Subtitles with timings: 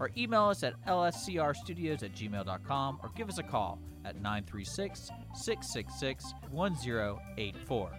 [0.00, 6.34] or email us at lscrstudios at gmail.com or give us a call at 936 666
[6.50, 7.90] 1084.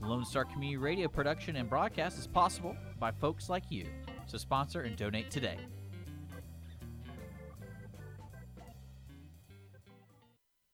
[0.00, 3.86] Lone Star Community Radio production and broadcast is possible by folks like you.
[4.26, 5.58] So sponsor and donate today.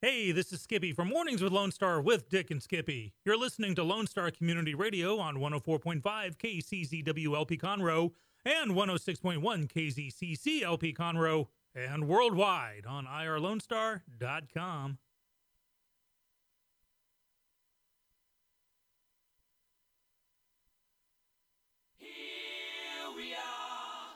[0.02, 3.14] Hey, this is Skippy from Mornings with Lone Star with Dick and Skippy.
[3.24, 8.10] You're listening to Lone Star Community Radio on 104.5 KCZWLP Conroe
[8.44, 14.98] and 106.1 KZCC LP Conroe and worldwide on irlonestar.com.
[21.98, 22.09] Here
[23.16, 24.12] we are,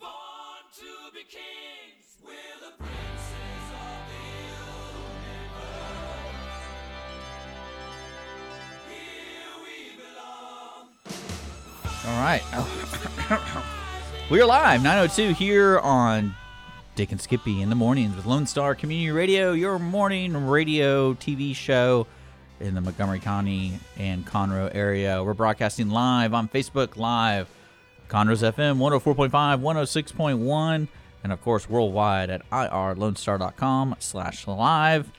[0.00, 1.92] born to be kings.
[12.04, 12.42] All right.
[14.30, 16.34] We're live, 902 here on
[16.96, 21.54] Dick and Skippy in the mornings with Lone Star Community Radio, your morning radio TV
[21.54, 22.08] show
[22.58, 25.22] in the Montgomery County and Conroe area.
[25.22, 27.48] We're broadcasting live on Facebook Live,
[28.08, 30.88] Conroe's FM 104.5, 106.1,
[31.22, 35.12] and of course worldwide at irlonestar.com slash live.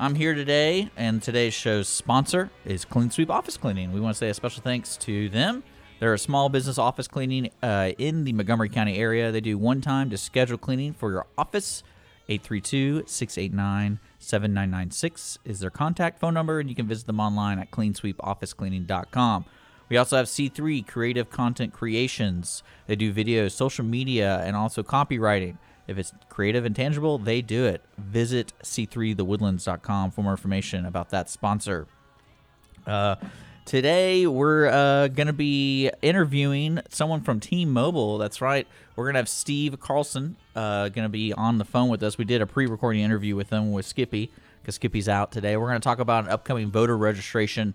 [0.00, 3.92] I'm here today, and today's show's sponsor is Clean Sweep Office Cleaning.
[3.92, 5.64] We want to say a special thanks to them.
[5.98, 9.32] They're a small business office cleaning uh, in the Montgomery County area.
[9.32, 11.82] They do one time to schedule cleaning for your office.
[12.28, 17.72] 832 689 7996 is their contact phone number, and you can visit them online at
[17.72, 19.46] cleansweepofficecleaning.com.
[19.88, 22.62] We also have C3 Creative Content Creations.
[22.86, 25.56] They do videos, social media, and also copywriting.
[25.88, 27.82] If it's creative and tangible, they do it.
[27.96, 31.86] Visit c3thewoodlands.com for more information about that sponsor.
[32.86, 33.16] Uh,
[33.64, 38.18] today, we're uh, going to be interviewing someone from T-Mobile.
[38.18, 38.68] That's right.
[38.96, 42.18] We're going to have Steve Carlson uh, going to be on the phone with us.
[42.18, 45.56] We did a pre recording interview with him with Skippy because Skippy's out today.
[45.56, 47.74] We're going to talk about an upcoming voter registration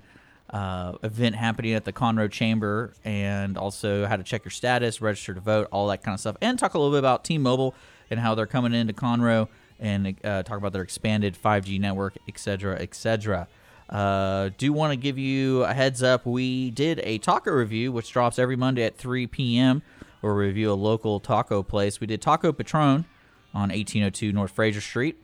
[0.52, 5.34] uh, event happening at the Conroe Chamber and also how to check your status, register
[5.34, 7.74] to vote, all that kind of stuff, and talk a little bit about T-Mobile
[8.10, 9.48] and how they're coming into Conroe
[9.80, 13.48] and uh, talk about their expanded 5G network, et cetera, et cetera.
[13.90, 16.26] Uh, do want to give you a heads up.
[16.26, 19.82] We did a taco review, which drops every Monday at 3 p.m.
[20.22, 22.00] We review a local taco place.
[22.00, 23.06] We did Taco Patron
[23.54, 25.18] on 1802 North Frazier Street.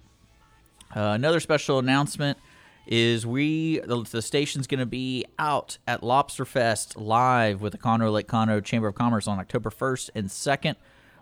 [0.93, 2.37] Uh, another special announcement
[2.85, 7.77] is we the, the station's going to be out at Lobster Fest live with the
[7.77, 10.75] Conroe Lake Conroe Chamber of Commerce on October 1st and 2nd.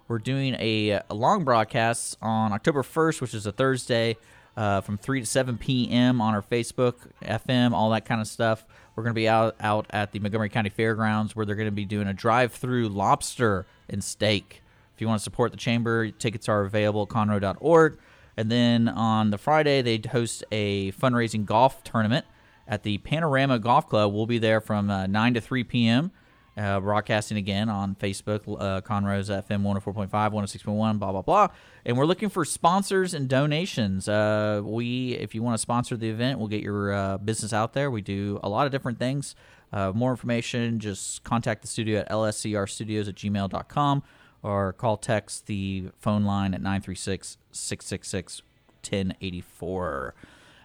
[0.08, 4.16] We're doing a, a long broadcast on October 1st, which is a Thursday,
[4.56, 6.22] uh, from 3 to 7 p.m.
[6.22, 8.66] on our Facebook, FM, all that kind of stuff.
[8.96, 11.72] We're going to be out out at the Montgomery County Fairgrounds where they're going to
[11.72, 14.64] be doing a drive-through lobster and steak.
[14.96, 18.00] If you want to support the chamber, tickets are available at conroe.org.
[18.38, 22.26] And then on the Friday, they host a fundraising golf tournament
[22.66, 24.14] at the Panorama Golf Club.
[24.14, 26.12] We'll be there from uh, 9 to 3 p.m.
[26.58, 31.48] Uh, broadcasting again on Facebook, uh, Conroe's FM 104.5, 106.1, blah, blah, blah.
[31.86, 34.10] And we're looking for sponsors and donations.
[34.10, 37.74] Uh, we, if you want to sponsor the event, we'll get your uh, business out
[37.74, 37.92] there.
[37.92, 39.36] We do a lot of different things.
[39.72, 44.04] Uh, more information, just contact the studio at lscrstudios at gmail.com
[44.42, 48.42] or call text the phone line at 936 666
[48.82, 50.16] 1084.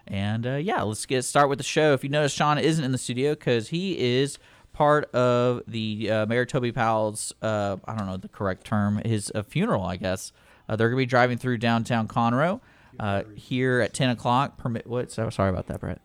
[0.07, 1.93] And uh, yeah, let's get start with the show.
[1.93, 4.37] If you notice, Sean isn't in the studio because he is
[4.73, 9.31] part of the uh, Mayor Toby Powell's, uh, I don't know the correct term, his
[9.33, 10.31] uh, funeral, I guess.
[10.67, 12.59] Uh, they're going to be driving through downtown Conroe
[12.99, 14.57] uh, here at 10 o'clock.
[14.57, 15.11] Permit what?
[15.11, 16.01] So, sorry about that, Brett.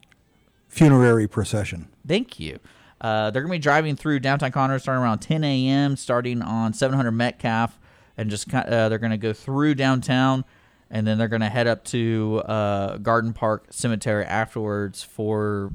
[0.68, 1.88] funerary procession.
[2.06, 2.58] Thank you.
[3.00, 6.72] Uh, they're going to be driving through downtown Conroe starting around 10 a.m., starting on
[6.74, 7.78] 700 Metcalf,
[8.16, 10.44] and just uh, they're going to go through downtown,
[10.90, 15.72] and then they're going to head up to uh, Garden Park Cemetery afterwards for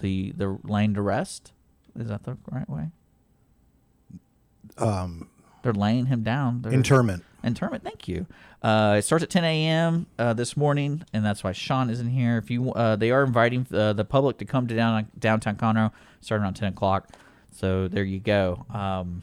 [0.00, 1.52] the the lane to rest.
[1.98, 2.90] Is that the right way?
[4.76, 5.28] Um,
[5.62, 6.62] They're laying him down.
[6.62, 7.24] They're, interment.
[7.42, 7.82] Interment.
[7.82, 8.26] Thank you.
[8.62, 10.06] Uh, it starts at 10 a.m.
[10.18, 12.38] Uh, this morning, and that's why Sean isn't here.
[12.38, 15.92] If you, uh, they are inviting uh, the public to come to down, downtown Conroe,
[16.20, 17.08] starting around 10 o'clock.
[17.52, 18.66] So there you go.
[18.72, 19.22] Um,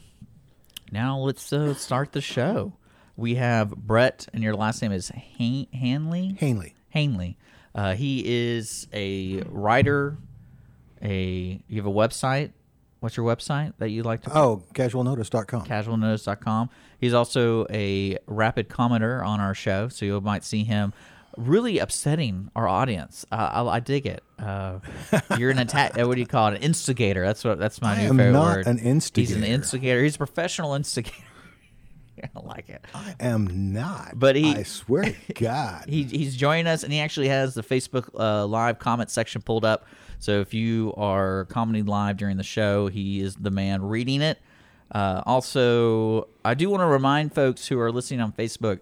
[0.92, 2.74] now let's uh, start the show.
[3.16, 6.36] We have Brett, and your last name is Han- Hanley.
[6.38, 6.74] Hanley.
[6.90, 7.36] Hanley.
[7.74, 10.16] Uh, he is a writer.
[11.02, 12.52] A you have a website.
[13.06, 14.36] What's your website that you'd like to?
[14.36, 15.64] Oh, casualnotice.com.
[15.66, 16.70] casualnotice.com.
[17.00, 20.92] He's also a rapid commenter on our show, so you might see him
[21.36, 23.24] really upsetting our audience.
[23.30, 24.24] Uh, I, I dig it.
[24.40, 24.80] Uh,
[25.38, 25.96] you're an attack.
[26.04, 26.56] what do you call it?
[26.56, 27.24] An instigator.
[27.24, 27.60] That's what.
[27.60, 28.66] That's my I new am favorite not word.
[28.66, 29.28] an instigator.
[29.28, 29.54] He's an instigator.
[29.54, 30.02] instigator.
[30.02, 31.16] He's a professional instigator.
[32.34, 32.84] I like it.
[32.92, 34.18] I am not.
[34.18, 35.84] But he- I swear to God.
[35.88, 39.64] He, he's joining us, and he actually has the Facebook uh, live comment section pulled
[39.64, 39.86] up.
[40.18, 44.38] So if you are commenting live during the show, he is the man reading it.
[44.90, 48.80] Uh, also, I do want to remind folks who are listening on Facebook.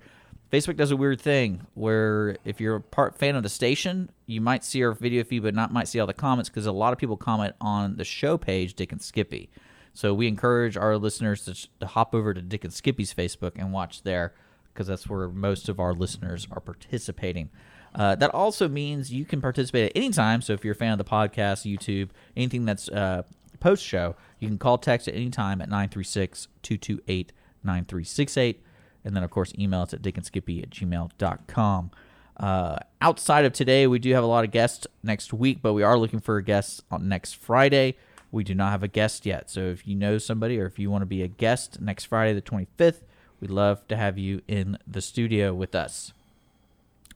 [0.53, 4.41] Facebook does a weird thing where if you're a part fan of the station, you
[4.41, 6.93] might see our video feed, but not might see all the comments because a lot
[6.93, 9.51] of people comment on the show page, Dick and Skippy.
[9.95, 13.73] So we encourage our listeners to, to hop over to Dick and Skippy's Facebook and
[13.73, 14.35] watch there
[14.73, 17.51] because that's where most of our listeners are participating.
[17.95, 20.43] Uh, that also means you can participate at any time.
[20.43, 23.23] So if you're a fan of the podcast, YouTube, anything that's uh,
[23.61, 27.33] post show, you can call text at any time at 936 228
[27.63, 28.63] 9368.
[29.05, 31.91] And then, of course, email us at dickandskippy at gmail.com.
[32.37, 35.83] Uh, outside of today, we do have a lot of guests next week, but we
[35.83, 37.97] are looking for guests on next Friday.
[38.33, 39.51] We do not have a guest yet.
[39.51, 42.33] So if you know somebody or if you want to be a guest next Friday,
[42.33, 43.03] the 25th,
[43.41, 46.13] we'd love to have you in the studio with us.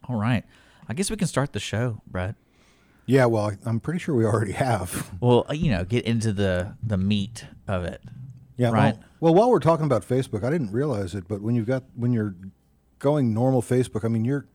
[0.09, 0.45] All right.
[0.89, 2.35] I guess we can start the show, Brett.
[3.07, 5.11] yeah, well, I'm pretty sure we already have.
[5.21, 8.03] Well, uh, you know, get into the the meat of it.
[8.57, 8.95] Yeah, Right.
[8.95, 11.85] Well, well, while we're talking about Facebook, I didn't realize it, but when you've got
[11.95, 12.35] when you're
[12.99, 14.47] going normal Facebook, I mean your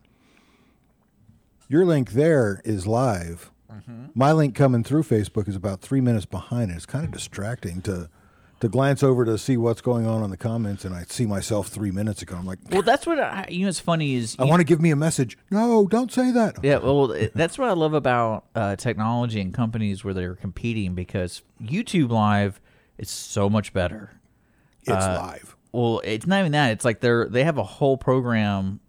[1.70, 3.52] your link there is live.
[3.72, 4.06] Mm-hmm.
[4.14, 6.70] My link coming through Facebook is about three minutes behind.
[6.72, 6.76] it.
[6.76, 8.10] It's kind of distracting to
[8.64, 11.68] to glance over to see what's going on in the comments, and I see myself
[11.68, 12.38] three minutes ago.
[12.38, 13.68] I'm like, Well, that's what I, you know.
[13.68, 15.38] What's funny is I want to give me a message.
[15.52, 16.64] No, don't say that.
[16.64, 21.42] Yeah, well, that's what I love about uh, technology and companies where they're competing because
[21.62, 22.62] YouTube Live
[22.98, 24.12] is so much better.
[24.84, 25.58] It's Uh, live.
[25.74, 26.72] Well, it's not even that.
[26.72, 28.80] It's like they're they have a whole program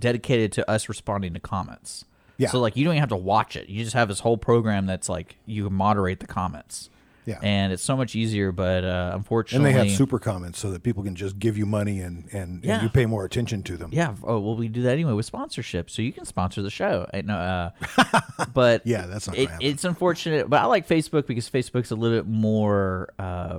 [0.00, 2.06] dedicated to us responding to comments.
[2.38, 2.48] Yeah.
[2.48, 3.68] So like you don't even have to watch it.
[3.68, 6.90] You just have this whole program that's like you moderate the comments.
[7.26, 7.40] Yeah.
[7.42, 9.18] And it's so much easier, but uh,
[9.52, 12.64] And they have super comments so that people can just give you money and, and,
[12.64, 12.74] Yeah.
[12.74, 13.90] and you pay more attention to them.
[13.92, 14.14] Yeah.
[14.22, 17.08] Oh well, we do that anyway with sponsorship, so you can sponsor the show.
[17.12, 18.20] I know, uh,
[18.54, 20.48] but Yeah, that's not it, it's unfortunate.
[20.48, 23.58] But I like Facebook because Facebook's a little bit more uh,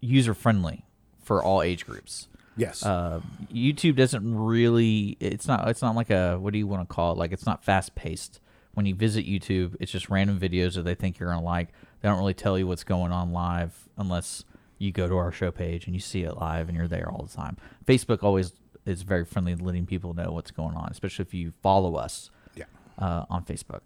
[0.00, 0.84] user friendly
[1.22, 2.28] for all age groups.
[2.56, 2.84] Yes.
[2.84, 3.20] Uh,
[3.52, 5.16] YouTube doesn't really.
[5.20, 5.68] It's not.
[5.68, 6.38] It's not like a.
[6.38, 7.18] What do you want to call it?
[7.18, 8.40] Like it's not fast paced.
[8.74, 11.68] When you visit YouTube, it's just random videos that they think you're gonna like.
[12.00, 14.44] They don't really tell you what's going on live unless
[14.78, 17.24] you go to our show page and you see it live and you're there all
[17.24, 17.56] the time.
[17.86, 18.52] Facebook always
[18.86, 22.64] is very friendly, letting people know what's going on, especially if you follow us yeah.
[22.98, 23.80] uh, on Facebook.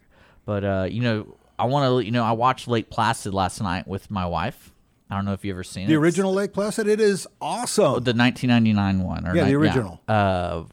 [0.45, 3.61] But uh, you know, I want to let you know I watched Lake Placid last
[3.61, 4.73] night with my wife.
[5.11, 5.99] I don't know if you've ever seen The it.
[5.99, 8.03] original Lake Placid, it is awesome.
[8.03, 9.29] the 1999 one.
[9.29, 10.01] Or Yeah, the original.
[10.09, 10.65] Uh,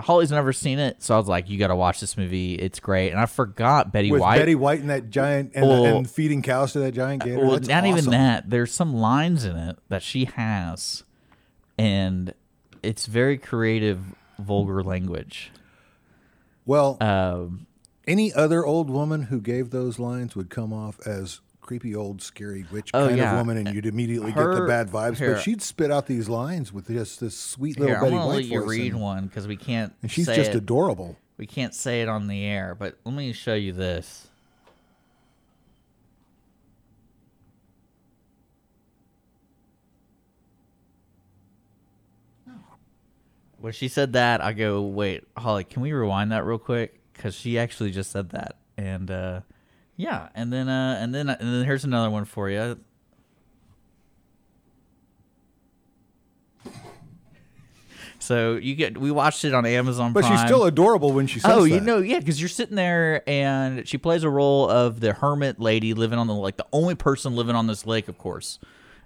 [0.00, 2.54] Holly's never seen it, so I was like, "You got to watch this movie.
[2.54, 4.38] It's great." And I forgot Betty With White.
[4.38, 7.40] Betty White and that giant and, Well- and feeding cows to that giant gator.
[7.40, 8.48] well, That's not even that.
[8.50, 11.02] There's some lines in it that she has,
[11.76, 12.32] and
[12.82, 14.00] it's very creative,
[14.38, 15.50] vulgar language.
[16.64, 17.66] Well, Um,
[18.06, 22.64] any other old woman who gave those lines would come off as creepy old scary
[22.72, 23.32] witch Oh, kind yeah.
[23.32, 25.18] of woman, and you'd immediately get the bad vibes.
[25.18, 28.26] here- but she'd spit out these lines with just this sweet little here, I'm gonna
[28.26, 29.92] White let you voice, read and, one because we can't.
[30.00, 30.56] and she's say just it.
[30.56, 31.18] adorable.
[31.36, 34.28] We can't say it on the air, but let me show you this.
[43.60, 47.34] When she said that, I go, "Wait, Holly, can we rewind that real quick?" Because
[47.34, 49.40] she actually just said that, and uh,
[49.98, 52.78] yeah, and then uh, and then and then here's another one for you.
[58.20, 61.52] So you get we watched it on Amazon But she's still adorable when she says
[61.54, 61.70] Oh, that.
[61.70, 65.60] you know, yeah, because you're sitting there and she plays a role of the hermit
[65.60, 68.58] lady living on the like the only person living on this lake, of course,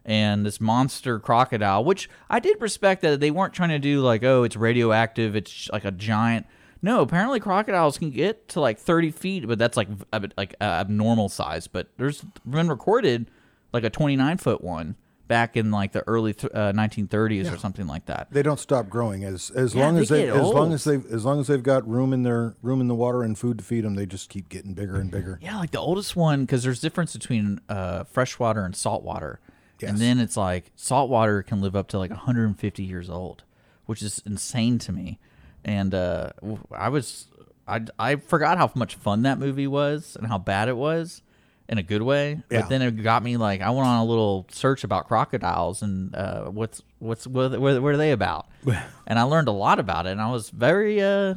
[0.05, 1.85] and this monster crocodile.
[1.85, 5.69] Which I did respect that they weren't trying to do like, oh, it's radioactive, it's
[5.73, 6.47] like a giant.
[6.83, 9.89] No, apparently crocodiles can get to like 30 feet, but that's like
[10.37, 11.69] like uh, abnormal size.
[11.69, 13.31] But there's been recorded
[13.73, 14.97] like a 29 foot one
[15.29, 18.27] back in like the early th- uh, 1930s or something like that.
[18.33, 20.97] They don't stop growing as as Yeah, long as they get as long as they
[20.97, 23.65] as long as they've got room in their room in the water and food to
[23.65, 23.95] feed them.
[23.95, 25.39] They just keep getting bigger and bigger.
[25.41, 29.41] Yeah, like the oldest one, because there's difference between uh, freshwater and saltwater.
[29.79, 29.91] Yes.
[29.91, 33.45] And then it's like saltwater can live up to like 150 years old,
[33.87, 35.19] which is insane to me.
[35.64, 36.31] And uh,
[36.73, 37.28] I was
[37.69, 41.23] I I forgot how much fun that movie was and how bad it was
[41.69, 42.42] in a good way.
[42.50, 42.61] Yeah.
[42.62, 46.14] But then it got me like I went on a little search about crocodiles and
[46.14, 48.49] uh, what's what's what, what, what are they about?
[49.07, 51.35] and I learned a lot about it, and I was very uh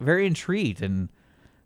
[0.00, 1.08] very intrigued and.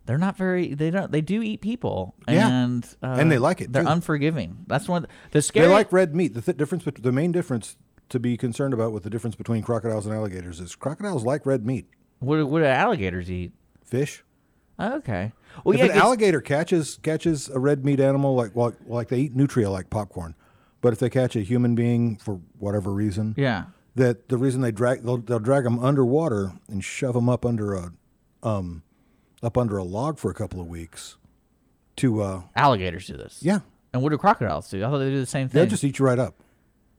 [0.07, 0.73] They're not very.
[0.73, 1.13] They don't.
[1.13, 2.49] They do eat people, Yeah.
[2.49, 3.91] and uh, And they like it, They're too.
[3.91, 4.65] unforgiving.
[4.67, 5.05] That's one.
[5.05, 5.67] Of the scary.
[5.67, 6.33] They like red meat.
[6.33, 7.77] The th- difference, the main difference
[8.09, 11.67] to be concerned about with the difference between crocodiles and alligators is crocodiles like red
[11.67, 11.91] meat.
[12.21, 13.53] What, what do alligators eat?
[13.85, 14.25] Fish.
[14.79, 15.33] Oh, okay.
[15.65, 19.21] Well, if yeah, an alligator catches catches a red meat animal like like, like they
[19.21, 20.35] eat nutria like popcorn,
[20.81, 23.65] but if they catch a human being for whatever reason, yeah.
[23.97, 27.75] that the reason they drag they'll, they'll drag them underwater and shove them up under
[27.75, 27.93] a
[28.45, 28.83] um
[29.43, 31.17] up under a log for a couple of weeks
[31.97, 33.41] to uh Alligators do this.
[33.43, 33.61] yeah
[33.93, 34.85] And what do crocodiles do?
[34.85, 35.61] I thought they do the same thing.
[35.61, 36.37] they'll just eat you right up.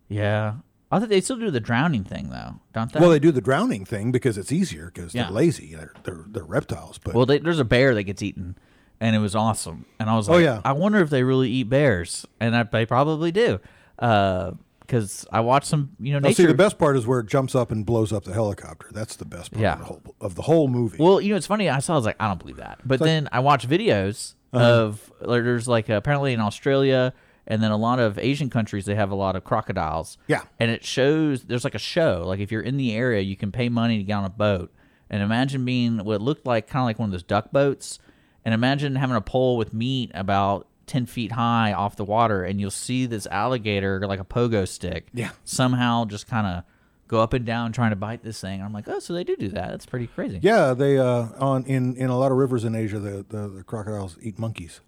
[0.09, 0.55] yeah.
[0.91, 2.99] I thought they still do the drowning thing though, don't they?
[2.99, 5.23] Well, they do the drowning thing because it's easier because Yeah.
[5.25, 5.75] they're lazy.
[5.75, 8.57] They're, they're they're reptiles, but Well, they, there's a bear that gets eaten,
[8.99, 9.85] and it was awesome.
[9.99, 10.61] And I was like, Oh, like, yeah.
[10.65, 13.59] I wonder if they really eat bears, and I, they probably do,
[13.97, 16.41] because I watched some, you know, Now, nature.
[16.43, 18.87] see the best part is where it jumps up and blows up the helicopter.
[18.91, 19.73] That's the best part Yeah.
[19.73, 20.97] of, the whole, of the whole movie.
[20.99, 21.69] Well, you know, it's funny.
[21.69, 21.93] I saw.
[21.93, 22.79] I was like, I don't believe that.
[22.83, 24.65] But then I watched videos Uh-huh.
[24.65, 27.13] of like, there's like apparently in Australia
[27.49, 30.17] and then a lot of Asian countries they have a lot of crocodiles.
[30.27, 30.43] Yeah.
[30.59, 32.23] and it shows there's like a show.
[32.25, 34.71] Like if you're in the area, you can pay money to get on a boat.
[35.09, 37.97] And imagine being what looked like kind of like one of those duck boats.
[38.45, 42.59] And imagine having a pole with meat about ten feet high off the water, and
[42.59, 45.07] you'll see this alligator like a pogo stick.
[45.13, 45.31] Yeah.
[45.43, 46.63] somehow just kind of
[47.07, 48.61] go up and down trying to bite this thing.
[48.61, 49.69] I'm like, oh, so they do do that.
[49.71, 50.39] That's pretty crazy.
[50.43, 53.63] yeah, they uh, on in, in a lot of rivers in Asia, the, the, the
[53.63, 54.79] crocodiles eat monkeys.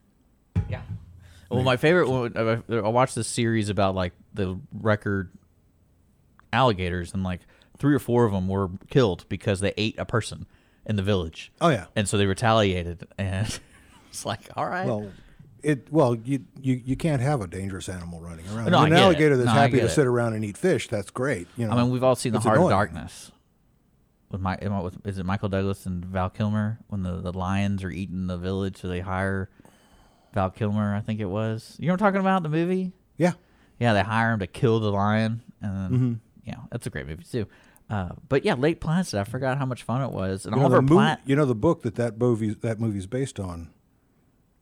[0.70, 0.82] Yeah.
[1.56, 5.32] Well, my favorite one, I I watched this series about like the record
[6.54, 7.42] alligators, and like
[7.78, 10.46] three or four of them were killed because they ate a person
[10.86, 11.52] in the village.
[11.62, 11.86] Oh yeah.
[11.96, 13.60] And so they retaliated, and
[14.10, 14.86] it's like, all right.
[14.86, 15.12] Well,
[15.64, 18.72] it well you, you you can't have a dangerous animal running around.
[18.72, 19.02] No, an get it.
[19.02, 19.90] alligator that's No, happy to it.
[19.90, 20.88] sit around and eat fish.
[20.88, 21.48] That's great.
[21.58, 21.74] You know.
[21.74, 22.72] I mean, we've all seen The Heart annoying.
[22.72, 23.32] of Darkness.
[24.32, 27.92] With my, with, is it Michael Douglas and Val Kilmer when the, the lions are
[27.92, 29.50] eating the village, so they hire
[30.34, 31.76] Val Kilmer, I think it was.
[31.80, 32.44] You know what I'm talking about?
[32.44, 32.94] The movie.
[33.18, 33.34] Yeah.
[33.80, 36.14] Yeah, they hire him to kill the lion, and Mm-hmm.
[36.46, 37.48] yeah, that's a great movie too.
[37.90, 40.68] Uh, but yeah, Lake Placid, I forgot how much fun it was, and You know,
[40.68, 41.22] Oliver the mo- Platt.
[41.26, 43.70] you know the book that that movie that movie's based on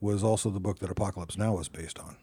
[0.00, 2.16] was also the book that Apocalypse Now was based on.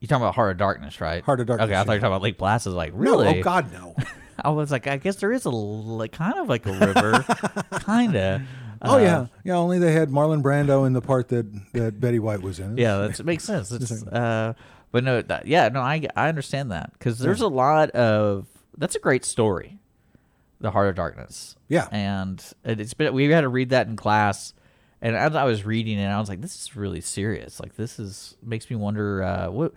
[0.00, 1.24] You talking about Heart of Darkness, right?
[1.24, 2.72] Heart of Darkness, Okay, I thought you were talking about Lake Placid.
[2.72, 3.32] Like really?
[3.32, 3.94] No, oh God, no.
[4.44, 7.24] I was like, I guess there is a like kind of like a river,
[7.86, 8.44] kinda.
[8.82, 9.54] Oh Uh, yeah, yeah.
[9.56, 12.76] Only they had Marlon Brando in the part that that Betty White was in.
[12.76, 13.70] Yeah, that makes sense.
[13.72, 14.54] It's, uh,
[14.92, 18.94] but no, that, yeah, no, I I understand that because there's a lot of that's
[18.96, 19.78] a great story,
[20.60, 21.56] the Heart of Darkness.
[21.68, 21.88] Yeah.
[21.92, 24.54] and it- it's been we had to read that in class,
[25.02, 27.60] and as I was reading it, I was like, this is really serious.
[27.60, 29.74] Like this is makes me wonder uh, what.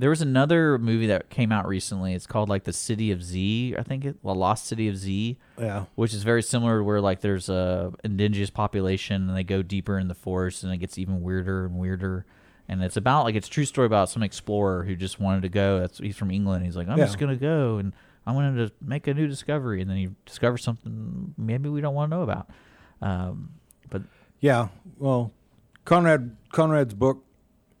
[0.00, 2.14] There was another movie that came out recently.
[2.14, 5.38] It's called like the City of Z, I think it, the Lost City of Z
[5.58, 5.84] Yeah.
[5.94, 9.98] which is very similar to where like there's a indigenous population and they go deeper
[9.98, 12.24] in the forest and it gets even weirder and weirder
[12.66, 15.48] and it's about like it's a true story about some explorer who just wanted to
[15.50, 17.04] go that's he's from england he's like i'm Yeah.
[17.04, 17.92] just gonna go and
[18.26, 21.94] i wanted to make a new discovery and then he discovers something maybe we don't
[21.94, 22.48] want to know about
[23.02, 23.50] um,
[23.90, 24.02] but
[24.40, 24.68] Yeah.
[24.98, 25.32] Well,
[25.84, 27.24] Conrad Conrad's book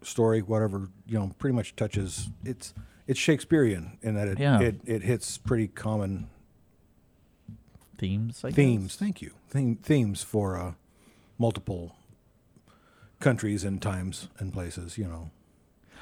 [0.02, 2.72] story, whatever you know, pretty much touches it's
[3.06, 4.60] it's Shakespearean in that it Yeah.
[4.60, 6.28] it, it hits pretty common
[7.98, 8.56] themes I guess.
[8.56, 8.96] themes.
[8.96, 9.32] Thank you.
[9.48, 10.72] Theme, themes for uh,
[11.38, 11.96] multiple
[13.18, 14.96] countries and times and places.
[14.96, 15.30] You know.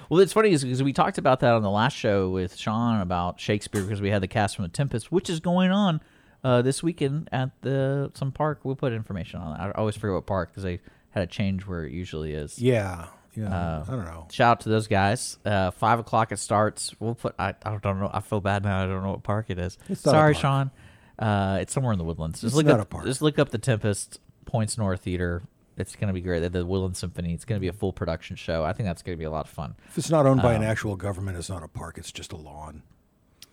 [0.09, 3.41] Well, it's funny because we talked about that on the last show with Sean about
[3.41, 6.01] Shakespeare because we had the cast from The Tempest, which is going on
[6.45, 8.61] uh, this weekend at the some park.
[8.65, 9.61] We'll put information on that.
[9.61, 12.59] I always forget what park because they had a change where it usually is.
[12.59, 13.07] Yeah.
[13.39, 13.55] Yeah.
[13.55, 14.27] Uh, I don't know.
[14.31, 15.39] Shout out to those guys.
[15.45, 16.95] Uh, five o'clock it starts.
[16.99, 17.35] We'll put.
[17.39, 18.11] I, I don't know.
[18.13, 18.83] I feel bad now.
[18.83, 19.79] I don't know what park it is.
[19.89, 20.35] It's not a Sorry.
[20.35, 20.71] Sean.
[21.19, 22.41] Uh, it's somewhere in the woodlands.
[22.41, 22.87] Just It's look not up.
[22.87, 23.05] a park.
[23.05, 25.43] Just look up the Tempest Points North Theater.
[25.77, 26.41] It's going to be great.
[26.53, 27.35] The Woodland Symphony.
[27.35, 28.65] It's going to be a full production show.
[28.65, 29.77] I think that's going to be a lot of fun.
[29.89, 31.99] If it's not owned by an actual government, it's not a park.
[31.99, 32.83] It's just a lawn.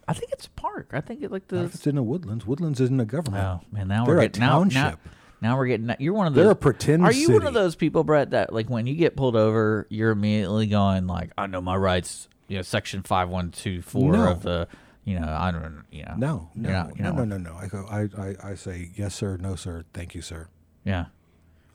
[0.08, 0.90] I think it's a park.
[0.94, 1.66] I think it like Not the.
[1.66, 2.46] if it's in the woodlands.
[2.46, 3.44] Woodlands isn't a government.
[3.44, 5.00] Oh man, now They're we're a getting now, now, township.
[5.42, 5.94] Now we're getting.
[6.00, 6.44] You're one of those.
[6.44, 9.16] They're a pretend Are you one of those people, Brett, that like when you get
[9.16, 13.52] pulled over, you're immediately going like, "I know my rights." You know, section five one
[13.52, 14.32] two four No.
[14.32, 14.68] of the.
[15.04, 15.84] You know, I don't.
[15.92, 16.16] You know.
[16.18, 17.56] No, no, not- no, no, no, no.
[17.56, 17.86] I go.
[17.90, 19.38] I, I, I say yes, sir.
[19.38, 19.84] No, sir.
[19.94, 20.48] Thank you, sir.
[20.84, 21.06] Yeah.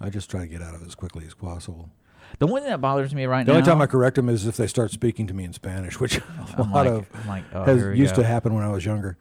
[0.00, 1.90] I just try to get out of it as quickly as possible.
[2.38, 3.56] The one thing that bothers me right The now.
[3.56, 6.00] The only time I correct them is if they start speaking to me in Spanish,
[6.00, 6.22] which a
[6.58, 8.22] I'm lot like, of I'm like, oh, has used go.
[8.22, 9.16] to happen when I was younger.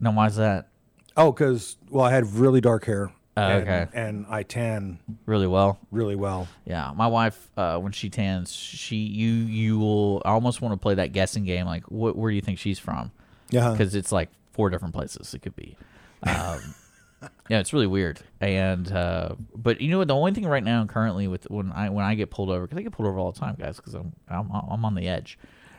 [0.00, 0.68] No, why's that?
[1.16, 3.86] Oh, because well, I had really dark hair Oh, and, okay.
[3.94, 5.78] and I tan really well.
[5.90, 6.48] really well.
[6.66, 10.76] Yeah, my wife, uh, when she tans, she you you will I almost want to
[10.76, 11.64] play that guessing game.
[11.64, 13.10] Like, wh- where do you think she's from?
[13.50, 15.76] Yeah, because it's like four different places it could be.
[16.24, 16.74] Um,
[17.48, 18.20] yeah, it's really weird.
[18.40, 20.08] And uh, but you know what?
[20.08, 22.78] The only thing right now, currently, with when I when I get pulled over, because
[22.78, 25.38] I get pulled over all the time, guys, because I'm, I'm I'm on the edge,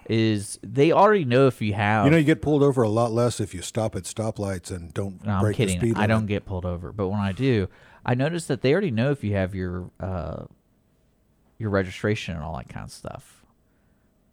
[0.10, 2.06] is they already know if you have.
[2.06, 4.94] you know you get pulled over a lot less if you stop at stoplights and
[4.94, 5.80] don't No, I'm break the kidding.
[5.80, 7.68] speed I don't get pulled over, but when I do,
[8.06, 10.44] I notice that they already know if you have your uh,
[11.58, 13.44] your registration and all that kind of stuff.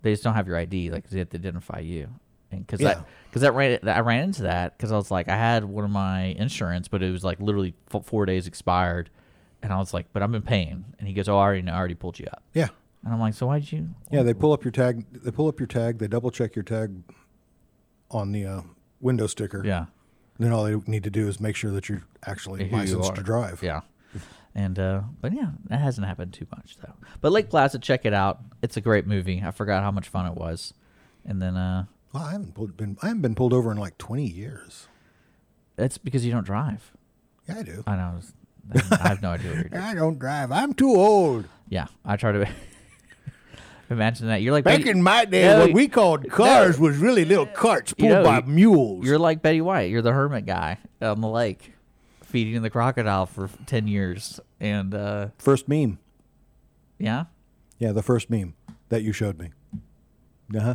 [0.03, 2.09] They just don't have your ID, like they have to identify you.
[2.51, 2.95] And because Yeah.
[2.95, 5.85] that because that ran I ran into that because I was like I had one
[5.85, 7.75] of my insurance, but it was like literally
[8.05, 9.11] four days expired,
[9.63, 11.73] and I was like, but I've been paying, and he goes, oh, I already know,
[11.75, 12.69] I already pulled you up, Yeah,
[13.05, 13.91] and I'm like, so why'd you?
[14.11, 14.23] yeah.
[14.23, 15.05] They pull up your tag.
[15.13, 15.99] They pull up your tag.
[15.99, 17.03] They double check your tag
[18.11, 18.61] on the uh,
[19.01, 19.63] window sticker.
[19.65, 19.87] yeah.
[20.39, 23.11] Then all they need to do is make sure that you're actually who you licensed
[23.11, 23.15] are.
[23.17, 23.63] to drive.
[23.63, 23.81] Yeah.
[24.55, 26.95] And uh but yeah, that hasn't happened too much though.
[27.21, 28.41] But Lake Placid, check it out.
[28.63, 29.43] It's a great movie.
[29.45, 30.73] I forgot how much fun it was.
[31.27, 32.97] And then uh Well, I haven't pulled, been.
[33.03, 34.89] I haven't been pulled over in like 20 years.
[35.77, 36.91] it's because you don't drive.
[37.47, 37.85] Yeah, I do.
[37.87, 38.21] I know.
[38.93, 39.83] I have no idea what you're doing.
[39.83, 40.51] I don't drive.
[40.53, 41.45] I'm too old.
[41.69, 42.39] Yeah, I try to
[43.91, 44.43] imagine that.
[44.43, 47.47] You're like Back Betty- in my day, No, what we called cars was really little
[47.47, 49.05] carts pulled know, by you- mules.
[49.05, 49.91] You're like Betty White.
[49.91, 51.73] You're the hermit guy on the lake,
[52.23, 54.41] feeding the crocodile for ten years.
[54.61, 55.99] And uh first meme.
[56.99, 57.25] yeah,
[57.79, 58.55] Yeah, the first meme
[58.91, 59.51] that you showed me.
[60.55, 60.75] Uh huh.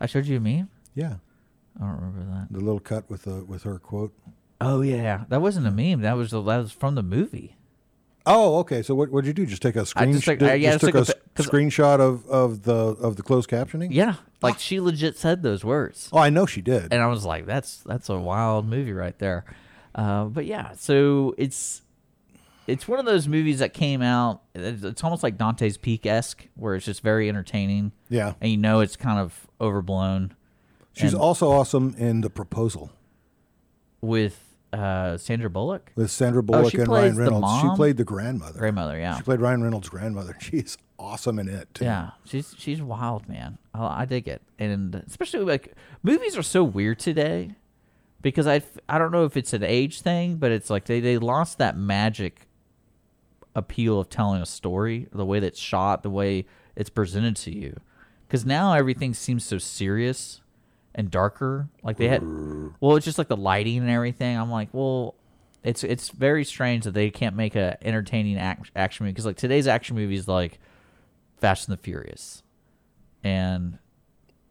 [0.00, 0.68] I showed you a meme.
[0.94, 1.14] Yeah,
[1.76, 2.48] I don't remember that.
[2.52, 4.12] the little cut with the with her quote.
[4.60, 6.02] Oh yeah, that wasn't a meme.
[6.02, 7.56] That was the, that was from the movie.
[8.24, 8.82] Oh, okay.
[8.82, 9.46] So what what'd you do?
[9.46, 11.46] Just take a screen, just took- just uh, yeah, took just a, took a 'cause-
[11.48, 13.88] screenshot of, of the of the closed captioning.
[13.90, 16.92] Yeah, like she legit said those words, Oh, I know she did.
[16.92, 19.44] and I was like, "That's that's a wild movie right there."
[19.94, 21.82] Uh, but yeah, so it's
[22.68, 24.42] it's one of those movies that came out.
[24.54, 28.56] It's, it's almost like Dante's Peak esque, where it's just very entertaining, yeah, and you
[28.56, 30.34] know it's kind of overblown.
[30.92, 32.90] she's and- also awesome in the proposal
[34.00, 37.60] with uh, Sandra Bullock, with Sandra Bullock Oh, and Ryan Reynolds.
[37.62, 38.58] She played the grandmother.
[38.58, 38.98] grandmother.
[38.98, 40.36] Yeah, She played Ryan Reynolds' grandmother.
[40.40, 41.68] She's awesome in it.
[41.74, 41.84] Too.
[41.84, 43.58] Yeah, she's she's wild, man.
[43.74, 47.54] I, I dig it, and especially like movies are so weird today
[48.20, 51.18] because I I don't know if it's an age thing, but it's like they they
[51.18, 52.46] lost that magic
[53.54, 57.78] appeal of telling a story, the way that's shot, the way it's presented to you,
[58.26, 60.40] because now everything seems so serious
[60.94, 61.68] and darker.
[61.82, 62.22] Like they had,
[62.80, 64.36] well, it's just like the lighting and everything.
[64.36, 65.14] I'm like, well.
[65.64, 69.36] It's it's very strange that they can't make a entertaining act, action movie because like
[69.36, 70.58] today's action movies like
[71.38, 72.42] Fast and the Furious,
[73.22, 73.78] and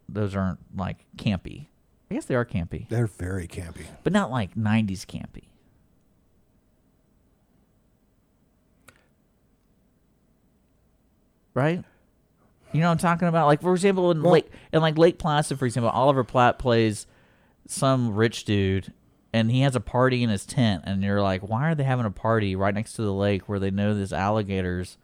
[0.08, 1.67] those aren't like campy.
[2.10, 3.84] I guess they are campy, They're very campy.
[4.04, 5.49] but not like '90s campy.
[11.54, 11.84] Right?
[12.73, 13.47] You know what I'm talking about?
[13.47, 17.05] Like for example, in Well- Lake in like Lake Placid, for example, Oliver Platt plays
[17.67, 18.93] some rich dude,
[19.34, 22.05] and he has a party in his tent, and you're like, why are they having
[22.05, 24.97] a party right next to the lake where they know these alligators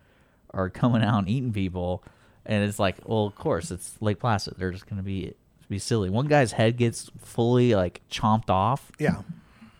[0.53, 2.03] are coming out and eating people?
[2.45, 4.55] And it's like, well, of course, it's Lake Placid.
[4.57, 5.33] They're just gonna be
[5.69, 6.09] be silly.
[6.09, 9.21] One guy's head gets fully like chomped off, Yeah.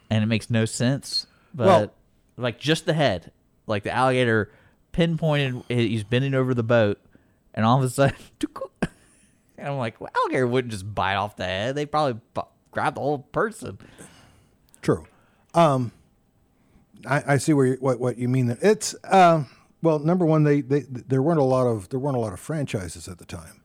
[0.10, 1.28] and it makes no sense.
[1.54, 1.91] But Well-
[2.36, 3.32] like just the head,
[3.67, 4.52] like the alligator
[4.91, 7.00] pinpointed, he's bending over the boat,
[7.58, 8.15] and all of a sudden,
[9.58, 11.76] and I'm like, well, alligator wouldn't just bite off the head.
[11.76, 12.41] They probably bu-
[12.72, 13.78] grab the whole person.
[14.82, 15.06] True.
[15.54, 15.91] Um,
[17.06, 18.48] I, I see where you, what what you mean.
[18.48, 19.48] There, it's um,
[19.82, 22.39] well, number one, they, they there weren't a lot of there weren't a lot of
[22.39, 23.62] franchises at the time.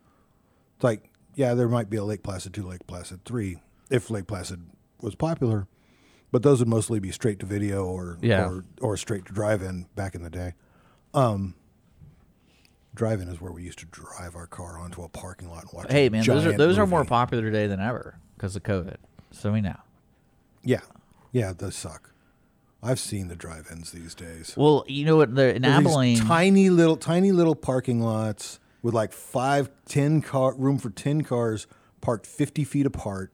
[0.76, 3.58] It's like yeah, there might be a Lake Placid two, Lake Placid three,
[3.90, 4.60] if Lake Placid
[5.00, 5.66] was popular,
[6.30, 8.46] but those would mostly be straight to video or Yeah.
[8.48, 10.54] or, or straight to drive-in back in the day.
[11.14, 11.54] Um,
[12.94, 15.90] drive-in is where we used to drive our car onto a parking lot and watch.
[15.90, 18.96] Hey man, those are those are more popular today than ever because of COVID.
[19.30, 19.76] So we know.
[20.62, 20.80] Yeah,
[21.32, 22.10] yeah, does suck.
[22.82, 24.54] I've seen the drive-ins these days.
[24.56, 25.34] Well, you know what?
[25.34, 30.20] The, in They're these Abilene, tiny little, tiny little parking lots with like five, ten
[30.20, 31.68] car room for ten cars
[32.00, 33.32] parked fifty feet apart,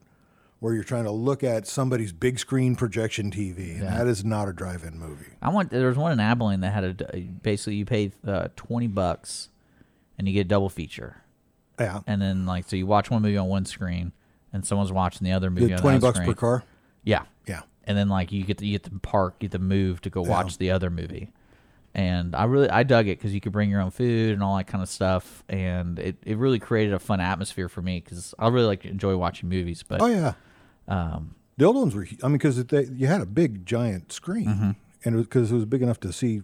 [0.60, 4.48] where you're trying to look at somebody's big screen projection TV, and that is not
[4.48, 5.32] a drive-in movie.
[5.40, 5.70] I went.
[5.70, 9.48] There was one in Abilene that had a basically you pay uh, twenty bucks,
[10.18, 11.22] and you get a double feature.
[11.78, 14.12] Yeah, and then like so you watch one movie on one screen
[14.52, 16.36] and someone's watching the other movie The on twenty the other bucks per screen.
[16.36, 16.64] car.
[17.04, 19.62] Yeah, Yeah, and then like you get to, you get to park, you get to
[19.62, 21.30] move to go watch the other movie.
[21.94, 24.56] And I really I dug it because you could bring your own food and all
[24.56, 28.34] that kind of stuff, and it, it really created a fun atmosphere for me because
[28.38, 29.82] I really like to enjoy watching movies.
[29.86, 30.34] But oh yeah.
[30.88, 32.06] Um, The old ones were.
[32.22, 34.46] I mean, because you had a big giant screen.
[34.46, 34.70] Mm-hmm.
[35.04, 36.42] and because it was big enough to see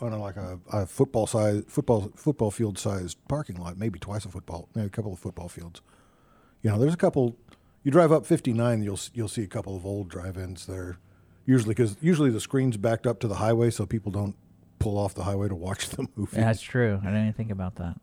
[0.00, 4.28] on like a, a football size football football field sized parking lot, maybe twice a
[4.28, 5.80] football, maybe a couple of football fields.
[6.62, 7.36] You know, there's a couple.
[7.82, 10.98] You drive up 59, you'll you'll see a couple of old drive-ins there.
[11.46, 14.34] Usually, because usually the screen's backed up to the highway, so people don't
[14.80, 16.36] pull off the highway to watch the movie.
[16.36, 16.98] Yeah, that's true.
[17.02, 18.00] I didn't even think about that.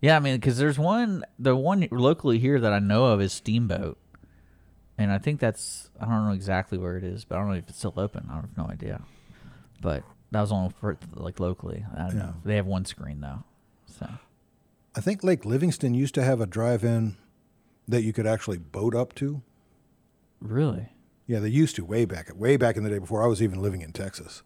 [0.00, 3.32] Yeah, I mean, because there's one, the one locally here that I know of is
[3.32, 3.96] Steamboat,
[4.98, 7.54] and I think that's I don't know exactly where it is, but I don't know
[7.56, 8.28] if it's still open.
[8.30, 9.02] I have no idea.
[9.80, 11.84] But that was only for like locally.
[11.96, 12.22] I don't Yeah.
[12.22, 12.34] know.
[12.44, 13.44] They have one screen though,
[13.86, 14.08] so
[14.94, 17.16] I think Lake Livingston used to have a drive-in
[17.86, 19.42] that you could actually boat up to.
[20.40, 20.88] really,
[21.26, 23.60] Yeah, they used to way back way back in the day before I was even
[23.60, 24.42] living in Texas,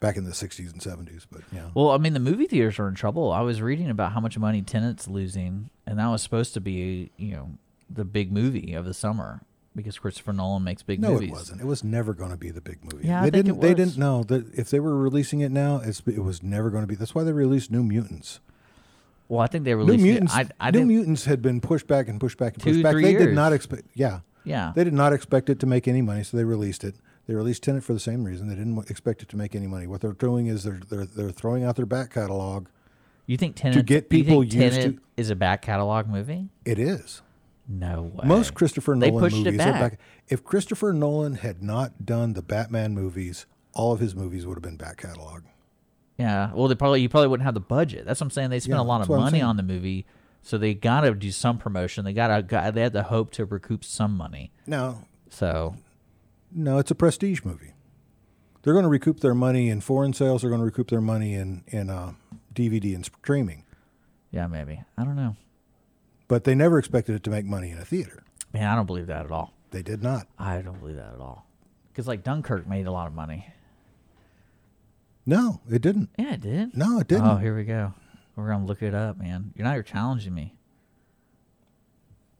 [0.00, 1.26] back in the '60s and '70s.
[1.30, 3.30] But yeah, well, I mean, the movie theaters are in trouble.
[3.32, 7.10] I was reading about how much money Tenet's losing, and that was supposed to be
[7.16, 7.50] you know
[7.88, 9.42] the big movie of the summer
[9.76, 11.28] because Christopher Nolan makes big no, movies.
[11.30, 11.60] No, it wasn't.
[11.60, 13.06] It was never going to be the big movie.
[13.08, 13.58] Yeah, I they think didn't.
[13.58, 16.70] it They didn't know that if they were releasing it now, it's, it was never
[16.70, 16.94] going to be.
[16.94, 18.40] That's why they released New Mutants.
[19.28, 20.00] Well, I think they New released.
[20.00, 20.34] it- Mutants.
[20.34, 22.92] I, I New Mutants had been pushed back and pushed back and Two, pushed back.
[22.92, 23.26] three They years.
[23.26, 23.84] did not expect.
[23.94, 24.72] Yeah, Yeah.
[24.74, 26.94] they did not expect it to make any money, so they released it.
[27.26, 28.48] They released Tenet for the same reason.
[28.48, 29.86] They didn't expect it to make any money.
[29.86, 32.66] What they're doing is they're they're they're throwing out their back catalog.
[33.26, 36.50] You think Tenet get people think used to- is a back catalog movie?
[36.66, 37.22] It is.
[37.66, 38.26] No way.
[38.26, 39.80] Most Christopher Nolan They pushed it movies are back.
[39.92, 40.00] back.
[40.28, 44.62] If Christopher Nolan had not done the Batman movies, all of his movies would have
[44.62, 45.42] been back catalog.
[46.18, 46.52] Yeah.
[46.52, 48.04] Well, they probably you probably wouldn't have the budget.
[48.04, 48.50] That's what I'm saying.
[48.50, 49.44] They spent Yeah, a lot that's of what I'm money saying.
[49.44, 50.06] on the movie,
[50.42, 52.04] so they got to do some promotion.
[52.04, 54.52] They got to they had the hope to recoup some money.
[54.66, 54.98] No,
[55.30, 55.74] So
[56.52, 57.72] no, it's a prestige movie.
[58.62, 60.40] They're going to recoup their money in foreign sales.
[60.42, 62.12] They're going to recoup their money in in uh,
[62.54, 63.64] DVD and streaming.
[64.30, 65.36] yeah, maybe I don't know.
[66.28, 68.24] But they never expected it to make money in a theater.
[68.52, 69.52] Man, I don't believe that at all.
[69.70, 70.26] They did not.
[70.38, 71.46] I don't believe that at all.
[71.88, 73.52] Because like Dunkirk made a lot of money.
[75.26, 76.10] No, it didn't.
[76.18, 76.76] Yeah, it did.
[76.76, 77.26] No, it didn't.
[77.26, 77.94] Oh, here we go.
[78.36, 79.52] We're gonna look it up, man.
[79.54, 80.54] You're now you're challenging me.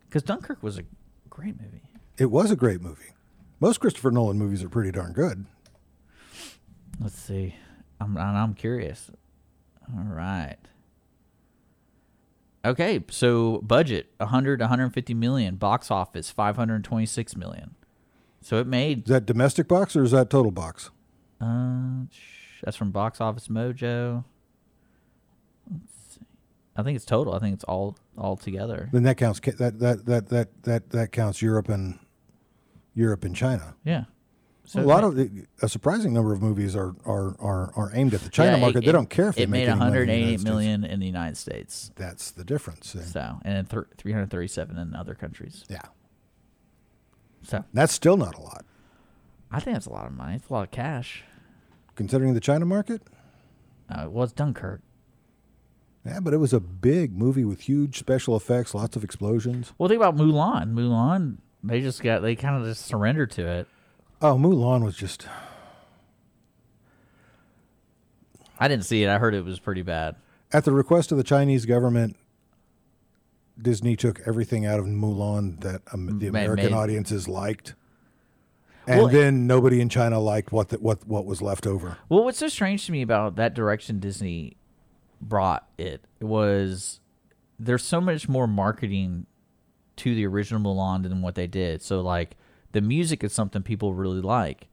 [0.07, 0.85] Because Dunkirk was a
[1.31, 1.83] great movie.
[2.19, 3.13] It was a great movie.
[3.61, 5.47] Most Christopher Nolan movies are pretty darn good.
[7.01, 7.57] Let's see.
[8.01, 9.11] I'm I'm I'm curious.
[9.93, 10.57] All right.
[12.65, 17.75] Okay, so budget 100 150 million, box office 526 million.
[18.41, 20.91] So it made Is that domestic box or is that total box?
[21.41, 24.25] uh sh- that's from Box Office Mojo.
[25.71, 26.21] Let's see.
[26.77, 27.35] I think it's total.
[27.35, 28.89] I think it's all all together.
[28.93, 29.41] Then that counts.
[29.41, 31.99] ca- That that that that that that counts Europe and
[32.95, 33.75] Europe and China.
[33.85, 34.05] Yeah.
[34.67, 38.15] So a lot of the- a surprising number of movies are are are, are aimed
[38.15, 38.81] at the China yeah, it- market.
[38.85, 40.93] they it- don't care if it made any money in the United States.
[40.95, 41.91] in the United States.
[41.97, 42.97] That's the difference.
[43.13, 45.65] So, and then th- 337 in other countries.
[45.69, 45.83] yeah,
[47.43, 48.65] So, that's still not a lot
[49.51, 50.37] I think that's a lot of money.
[50.37, 51.23] It's a lot of cash.
[51.95, 53.03] considering the China market.
[53.89, 54.81] Uh, well, it's Dunkirk.
[56.05, 59.73] Yeah, but it was a big movie with huge special effects, lots of explosions.
[59.79, 60.73] Well, think about Mulan.
[60.73, 63.69] Mulan, they just got, they kind of just surrendered to it.
[64.25, 65.27] Oh, Mulan was just
[68.59, 69.09] I didn't see it.
[69.11, 70.17] I heard it was pretty bad.
[70.51, 72.17] at the request of the Chinese government.
[73.61, 77.75] Disney took everything out of Mulan that um, the American made- audiences liked,
[78.87, 81.99] and Well, then nobody in China liked what the, what what was left over.
[82.09, 84.57] Well, what's so strange to me about that direction Disney
[85.21, 87.01] brought it was
[87.59, 89.27] there's so much more marketing
[89.97, 91.83] to the original Mulan than what they did.
[91.83, 92.37] So like
[92.75, 94.69] the music is something people really like,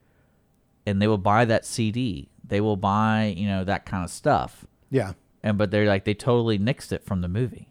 [0.86, 2.28] and they will buy that CD.
[2.46, 4.66] They will buy you know that kind of stuff.
[4.90, 7.70] Yeah, And but they're like they totally nixed it from the movie.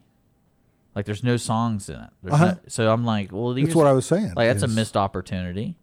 [0.95, 2.11] Like there's no songs in it.
[2.23, 2.47] There's Uh-huh.
[2.53, 4.33] no- so I'm like, well, that's what I was saying.
[4.35, 5.77] Like that's a missed opportunity,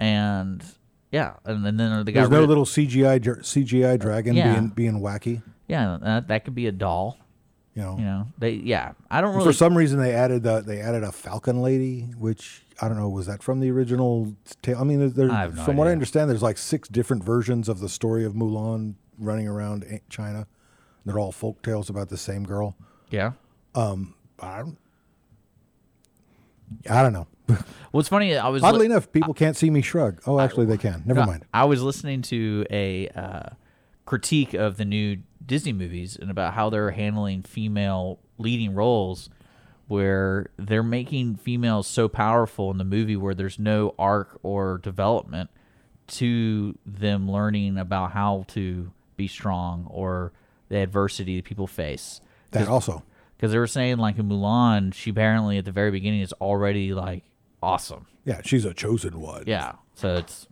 [0.00, 0.64] and
[1.12, 4.52] yeah, and, and then they got There's no little CGI CGI dragon yeah.
[4.54, 5.42] being being wacky.
[5.68, 7.18] Yeah, that, that could be a doll.
[7.74, 8.92] You know, You know, they yeah.
[9.10, 9.46] I don't really.
[9.46, 13.08] for some reason they added the, they added a Falcon lady, which I don't know
[13.08, 14.78] was that from the original tale.
[14.78, 17.68] I mean, there, there- I no from what I understand, there's like six different versions
[17.70, 20.46] of the story of Mulan running around China.
[21.06, 22.76] They're all folk tales about the same girl.
[23.10, 23.32] yeah.
[23.74, 24.14] Um.
[24.40, 24.76] I don't,
[26.90, 27.26] I don't know.
[27.92, 28.34] Well, it's funny.
[28.34, 30.22] I was Oddly li- enough, people can't see me shrug.
[30.26, 31.02] Oh, actually, they can.
[31.04, 31.44] Never no, mind.
[31.52, 33.50] I was listening to a uh,
[34.06, 39.30] critique of the new Disney movies and about how they're handling female leading roles,
[39.88, 45.50] where they're making females so powerful in the movie where there's no arc or development
[46.06, 50.32] to them learning about how to be strong or
[50.68, 52.20] the adversity that people face.
[52.50, 53.02] That also.
[53.36, 56.92] because they were saying like in Mulan, she apparently at the very beginning is already
[56.92, 57.24] like
[57.62, 58.06] awesome.
[58.24, 59.44] Yeah, she's a chosen one.
[59.46, 60.46] Yeah, so it's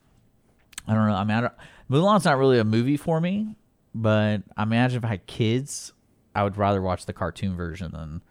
[0.88, 1.14] I don't know.
[1.14, 1.52] I mean, I don't,
[1.90, 3.54] Mulan's not really a movie for me,
[3.94, 5.92] but I imagine if I had kids,
[6.34, 8.22] I would rather watch the cartoon version than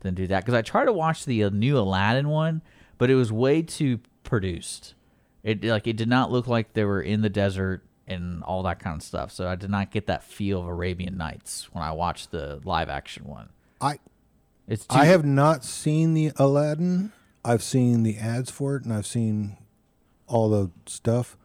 [0.00, 0.40] than do that.
[0.40, 2.62] Because I tried to watch the uh, new Aladdin one,
[2.98, 4.94] but it was way too produced.
[5.42, 8.80] It like it did not look like they were in the desert and all that
[8.80, 9.30] kind of stuff.
[9.30, 12.88] So I did not get that feel of Arabian Nights when I watched the live
[12.88, 13.50] action one.
[13.80, 13.98] I
[14.66, 17.12] It's too, I have not seen the Aladdin.
[17.44, 19.58] I've seen the ads for it, and I've seen
[20.26, 21.36] all the stuff.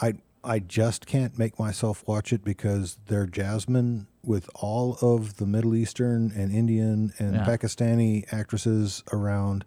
[0.00, 0.14] I
[0.46, 5.74] I just can't make myself watch it because they're Jasmine with all of the Middle
[5.74, 7.44] Eastern and Indian and Yeah.
[7.44, 9.64] Pakistani actresses around.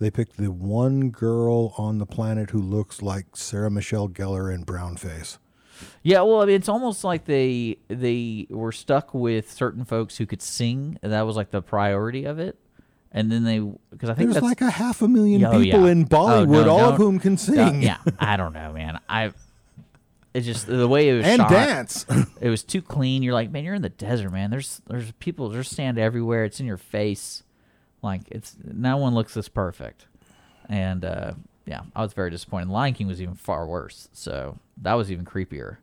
[0.00, 4.62] They picked the one girl on the planet who looks like Sarah Michelle Gellar in
[4.62, 5.38] brown face.
[6.02, 10.26] Yeah, well, I mean, it's almost like they they were stuck with certain folks who
[10.26, 10.98] could sing.
[11.02, 12.58] That was like the priority of it,
[13.12, 13.58] and then they
[13.90, 15.92] because I think There's like a half a million Oh, people yeah.
[15.92, 18.98] in Oh, Bollywood, no, all of whom can sing yeah, I don't know, man.
[19.08, 19.32] I
[20.34, 21.50] it's just the way it was and shot.
[21.50, 22.06] dance.
[22.40, 23.22] It was too clean.
[23.22, 24.50] You're like, man, you're in the desert, man.
[24.50, 26.44] There's there's people there's sand everywhere.
[26.44, 27.42] It's in your face.
[28.02, 30.06] Like it's no one looks this perfect.
[30.68, 31.32] And uh,
[31.66, 32.68] yeah, I was very disappointed.
[32.68, 34.08] Lion King was even far worse.
[34.12, 35.78] So that was even creepier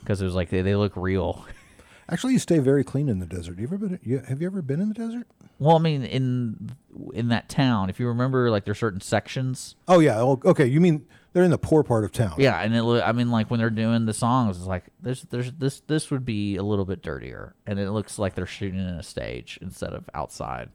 [0.00, 1.44] because it was like they, they look real.
[2.08, 3.58] Actually, you stay very clean in the desert.
[3.58, 3.98] You ever been?
[4.02, 5.26] You, have you ever been in the desert?
[5.58, 6.72] Well, I mean, in
[7.12, 9.74] in that town, if you remember, like there's certain sections.
[9.88, 10.20] Oh yeah.
[10.20, 10.66] Oh, okay.
[10.66, 12.36] You mean they're in the poor part of town?
[12.38, 12.82] Yeah, and it.
[12.82, 16.24] I mean, like when they're doing the songs, it's like there's there's this this would
[16.24, 19.92] be a little bit dirtier, and it looks like they're shooting in a stage instead
[19.92, 20.70] of outside.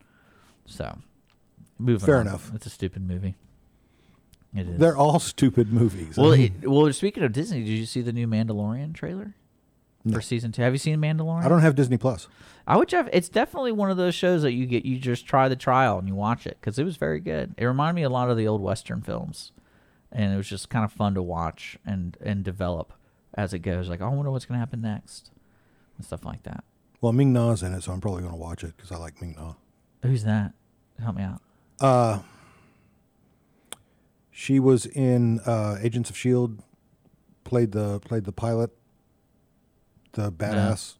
[0.65, 0.99] So,
[1.79, 2.05] moving.
[2.05, 2.27] Fair on.
[2.27, 2.51] enough.
[2.53, 3.35] It's a stupid movie.
[4.53, 4.79] It is.
[4.79, 6.19] They're all stupid movies.
[6.19, 6.91] I well, mean, it, well.
[6.91, 9.35] Speaking of Disney, did you see the new Mandalorian trailer
[10.11, 10.61] for season two?
[10.61, 11.45] Have you seen Mandalorian?
[11.45, 12.27] I don't have Disney Plus.
[12.67, 13.09] I would have.
[13.13, 14.85] It's definitely one of those shows that you get.
[14.85, 17.55] You just try the trial and you watch it because it was very good.
[17.57, 19.53] It reminded me a lot of the old Western films,
[20.11, 22.93] and it was just kind of fun to watch and and develop
[23.35, 23.89] as it goes.
[23.89, 25.31] Like, oh, I wonder what's going to happen next,
[25.97, 26.63] and stuff like that.
[27.01, 29.21] Well, Ming Na's in it, so I'm probably going to watch it because I like
[29.21, 29.53] Ming Na.
[30.03, 30.53] Who's that?
[31.01, 31.41] Help me out.
[31.79, 32.19] Uh,
[34.31, 36.61] She was in uh, Agents of Shield.
[37.43, 38.71] Played the played the pilot.
[40.13, 40.95] The badass.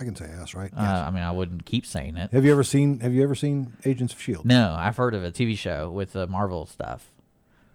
[0.00, 0.72] I can say ass, right?
[0.76, 2.32] Uh, I mean, I wouldn't keep saying it.
[2.32, 4.44] Have you ever seen Have you ever seen Agents of Shield?
[4.44, 7.12] No, I've heard of a TV show with the Marvel stuff.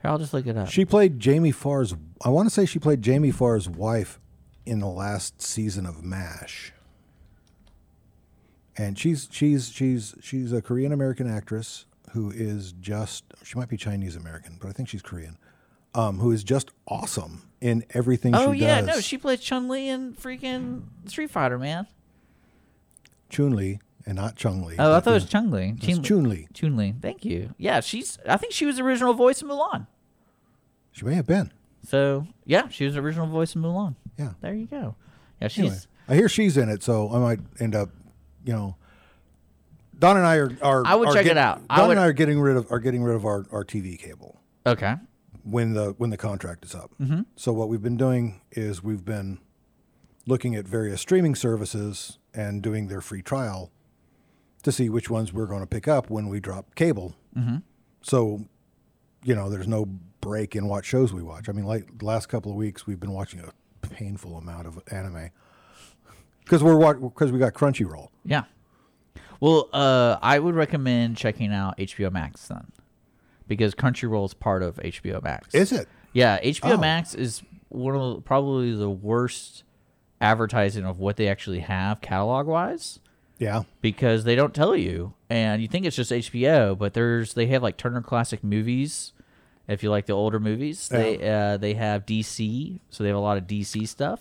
[0.01, 0.69] Here, I'll just look it up.
[0.69, 1.95] She played Jamie Farr's.
[2.23, 4.19] I want to say she played Jamie Farr's wife
[4.65, 6.73] in the last season of MASH.
[8.77, 13.75] And she's she's she's she's a Korean American actress who is just she might be
[13.75, 15.37] Chinese American, but I think she's Korean.
[15.95, 18.87] Um, who is just awesome in everything oh she yeah, does.
[18.87, 21.87] no, she played Chun Li in freaking Street Fighter, man.
[23.29, 23.79] Chun Li
[24.09, 24.75] and not Chung Li.
[24.79, 25.75] Oh, I thought it was Chung Li.
[25.81, 26.47] It's Chun Li.
[26.51, 26.95] Chun Li.
[26.99, 27.53] Thank you.
[27.59, 28.17] Yeah, she's.
[28.27, 29.85] I think she was the original voice of Mulan.
[30.91, 31.53] She may have been.
[31.87, 33.95] So yeah, she was the original voice of Mulan.
[34.17, 34.31] Yeah.
[34.41, 34.95] There you go.
[35.39, 35.59] Yeah, she's.
[35.59, 35.77] Anyway,
[36.09, 37.91] I hear she's in it, so I might end up,
[38.43, 38.75] you know.
[39.97, 40.51] Don and I are.
[40.63, 41.61] are I would are check it get- out.
[41.69, 43.63] I Don would- and I are getting rid of are getting rid of our, our
[43.63, 44.41] TV cable.
[44.65, 44.95] Okay.
[45.43, 46.91] when the when the contract is up.
[46.99, 47.21] Mm-hmm.
[47.35, 49.39] So what we've been doing is we've been
[50.25, 53.71] looking at various streaming services and doing their free trial
[54.63, 57.15] to see which ones we're going to pick up when we drop cable.
[57.37, 57.57] Mm-hmm.
[58.01, 58.45] So,
[59.23, 59.85] you know, there's no
[60.21, 61.49] break in what shows we watch.
[61.49, 63.51] I mean, like the last couple of weeks, we've been watching a
[63.87, 65.29] painful amount of anime
[66.43, 68.09] because we're because we got Crunchyroll.
[68.25, 68.43] Yeah.
[69.39, 72.71] Well, uh, I would recommend checking out HBO Max then,
[73.47, 75.55] because Crunchyroll is part of HBO Max.
[75.55, 75.87] Is it?
[76.11, 76.77] Yeah, HBO Oh.
[76.77, 79.63] Max is one of the, probably the worst
[80.19, 82.99] advertising of what they actually have catalog wise
[83.39, 83.63] Yeah.
[83.81, 87.63] because they don't tell you, and you think it's just HBO, but there's they have
[87.63, 89.13] like Turner Classic Movies.
[89.67, 93.21] If you like the older movies, they uh, they have DC, so they have a
[93.21, 94.19] lot of DC stuff.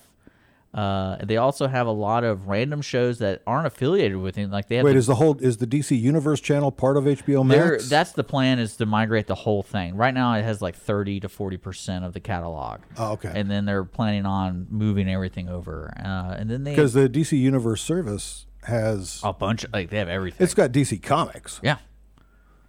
[0.74, 4.50] Uh, they also have a lot of random shows that aren't affiliated with it.
[4.50, 7.04] Like they have Wait, the- is the whole is the DC Universe channel part of
[7.04, 7.88] HBO Max?
[7.88, 9.96] that's the plan is to migrate the whole thing.
[9.96, 12.80] Right now, it has like thirty to forty percent of the catalog.
[12.98, 13.32] Oh, okay.
[13.34, 15.94] And then they're planning on moving everything over.
[15.98, 19.98] Uh, and then they because the DC Universe service has a bunch Of, like they
[19.98, 20.44] have everything.
[20.44, 21.78] it's got DC Comics, yeah,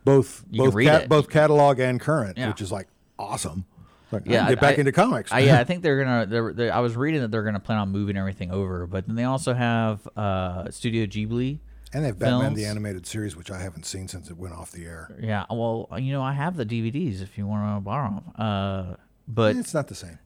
[0.03, 1.09] both You both it.
[1.09, 2.47] both catalog and current, Yeah.
[2.49, 3.65] which is like awesome.
[4.11, 4.49] Like, yeah.
[4.49, 5.31] get back I- into comics.
[5.31, 6.25] I, yeah, I think they're gonna.
[6.25, 9.15] They're, they I was reading that they're gonna plan on moving everything over, but then
[9.15, 11.59] they also have uh, Studio Ghibli.
[11.93, 12.57] and they have Batman films.
[12.57, 15.15] the animated series, which I haven't seen since it went off the air.
[15.21, 18.33] Yeah, well, you know, I have the DVDs if you want to borrow them.
[18.35, 18.95] Uh,
[19.27, 20.17] but It's not the same.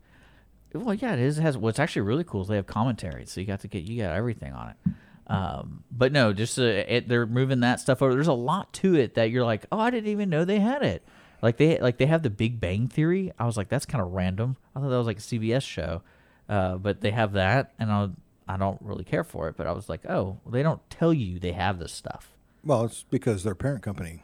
[0.73, 1.37] Well, yeah, it is.
[1.37, 3.83] It has what's actually really cool is they have commentary, so you got to get
[3.83, 4.91] you got everything on it.
[5.27, 8.13] Um, but no, just uh, it, they're moving that stuff over.
[8.13, 10.83] There's a lot to it that you're like, oh, I didn't even know they had
[10.83, 11.05] it,
[11.41, 13.31] Like they like they have the Big Bang Theory.
[13.39, 14.57] I was like, that's kind of random.
[14.75, 16.01] I thought that was like a CBS show,
[16.49, 18.09] uh, but they have that, and I
[18.47, 19.55] I don't really care for it.
[19.55, 22.31] But I was like, oh, they don't tell you they have this stuff.
[22.65, 24.23] Well, it's because their parent company.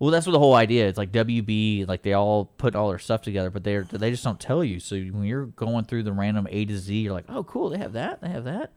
[0.00, 0.88] Well, that's what the whole idea.
[0.88, 4.24] It's like WB, like they all put all their stuff together, but they they just
[4.24, 4.80] don't tell you.
[4.80, 7.78] So when you're going through the random A to Z, you're like, oh, cool, they
[7.78, 8.72] have that, they have that,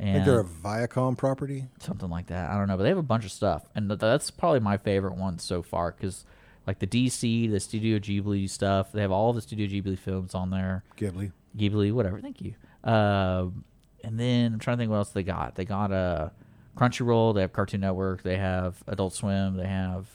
[0.00, 1.66] I think they're a Viacom property.
[1.78, 2.50] something like that.
[2.50, 4.76] I don't know, but they have a bunch of stuff, and th- that's probably my
[4.78, 6.24] favorite one so far because
[6.66, 10.50] like the DC, the Studio Ghibli stuff, they have all the Studio Ghibli films on
[10.50, 10.84] there.
[10.96, 11.32] Ghibli.
[11.56, 12.18] Ghibli, whatever.
[12.20, 12.54] Thank you.
[12.84, 13.64] Um,
[14.02, 15.56] and then I'm trying to think what else they got.
[15.56, 16.30] They got uh,
[16.76, 17.34] Crunchyroll.
[17.34, 18.22] They have Cartoon Network.
[18.22, 19.56] They have Adult Swim.
[19.56, 20.06] They have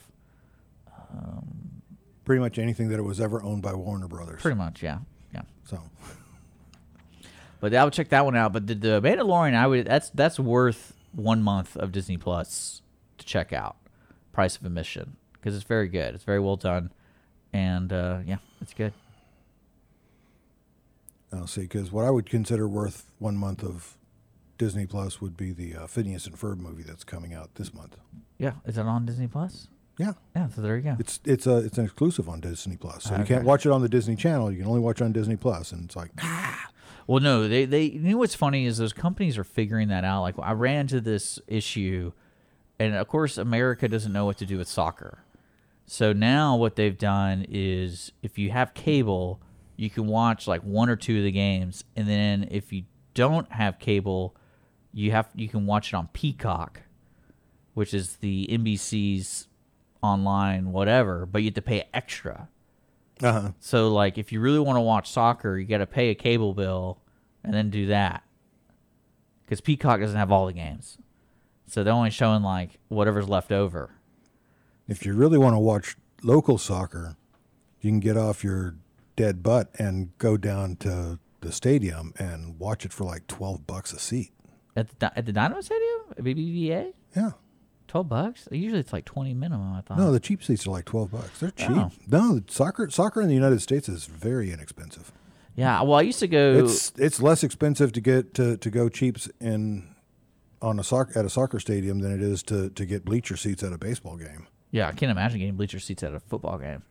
[2.24, 4.42] Pretty much anything that it was ever owned by Warner Brothers.
[4.42, 4.98] pretty much, yeah,
[5.32, 5.44] yeah.
[5.66, 5.80] So
[7.60, 8.54] But I would check that one out.
[8.54, 12.82] But the, the Mandalorian, I would that's that's worth one month of Disney Plus
[13.18, 13.78] to check out,
[14.34, 16.14] price of admission, because it's very good.
[16.16, 16.92] It's very well done,
[17.54, 18.94] and uh, yeah, it's good.
[21.34, 21.62] I'll see.
[21.62, 23.98] Because what I would consider worth one month of
[24.58, 27.98] Disney Plus would be the uh, Phineas and Ferb movie that's coming out this month.
[28.38, 29.68] Yeah, is it on Disney Plus?
[29.98, 30.98] Yeah, Yeah, so there you go.
[31.00, 33.82] it's it's a it's an exclusive on Disney Plus, so you can't watch it on
[33.82, 34.52] the Disney Channel.
[34.52, 36.12] You can only watch it on Disney Plus, and it's like
[37.08, 40.22] Well, no, they they you know what's funny is those companies are figuring that out.
[40.22, 42.12] Like I ran into this issue,
[42.80, 45.20] and of course America doesn't know what to do with soccer.
[45.86, 49.40] So now what they've done is if you have cable,
[49.78, 53.52] you can watch like one or two of the games, and then if you don't
[53.52, 54.36] have cable,
[54.92, 56.82] you have you can watch it on Peacock,
[57.76, 59.48] which is the NBC's
[60.02, 62.50] online whatever, but you have to pay extra.
[63.24, 63.52] Uh huh.
[63.60, 66.54] So like if you really want to watch soccer, you got to pay a cable
[66.54, 67.02] bill
[67.44, 68.24] and then do that.
[69.48, 70.98] Cuz Peacock doesn't have all the games.
[71.68, 73.92] So they're only showing like whatever's left over.
[74.88, 77.16] If you really want to watch local soccer,
[77.82, 78.76] you can get off your
[79.16, 83.94] dead butt and go down to the stadium and watch it for like twelve bucks
[83.94, 84.32] a seat.
[84.76, 87.32] At the at the Dynamo Stadium, at BBVA, Yeah.
[87.96, 88.48] 12 bucks.
[88.52, 89.98] Usually it's like 20 minimum, I thought.
[89.98, 91.40] No, the cheap seats are like twelve bucks.
[91.40, 91.70] They're cheap.
[91.72, 91.92] Oh.
[92.08, 95.14] No, soccer soccer in the United States is very inexpensive.
[95.56, 98.90] yeah, well I used to go It's it's less expensive to get to, to go
[98.90, 99.96] cheaps in
[100.62, 103.64] on a soccer at a soccer stadium than it is to, to get bleacher seats
[103.64, 104.48] at a baseball game.
[104.72, 106.84] Yeah, I can't imagine getting bleacher seats at a football game.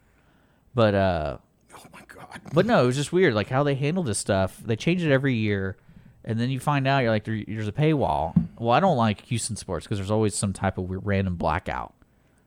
[0.75, 1.37] But uh
[1.77, 2.41] Oh my god.
[2.55, 4.59] But no, it was just weird, like how they handle this stuff.
[4.65, 5.77] They change it every year,
[6.25, 8.35] and then you find out you're like, there, there's a paywall.
[8.59, 11.93] Well, I don't like Houston sports because there's always some type of weird, random blackout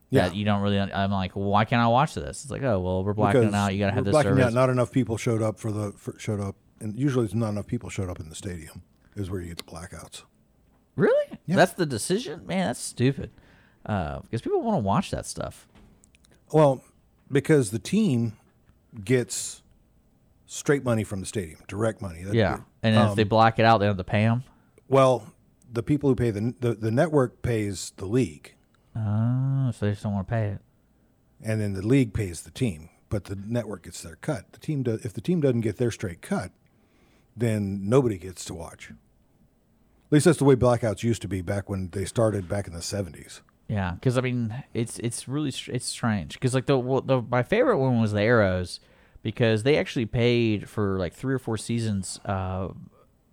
[0.09, 0.27] Yeah.
[0.29, 0.79] that you don't really.
[0.79, 2.43] I'm like, well, why can't I watch this?
[2.43, 3.73] It's like, oh, well, we're blacking it out.
[3.73, 4.45] You gotta have this blacking service.
[4.45, 4.53] out.
[4.53, 7.67] Not enough people showed up for the for, showed up, and usually it's not enough
[7.67, 8.83] people showed up in the stadium.
[9.15, 10.23] Is where you get the blackouts.
[10.95, 11.37] really?
[11.47, 11.55] Yeah.
[11.55, 12.67] That's the decision, man.
[12.67, 13.31] That's stupid.
[13.85, 15.67] Uh, because people want to watch that stuff.
[16.51, 16.83] Well,
[17.31, 18.33] because the team
[19.03, 19.61] gets
[20.47, 22.23] straight money from the stadium, direct money.
[22.23, 24.43] That- Yeah, and then if um, they black it out, they have to pay them.
[24.87, 25.31] Well,
[25.71, 28.53] the people who pay the, the the network pays the league,
[28.95, 30.61] Oh, so they just don't want to pay it.
[31.43, 34.51] and then the league pays the team, but the network gets their cut.
[34.53, 35.05] The team does.
[35.05, 36.51] If the team doesn't get their straight cut,
[37.35, 38.89] then nobody gets to watch.
[38.91, 38.95] At
[40.13, 42.81] least that's the way blackouts used to be back when they started back in the
[42.81, 43.41] seventies.
[43.67, 47.77] Yeah, because I mean, it's it's really it's strange because like the, the my favorite
[47.79, 48.79] one was the Aeros
[49.27, 52.69] because they actually paid for like three or four seasons uh,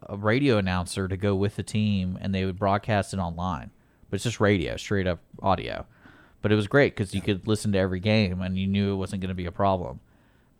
[0.02, 3.70] a radio announcer to go with the team and they would broadcast it online,
[4.10, 5.86] but it's just radio, straight up audio.
[6.42, 8.96] But it was great because you could listen to every game and you knew it
[8.96, 10.00] wasn't going to be a problem.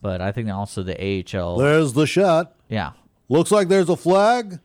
[0.01, 2.55] But I think also the AHL, There's the shot.
[2.68, 2.92] yeah,
[3.29, 4.61] Looks like there's a flag.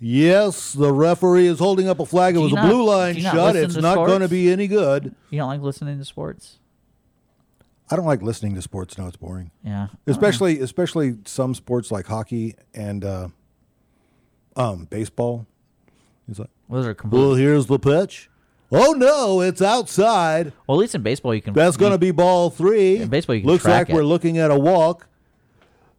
[0.00, 2.36] Yes, the referee is holding up a flag.
[2.36, 3.56] It was a blue line not shot.
[3.56, 5.14] It's not going to be any good.
[5.28, 6.58] you don't like listening to sports,
[7.90, 8.96] I don't like listening to sports.
[8.96, 9.50] No, it's boring.
[9.62, 13.28] yeah, Especially, especially some sports like hockey and uh,
[14.56, 15.46] um, baseball.
[16.26, 17.26] He's like, those are completely.
[17.26, 18.30] well, here's the pitch.
[18.72, 20.52] Oh no, it's outside.
[20.66, 21.52] Well, at least in baseball you can.
[21.52, 22.96] That's going to be ball three.
[22.96, 25.06] In baseball, you can Looks track like we're looking at a walk.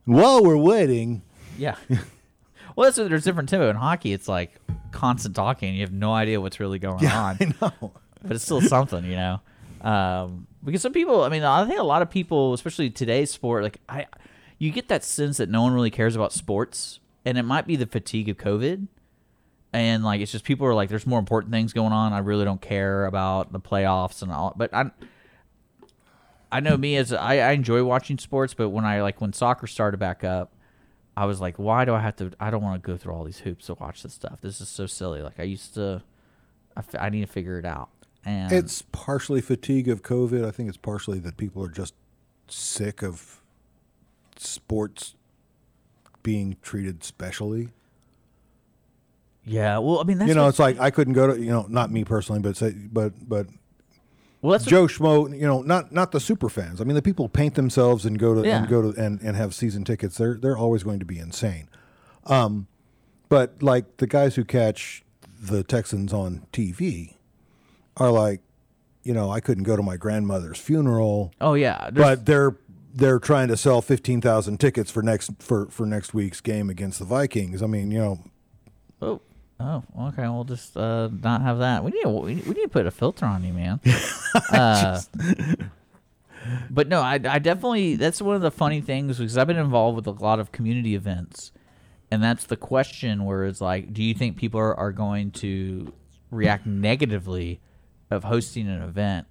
[0.05, 1.21] While we're waiting,
[1.57, 1.75] Yeah.
[2.75, 4.55] well, that's there's different tempo In hockey, it's like
[4.91, 5.75] constant talking.
[5.75, 7.37] You have no idea what's really going on.
[7.41, 7.91] I know.
[8.21, 9.39] But it's still something, you know.
[9.85, 13.63] Um, because some people, I mean, I think a lot of people, especially today's sport,
[13.63, 14.07] like I,
[14.57, 17.75] you get that sense that no one really cares about sports, and it might be
[17.75, 18.87] the fatigue of COVID.
[19.73, 22.13] And like it's just people are like, there's more important things going on.
[22.13, 24.53] I really don't care about the playoffs and all.
[24.55, 24.89] But I,
[26.51, 29.67] I know me as I, I enjoy watching sports, but when I like when soccer
[29.67, 30.53] started back up,
[31.17, 32.31] I was like, why do I have to?
[32.39, 34.41] I don't want to go through all these hoops to watch this stuff.
[34.41, 35.21] This is so silly.
[35.21, 36.01] Like I used to,
[36.97, 37.89] I, need to figure it out.
[38.25, 40.45] And It's partially fatigue of COVID.
[40.45, 41.93] I think it's partially that people are just
[42.47, 43.41] sick of
[44.37, 45.15] sports
[46.23, 47.69] being treated specially.
[49.45, 51.67] Yeah, well, I mean, that's you know, it's like I couldn't go to you know,
[51.69, 53.45] not me personally, but say, but but
[54.41, 56.81] well, that's what- Joe Schmo, you know, not not the super fans.
[56.81, 58.57] I mean, the people paint themselves and go to Yeah.
[58.57, 60.17] and go to and, and have season tickets.
[60.17, 61.67] They're they're always going to be insane.
[62.25, 62.65] Um,
[63.29, 65.03] but like the guys who catch
[65.39, 67.14] the Texans on TV
[67.97, 68.41] are like,
[69.03, 72.57] you know, I couldn't go to my grandmother's funeral, oh yeah, there's- but they're
[72.93, 76.99] they're trying to sell fifteen thousand tickets for next for for next week's game against
[76.99, 77.61] the Vikings.
[77.61, 78.19] I mean, you know,
[79.01, 79.21] oh,
[79.59, 81.83] oh, okay, we'll just uh, not have that.
[81.83, 83.79] We need to, we need we need to put a filter on you, man.
[84.51, 85.01] uh,
[86.69, 89.95] but no, I, I definitely that's one of the funny things because I've been involved
[89.95, 91.51] with a lot of community events,
[92.11, 95.91] and that's the question where it's like, do you think people are, are going to
[96.31, 97.59] react negatively
[98.15, 99.27] of hosting an event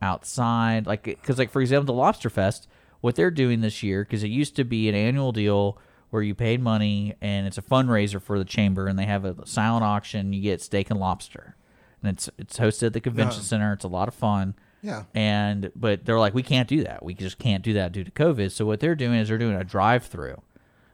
[0.00, 0.86] outside?
[0.86, 2.68] Like, because like for example, the Lobster Fest,
[3.00, 5.78] what they're doing this year, because it used to be an annual deal
[6.10, 9.46] where you paid money and it's a fundraiser for the chamber, and they have a
[9.46, 10.32] silent auction.
[10.32, 11.56] You get steak and lobster,
[12.02, 13.48] and it's it's hosted at the convention uh-huh.
[13.48, 13.72] center.
[13.72, 14.54] It's a lot of fun.
[14.82, 15.04] Yeah.
[15.14, 17.04] And but they're like, we can't do that.
[17.04, 18.52] We just can't do that due to COVID.
[18.52, 20.40] So what they're doing is they're doing a drive-through.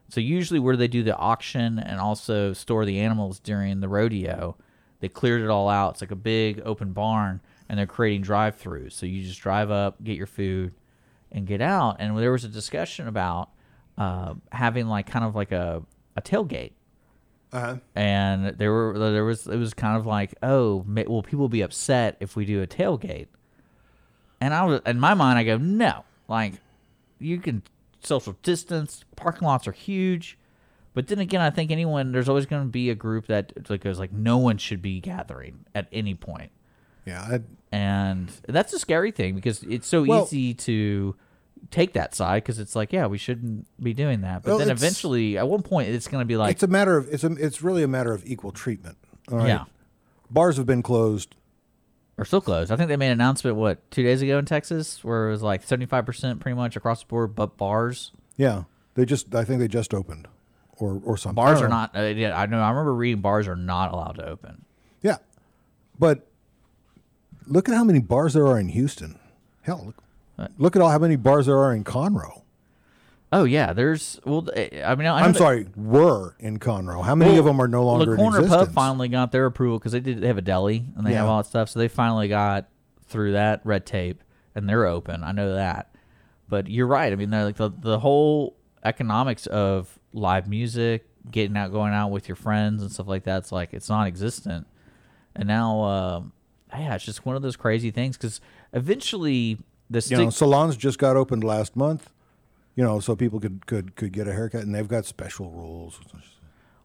[0.09, 4.57] So usually where they do the auction and also store the animals during the rodeo,
[5.03, 5.91] they cleared it all out.
[5.95, 8.93] It's like a big open barn, and they're creating drive-throughs.
[8.93, 10.73] So you just drive up, get your food,
[11.31, 11.97] and get out.
[11.99, 13.51] And there was a discussion about
[13.99, 15.83] uh, having like kind of like a
[16.17, 16.73] a tailgate
[17.53, 17.77] Uh-huh.
[17.95, 21.61] and there were there was it was kind of like oh ma- will people be
[21.63, 23.29] upset if we do a tailgate
[24.41, 26.55] and i was in my mind i go no like
[27.19, 27.63] you can
[28.03, 30.37] social distance parking lots are huge
[30.95, 33.80] but then again i think anyone there's always going to be a group that like
[33.82, 36.51] goes like no one should be gathering at any point
[37.05, 37.40] yeah, I,
[37.72, 41.16] and that's a scary thing because it's so Well- easy to
[41.70, 44.70] take that side because it's like yeah we shouldn't be doing that but Well, then
[44.70, 47.32] eventually at one point it's going to be like it's a matter of it's a
[47.32, 48.99] it's really a matter of equal treatment.
[49.30, 49.49] All right?
[49.49, 49.64] yeah
[50.30, 51.34] Bars have been closed.
[52.16, 52.70] or still closed.
[52.72, 55.43] I think they made an announcement what two days ago in Texas, where it was
[55.43, 58.64] like seventy five percent pretty much across the board, but bars Yeah,
[58.95, 60.26] they just I think they just opened,
[60.83, 61.37] or or something.
[61.37, 61.97] Bars are not.
[61.97, 62.61] Uh, yeah, I know.
[62.61, 64.64] I remember reading bars are not allowed to open.
[65.01, 65.18] Yeah,
[65.99, 66.26] but
[67.47, 69.18] look at how many bars there are in Houston.
[69.62, 69.95] Hell,
[70.37, 72.43] look, look at all how many bars there are in Conroe.
[73.33, 74.47] Oh yeah, there's well.
[74.57, 77.05] I mean, I I'm that- sorry, were in Conroe.
[77.05, 79.93] How many of them are no longer the corner pub finally got their approval because
[79.93, 82.28] they did they have a deli and they have all that stuff, so they finally
[82.28, 82.68] got
[83.07, 84.22] through that red tape
[84.55, 85.22] and they're open.
[85.24, 85.95] I know that,
[86.49, 87.12] but you're right.
[87.12, 92.11] I mean, they're like the the whole economics of live music, getting out, going out
[92.11, 93.39] with your friends and stuff like that.
[93.39, 94.67] It's like it's non-existent,
[95.35, 96.33] and now, um,
[96.73, 98.41] yeah, it's just one of those crazy things because
[98.73, 99.59] eventually
[99.91, 102.11] the you know, salons just got opened last month.
[102.75, 106.01] You know, so people could could could get a haircut, and they've got special rules.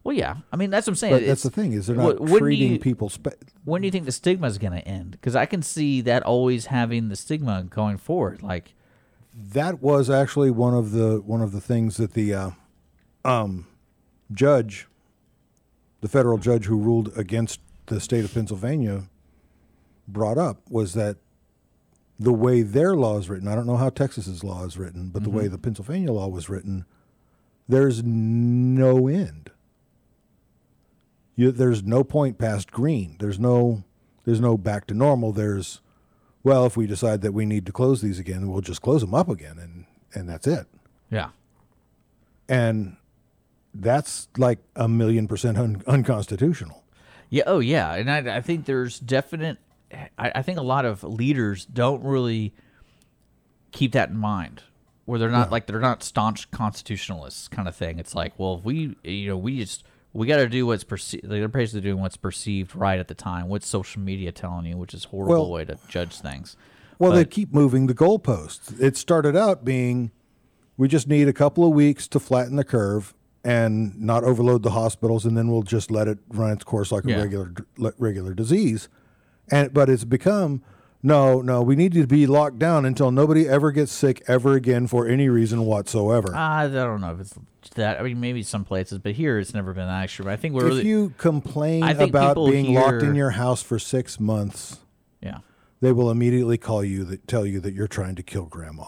[0.04, 1.14] well, yeah, I mean that's what I'm saying.
[1.14, 3.08] But that's It's- the thing is they're not when treating you- people.
[3.08, 3.28] Spe-
[3.64, 5.12] when do you think the stigma is going to end?
[5.12, 8.42] Because I can see that always having the stigma going forward.
[8.42, 8.74] Like,
[9.34, 12.50] that was actually one of the one of the things that the uh,
[13.24, 13.66] um,
[14.32, 14.86] judge,
[16.00, 19.04] the federal judge who ruled against the state of Pennsylvania,
[20.06, 21.16] brought up was that
[22.18, 25.22] the way their law is written, I don't know how Texas's law is written, but
[25.22, 26.84] the way the Pennsylvania law was written,
[27.68, 29.50] there's no end.
[31.36, 33.16] You, there's no point past green.
[33.20, 33.84] There's no
[34.24, 35.32] there's no back to normal.
[35.32, 35.80] There's
[36.42, 39.14] well, if we decide that we need to close these again, we'll just close them
[39.14, 40.66] up again, and and that's it.
[41.10, 41.28] yeah,
[42.48, 42.96] And
[43.80, 46.84] that's like a million percent un- unconstitutional.
[47.30, 49.58] yeah, oh yeah, and I, I think there's definite.
[50.18, 52.54] I, I think a lot of leaders don't really
[53.72, 54.62] keep that in mind,
[55.04, 57.98] where they're not like they're not staunch constitutionalists kind of thing.
[57.98, 61.28] It's like, well, if we, you know, we just we got to do what's perceived.
[61.28, 63.48] They're basically doing what's perceived right at the time.
[63.48, 66.56] What's social media telling you, which is horrible Well- way to judge things.
[67.00, 68.80] Well, they keep moving the goalposts.
[68.80, 70.10] It started out being
[70.76, 73.14] we just need a couple of weeks to flatten the curve
[73.48, 77.06] and not overload the hospitals, and then we'll just let it run its course like
[77.06, 77.22] a Yeah.
[77.22, 77.50] regular
[77.96, 78.90] regular disease.
[79.50, 80.62] And but it's become
[81.02, 81.62] no, no.
[81.62, 85.30] We need to be locked down until nobody ever gets sick ever again for any
[85.30, 86.34] reason whatsoever.
[86.34, 87.38] I don't know if it's
[87.76, 87.98] that.
[87.98, 90.28] I mean, maybe some places, but here it's never been that extreme.
[90.28, 94.20] I think we're if really, you complain about being locked in your house for six
[94.20, 94.80] months,
[95.22, 95.38] yeah.
[95.80, 98.84] they will immediately call you that tell you that you're trying to kill grandma.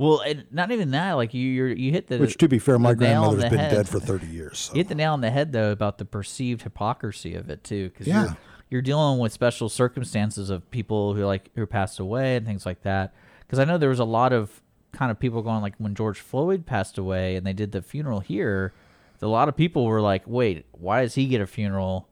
[0.00, 1.12] Well, and not even that.
[1.12, 2.16] Like you, you're, you hit the.
[2.16, 3.70] Which, to be fair, my the nail on the been head.
[3.70, 4.58] dead for thirty years.
[4.58, 4.72] So.
[4.72, 7.90] You hit the nail on the head though about the perceived hypocrisy of it too,
[7.90, 8.22] because Yeah.
[8.24, 8.36] you're
[8.70, 12.82] you're dealing with special circumstances of people who like who passed away and things like
[12.82, 13.12] that.
[13.40, 16.18] Because I know there was a lot of kind of people going like when George
[16.20, 18.72] Floyd passed away and they did the funeral here,
[19.20, 22.08] a lot of people were like, "Wait, why does he get a funeral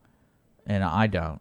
[0.66, 1.40] and I don't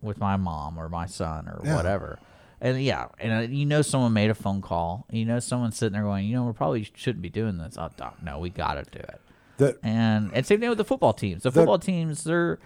[0.00, 1.74] with my mom or my son or Yeah.
[1.74, 2.20] whatever?"
[2.60, 5.06] And yeah, and uh, you know someone made a phone call.
[5.10, 7.88] You know someone's sitting there going, "You know, we probably shouldn't be doing this." Oh,
[7.96, 9.20] don't- no, we got to do it.
[9.58, 11.42] That And and same thing with the football teams.
[11.44, 12.58] The football teams, they're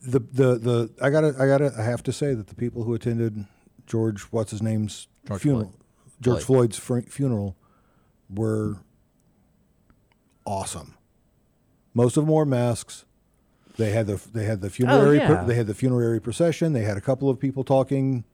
[0.00, 2.94] the the the I gotta I gotta I have to say that the people who
[2.94, 3.46] attended
[3.86, 5.74] George what's his name's George funeral Floyd.
[6.20, 6.74] George Floyd.
[6.74, 7.56] Floyd's funeral
[8.28, 8.78] were
[10.46, 10.94] awesome.
[11.94, 13.04] Most of them wore masks.
[13.76, 15.44] They had the they had the funerary Oh, yeah.
[15.44, 16.72] they had the funerary procession.
[16.72, 18.24] They had a couple of people talking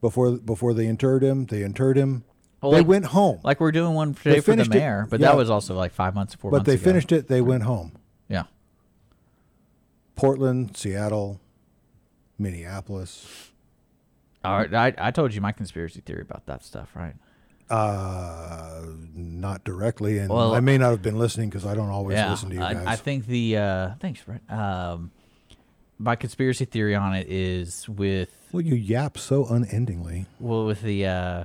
[0.00, 1.46] before before they interred him.
[1.46, 2.24] They interred him.
[2.60, 3.40] Well, they like- went home.
[3.44, 5.28] like we're doing one today for the finished it- mayor, but yeah.
[5.28, 6.66] that was also like five months, four but months.
[6.68, 6.82] they ago.
[6.84, 7.28] finished it.
[7.28, 7.92] They went home.
[8.28, 8.44] Yeah.
[10.16, 11.40] Portland, Seattle,
[12.38, 13.50] Minneapolis.
[14.44, 17.14] All right, I, I told you my conspiracy theory about that stuff, right?
[17.70, 18.82] Uh,
[19.14, 22.48] not directly, and Well- I may not have been listening because I don't always listen
[22.50, 22.86] to you I, guys.
[22.86, 24.40] I think the uh, thanks, Brett.
[24.50, 25.10] Um,
[25.98, 30.26] my conspiracy theory on it is with well, you yap so unendingly.
[30.40, 31.44] well with the uh,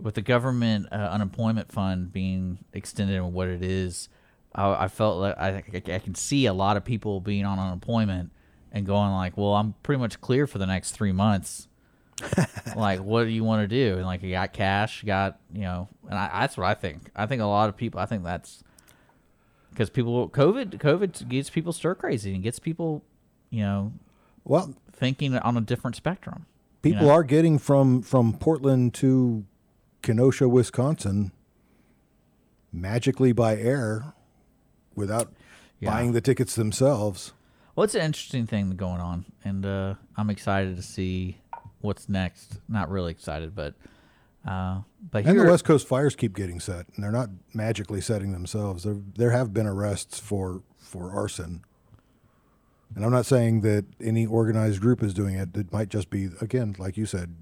[0.00, 4.08] with the government uh, unemployment fund being extended and what it is.
[4.54, 8.30] I, I felt like I, I can see a lot of people being on unemployment
[8.72, 11.68] and going like, "Well, I'm pretty much clear for the next three months."
[12.76, 13.96] like, what do you want to do?
[13.96, 17.10] And like, you got cash, you got you know, and I, that's what I think.
[17.14, 18.00] I think a lot of people.
[18.00, 18.62] I think that's
[19.70, 23.02] because people COVID COVID gets people stir crazy and gets people,
[23.50, 23.92] you know,
[24.44, 26.46] Well, thinking on a different spectrum.
[26.82, 27.12] you people know?
[27.12, 29.44] are getting from from Portland to
[30.02, 31.32] Kenosha, Wisconsin,
[32.72, 34.12] magically by air,
[34.94, 35.32] without
[35.80, 35.90] Yeah.
[35.90, 37.32] buying the tickets themselves.
[37.74, 41.38] Well, it's an interesting thing going on, and uh, I'm excited to see
[41.80, 42.60] what's next.
[42.68, 43.74] Not really excited, but
[44.46, 48.00] uh, but And here, the West Coast fires keep getting set, and they're not magically
[48.02, 48.84] setting themselves.
[48.84, 51.62] There, there have been arrests for for arson,
[52.94, 55.56] and I'm not saying that any organized group is doing it.
[55.56, 57.34] It might just be, again, like you said,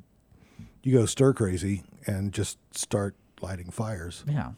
[0.82, 4.52] you go stir crazy and just start lighting fires, yeah,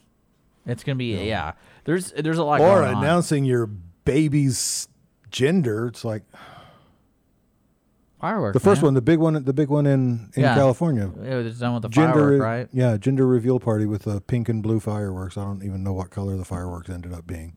[0.66, 1.52] it's gonna be yeah.
[1.84, 3.02] There's there's a lot or going on.
[3.04, 3.66] announcing your
[4.04, 4.88] baby's
[5.30, 5.86] gender.
[5.88, 6.22] It's like
[8.20, 8.54] Fireworks.
[8.54, 8.86] the first man.
[8.88, 10.54] one, the big one, the big one in in Yeah.
[10.54, 11.10] California.
[11.22, 12.68] It was done with the Gender, firework, right?
[12.72, 15.36] Yeah, gender reveal party with the pink and blue fireworks.
[15.36, 17.56] I don't even know what color the fireworks ended up being.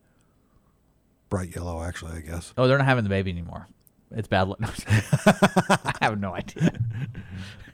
[1.29, 2.53] Bright yellow, actually, I guess.
[2.57, 3.67] Oh, they're not having the baby anymore.
[4.11, 4.59] It's bad luck.
[4.87, 6.71] I have no idea.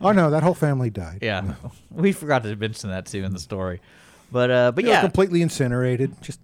[0.01, 1.19] Oh no, that whole family died.
[1.21, 1.53] Yeah,
[1.91, 3.79] we forgot to mention that too in the story,
[4.31, 6.19] but uh, but yeah, completely incinerated.
[6.21, 6.39] Just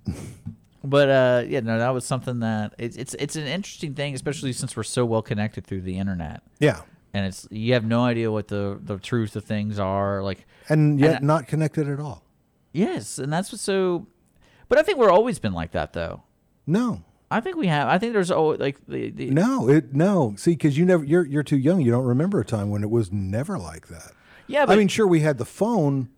[0.84, 4.54] But uh, yeah, no, that was something that it's it's it's an interesting thing, especially
[4.54, 6.82] since we're so well connected through the internet, yeah,
[7.14, 10.22] and it's you have no idea what the the truth of things are.
[10.24, 12.24] Like, and yet And- not connected at all.
[12.72, 14.06] yes, and that's what's so.
[14.70, 16.22] But I think we're always been like that, though.
[16.70, 17.02] No,
[17.32, 17.88] I think we have.
[17.88, 20.36] I think there's always like the, the no, it no.
[20.38, 21.82] See, because you never, you're you're too young.
[21.82, 24.12] You don't remember a time when it was never like that.
[24.48, 24.66] yeah.
[24.66, 26.10] But, I mean, sure, we had the phone,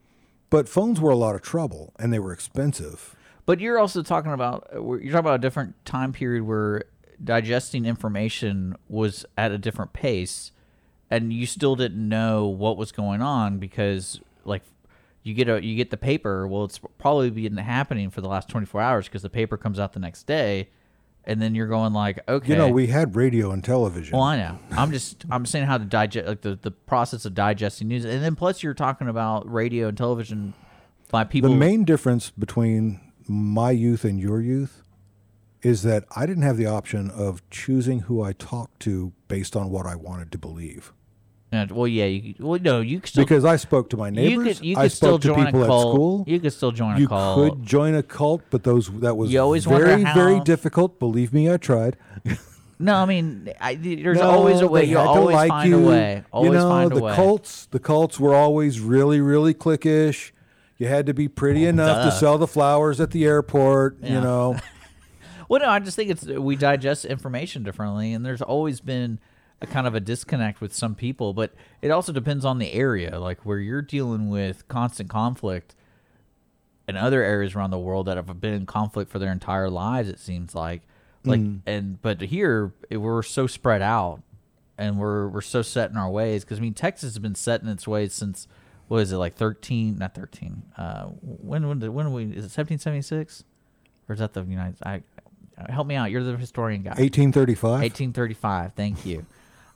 [0.49, 3.16] but phones were a lot of trouble and they were expensive.
[3.45, 6.84] but you're also talking about you're talking about a different time period where
[7.24, 10.52] digesting information was at a different pace,
[11.10, 14.64] and you still didn't know what was going on because like
[15.24, 16.47] you get a you get the paper.
[16.47, 19.93] Well, it's probably been happening for the last 24 hours because the paper comes out
[19.93, 20.69] the next day,
[21.26, 24.17] and then you're going like, okay, You know, we had radio and television.
[24.17, 24.59] Well, I know.
[24.72, 28.24] I'm just I'm saying how to digest like the, the process of digesting news, and
[28.24, 30.53] then plus you're talking about radio and television
[31.11, 31.49] by people.
[31.49, 34.82] The main difference between my youth and your youth
[35.61, 39.69] is that I didn't have the option of choosing who I talked to based on
[39.69, 40.91] what I wanted to believe.
[41.52, 44.12] Yeah, well, yeah, you, well, no, you could still Because I spoke to my you
[44.14, 45.86] neighbors, could you I could still spoke to join people a cult.
[45.86, 46.24] at school.
[46.26, 47.38] You could still join You a cult.
[47.45, 50.97] You could join a cult, but those that was You always wonder very very difficult.
[50.99, 51.97] Believe me, I tried.
[52.84, 54.82] No, I mean, I, there's No, always a way.
[54.82, 55.86] they You had to always like find you.
[55.86, 56.24] a way.
[56.32, 57.14] Always you know, find a the way.
[57.14, 57.68] cults.
[57.68, 60.32] The cults were always really, really cliquish.
[60.80, 62.06] You had to be pretty oh, enough duh.
[62.06, 63.97] to sell the flowers at the airport.
[64.02, 64.14] Yeah.
[64.16, 64.58] You know,
[65.47, 69.20] Well, no, I just think it's we digest information differently, and there's always been
[69.62, 73.20] a kind of a disconnect with some people, but it also depends on the area,
[73.20, 75.76] like where you're dealing with constant conflict,
[76.88, 80.09] and other areas around the world that have been in conflict for their entire lives.
[80.09, 80.82] It seems like,
[81.24, 84.22] like, and but here it- we're so spread out,
[84.78, 87.62] and we're we're so set in our ways because I mean Texas has been set
[87.62, 88.47] in its ways since
[88.88, 89.97] what is it like thirteen?
[89.99, 90.64] Not thirteen.
[90.76, 93.43] Uh, when when did when we is it seventeen seventy six?
[94.09, 94.78] Or is that the United?
[94.84, 95.03] I
[95.70, 96.09] help me out.
[96.09, 96.89] You're the historian guy.
[96.89, 97.72] 1835.
[97.82, 98.74] 1835.
[98.74, 99.26] Thank you.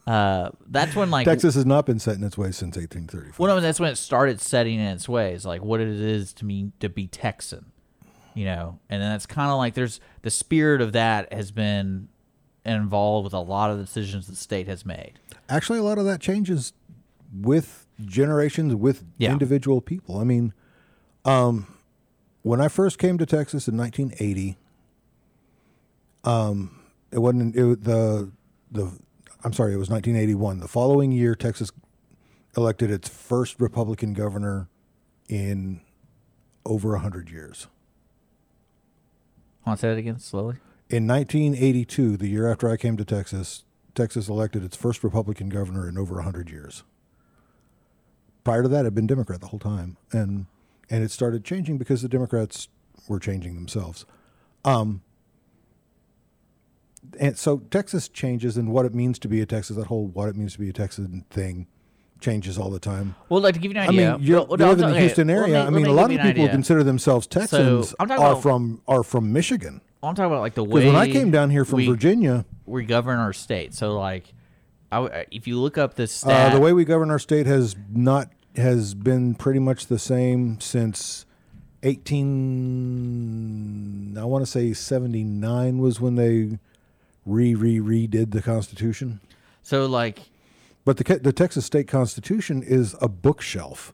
[0.08, 3.39] Uh, that's when like Texas has not been set in its ways since 1835.
[3.39, 6.45] Well, no, that's when it started setting in its ways, like what it is to
[6.45, 7.72] me to be Texan,
[8.36, 8.80] you know.
[8.89, 12.10] And then it's kind of like there's the spirit of that has been
[12.64, 15.14] involved with a lot of the decisions the state has made.
[15.49, 16.74] Actually, a lot of that changes
[17.34, 19.32] with generations, with Yeah.
[19.32, 20.20] individual people.
[20.20, 20.53] I mean,
[21.26, 21.66] um,
[22.43, 24.58] when I first came to Texas in 1980,
[26.24, 26.80] um,
[27.12, 28.32] it wasn't it, the
[28.72, 28.91] the.
[29.46, 30.60] I'm sorry, it was 1981.
[30.60, 31.72] The following year, Texas
[32.58, 34.70] elected its first Republican governor
[35.30, 35.82] in
[36.66, 37.68] over hundred years.
[39.64, 40.56] Want to say that again slowly?
[40.89, 45.88] In 1982, the year after I came to Texas, Texas elected its first Republican governor
[45.88, 46.84] in over 100 years.
[48.43, 50.48] Prior to that, it had been Democrat the whole time, and
[50.89, 52.68] and it started changing because the Democrats
[53.08, 54.06] were changing themselves.
[54.64, 55.04] Um,
[57.20, 60.30] and so Texas changes, and what it means to be a Texas, that whole what
[60.30, 61.68] it means to be a Texan thing,
[62.20, 63.16] changes all the time.
[63.30, 64.91] Well, like to give you an idea, I mean, you're, well, you no, live in
[64.91, 65.53] the Houston area.
[65.62, 66.49] me- I mean, me a lot of people idea.
[66.49, 69.82] consider themselves Texans I'm are about- from are from Michigan.
[70.03, 72.86] I'm talking about like the way when I came down here from we, Virginia, we
[72.86, 73.74] govern our state.
[73.74, 74.34] So like,
[74.91, 78.30] I if you look up this Uh, the way we govern our state has not
[78.56, 81.26] has been pretty much the same since
[82.45, 86.58] 18 I want to say 79 was when they
[87.26, 89.20] re re redid the constitution.
[89.62, 90.20] so like
[90.84, 93.94] But the the Texas state constitution is a bookshelf.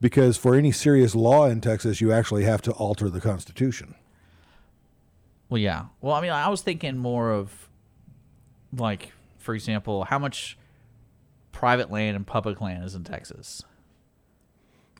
[0.00, 3.94] Because for any serious law in Texas, you actually have to alter the constitution.
[5.48, 5.86] Well, yeah.
[6.00, 7.68] Well, I mean, I was thinking more of,
[8.76, 10.58] like, for example, how much
[11.52, 13.62] private land and public land is in Texas.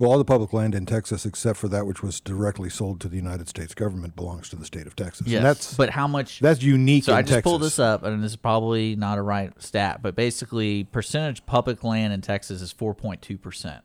[0.01, 3.09] Well, all the public land in Texas, except for that which was directly sold to
[3.09, 5.29] the United States government, belongs to the state of Texas.
[5.29, 6.41] Yes, and that's but how much?
[6.41, 7.05] that's unique.
[7.05, 7.43] So I just Texas.
[7.51, 11.85] pulled this up, and this is probably not a right stat, but basically, percentage public
[11.85, 13.85] land in Texas is four point two percent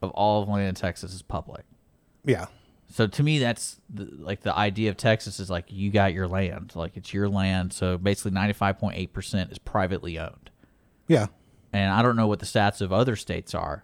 [0.00, 1.64] of all of land in Texas is public.
[2.24, 2.46] Yeah,
[2.88, 6.28] So to me, that's the, like the idea of Texas is like you got your
[6.28, 7.72] land, like it's your land.
[7.72, 10.50] So basically, ninety five point eight percent is privately owned.
[11.08, 11.26] yeah,
[11.72, 13.82] and I don't know what the stats of other states are,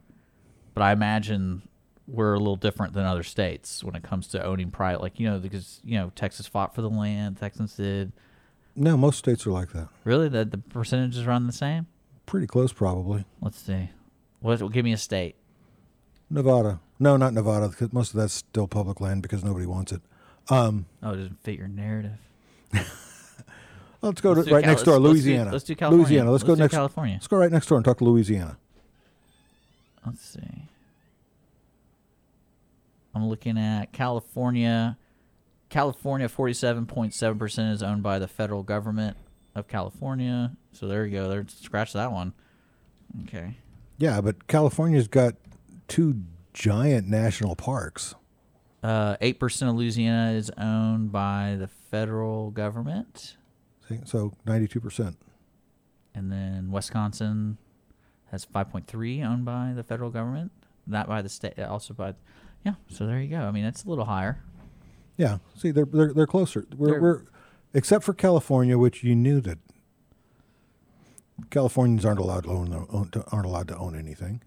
[0.78, 1.62] but I imagine
[2.06, 5.02] we're a little different than other states when it comes to owning private.
[5.02, 8.12] Like you know, because you know Texas fought for the land, Texans did.
[8.76, 9.88] no, most states are like that.
[10.04, 11.86] Really, the the percentages run the same.
[12.26, 13.24] Pretty close, probably.
[13.40, 13.90] Let's see.
[14.40, 14.58] What?
[14.72, 15.34] Give me a state.
[16.30, 20.02] Nevada, no, not Nevada, because most of that's still public land because nobody wants it.
[20.50, 22.18] Um, Oh, it doesn't fit your narrative.
[24.02, 25.52] let's go Let's to right Cal- next door, let's- let's do- Louisiana.
[25.52, 26.04] let's do California.
[26.06, 26.30] Louisiana.
[26.30, 26.74] Let's, go next.
[26.74, 27.14] California.
[27.14, 28.58] Let's go right next door and talk to Louisiana.
[30.06, 30.67] Let's see.
[33.18, 34.96] I'm looking at California.
[35.68, 39.16] California, forty-seven point seven percent is owned by the federal government
[39.54, 40.52] of California.
[40.72, 41.28] So there you go.
[41.28, 42.32] There, scratch that one.
[43.24, 43.58] Okay.
[43.98, 45.34] Yeah, but California's got
[45.88, 46.22] two
[46.54, 48.14] giant national parks.
[48.82, 53.36] Uh, Eight percent of Louisiana is owned by the federal government,
[54.04, 55.16] So ninety-two percent.
[56.14, 57.58] and then Wisconsin
[58.30, 60.52] has five point three owned by the federal government,
[60.86, 62.14] not by the state, also by.
[62.68, 62.74] Yeah.
[62.94, 63.40] So there you go.
[63.40, 64.38] I mean, it's a little higher.
[65.16, 65.38] Yeah.
[65.56, 66.66] See, they're they're, they're closer.
[66.76, 67.22] We're, They're- we're
[67.74, 69.58] except for California, which you knew that
[71.50, 74.42] Californians aren't allowed to own, own aren't allowed to own anything.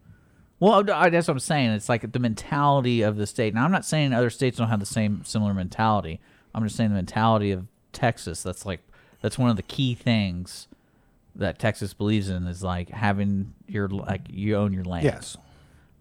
[0.60, 1.72] Well, I- that's what I'm saying.
[1.72, 3.54] It's like the mentality of the state.
[3.54, 6.20] Now, I'm not saying other states don't have the same similar mentality.
[6.54, 8.44] I'm just saying the mentality of Texas.
[8.44, 8.82] That's like
[9.22, 10.68] that's one of the key things
[11.36, 15.06] that Texas believes in is like having your like you own your land.
[15.06, 15.38] Yes,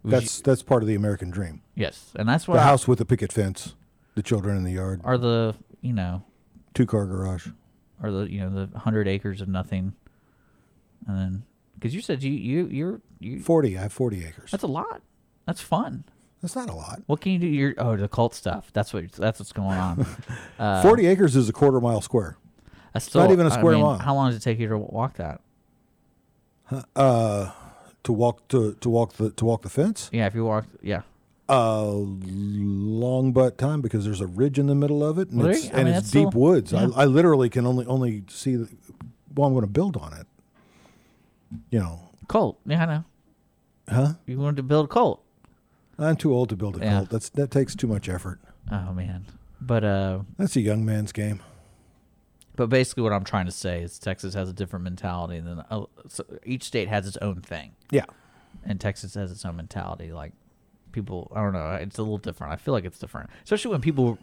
[0.05, 1.63] that's that's part of the American dream.
[1.75, 3.75] yes, and that's what The house with the picket fence,
[4.15, 6.23] the children in the yard, are the you know
[6.75, 7.49] two car garage.
[8.03, 9.95] are the you know the hundred acres of nothing,
[11.07, 11.43] and then
[11.75, 13.77] because you said you you you're you Forty.
[13.77, 14.51] I have forty acres.
[14.51, 15.03] that's a lot.
[15.47, 16.05] That's fun.
[16.43, 17.03] That's not a lot.
[17.07, 17.47] What can you do?
[17.47, 18.71] Your oh the cult stuff.
[18.73, 20.07] That's what that's what's going on.
[20.59, 22.37] Uh, Forty acres is a quarter mile square.
[22.93, 23.99] That's still, not even a I square mean, mile.
[23.99, 25.41] How long does it take you to walk that?
[26.95, 27.51] Uh,
[28.05, 30.09] to walk to to walk the to walk the fence.
[30.13, 31.03] Yeah, if you walk, yeah.
[31.49, 35.67] A long but time because there's a ridge in the middle of it, and it's
[35.67, 36.73] I and mean, it's that's deep still- woods.
[36.73, 36.89] yeah.
[36.95, 38.57] I, I literally can only only see.
[38.57, 38.69] The,
[39.35, 40.27] well, I'm going to build on it.
[41.71, 42.59] You know, Cult.
[42.65, 43.05] Yeah, I know.
[43.89, 44.13] huh?
[44.27, 45.23] You wanted to build a cult.
[45.99, 46.91] I'm too old to build a Yeah.
[46.99, 47.11] cult.
[47.11, 48.41] That's that takes too much effort.
[48.71, 49.27] Oh man.
[49.61, 51.41] But uh, That's a young man's game.
[52.61, 55.85] But basically, what I'm trying to say is Texas has a different mentality than uh,
[56.09, 58.05] so each state has its own thing, Yeah.
[58.65, 60.13] and Texas has its own mentality.
[60.13, 60.33] Like
[60.93, 61.71] people, I don't know.
[61.81, 62.53] It's a little different.
[62.53, 64.19] I feel like it's different, especially when people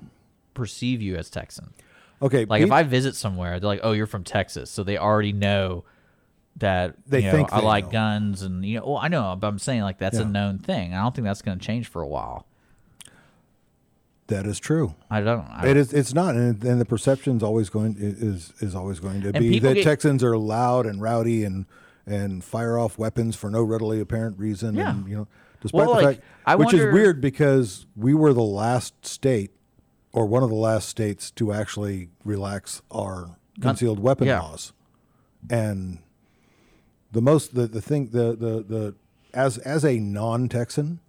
[0.54, 1.74] perceive you as Texan.
[2.22, 5.34] Okay, Like if I visit somewhere, they're like, "Oh, you're from Texas," so they already
[5.34, 5.84] know
[6.58, 7.92] that They you know, think I they like know.
[7.92, 10.94] guns, and you know, well, I know, but I'm saying like that's a known thing.
[10.94, 12.46] I don't think that's going to change for a while.
[14.28, 14.96] That is true.
[15.10, 15.42] I don't.
[15.48, 15.94] I, It is.
[15.94, 19.76] It's not, and, and the perception's always going is is always going to be that
[19.76, 21.66] get- Texans are loud and rowdy and
[22.06, 24.76] and fire off weapons for no readily apparent reason.
[24.76, 24.92] Yeah.
[24.92, 25.28] And, you know,
[25.62, 29.06] despite Well, the like, fact, I which wonder- is weird because we were the last
[29.06, 29.52] state,
[30.14, 34.40] or one of the last states to actually relax our concealed weapon yeah.
[34.42, 34.72] laws,
[35.50, 36.00] and
[37.12, 38.96] the most the the thing the the the
[39.34, 41.00] as as a non Texan,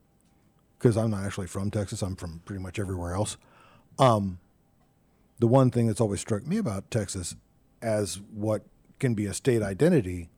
[0.79, 3.37] because I'm not actually from Texas, I'm from pretty much everywhere else
[3.99, 4.39] um,
[5.39, 7.37] the one thing that's always struck me about Texas
[7.83, 8.64] as what
[8.99, 10.31] can be a state identity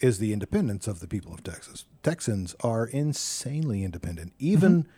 [0.00, 1.86] is the independence of the people of Texas.
[2.02, 4.32] Texans are insanely independent.
[4.34, 4.46] Mm-hmm.
[4.46, 4.88] Even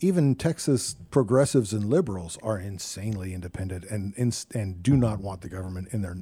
[0.00, 4.14] even Texas progressives and liberals are insanely independent and
[4.54, 5.00] and do mm-hmm.
[5.00, 6.18] not want the government in their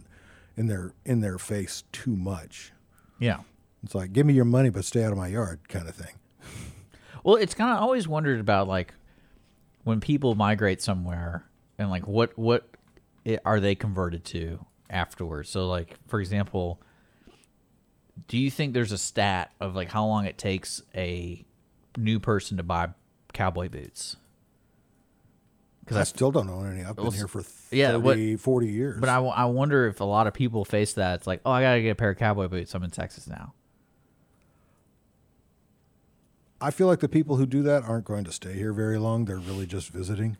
[0.56, 2.72] in their in their face too much.
[3.18, 3.40] yeah.
[3.82, 6.14] It's like give me your money but stay out of my yard kind of thing.
[7.26, 8.94] Well, it's kind of always wondered about like
[9.82, 11.44] when people migrate somewhere
[11.76, 12.68] and like what what
[13.26, 15.50] i are they converted to afterwards.
[15.50, 16.80] So like for example,
[18.28, 21.44] do you think there's a stat of like how long it takes a
[21.96, 22.90] new person to buy
[23.32, 24.14] cowboy boots?
[25.80, 26.84] Because I still don't own any.
[26.84, 29.00] I've been here for 30, yeah, what- 40 years.
[29.00, 31.16] But I, I wonder if a lot of people face that.
[31.16, 32.72] It's like, oh, I gotta get a pair of cowboy boots.
[32.72, 33.52] I'm in Texas now.
[36.60, 39.24] I feel like the people who do that aren't going to stay here very long.
[39.24, 40.36] They're really just visiting.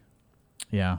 [0.71, 0.99] Yeah.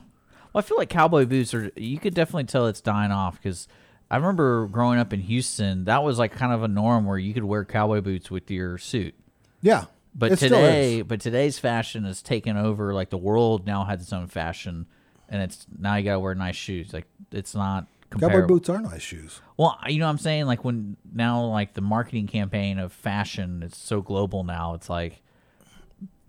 [0.53, 1.71] Well, I feel like cowboy boots are.
[1.75, 3.67] You could definitely tell it's dying off because
[4.09, 5.85] I remember growing up in Houston.
[5.85, 8.77] That was like kind of a norm where you could wear cowboy boots with your
[8.77, 9.15] suit.
[9.61, 9.85] Yeah.
[10.15, 10.39] But is.
[10.39, 12.93] today, but today's fashion has taken over.
[12.93, 14.87] Like the world now has its own fashion,
[15.29, 16.93] and it's now you gotta wear nice shoes.
[16.93, 19.41] Like it's not Cowboy boots are nice shoes.
[19.57, 20.45] Well, you know what I'm saying?
[20.45, 25.21] Like when now like the marketing campaign of fashion is so global now, it's like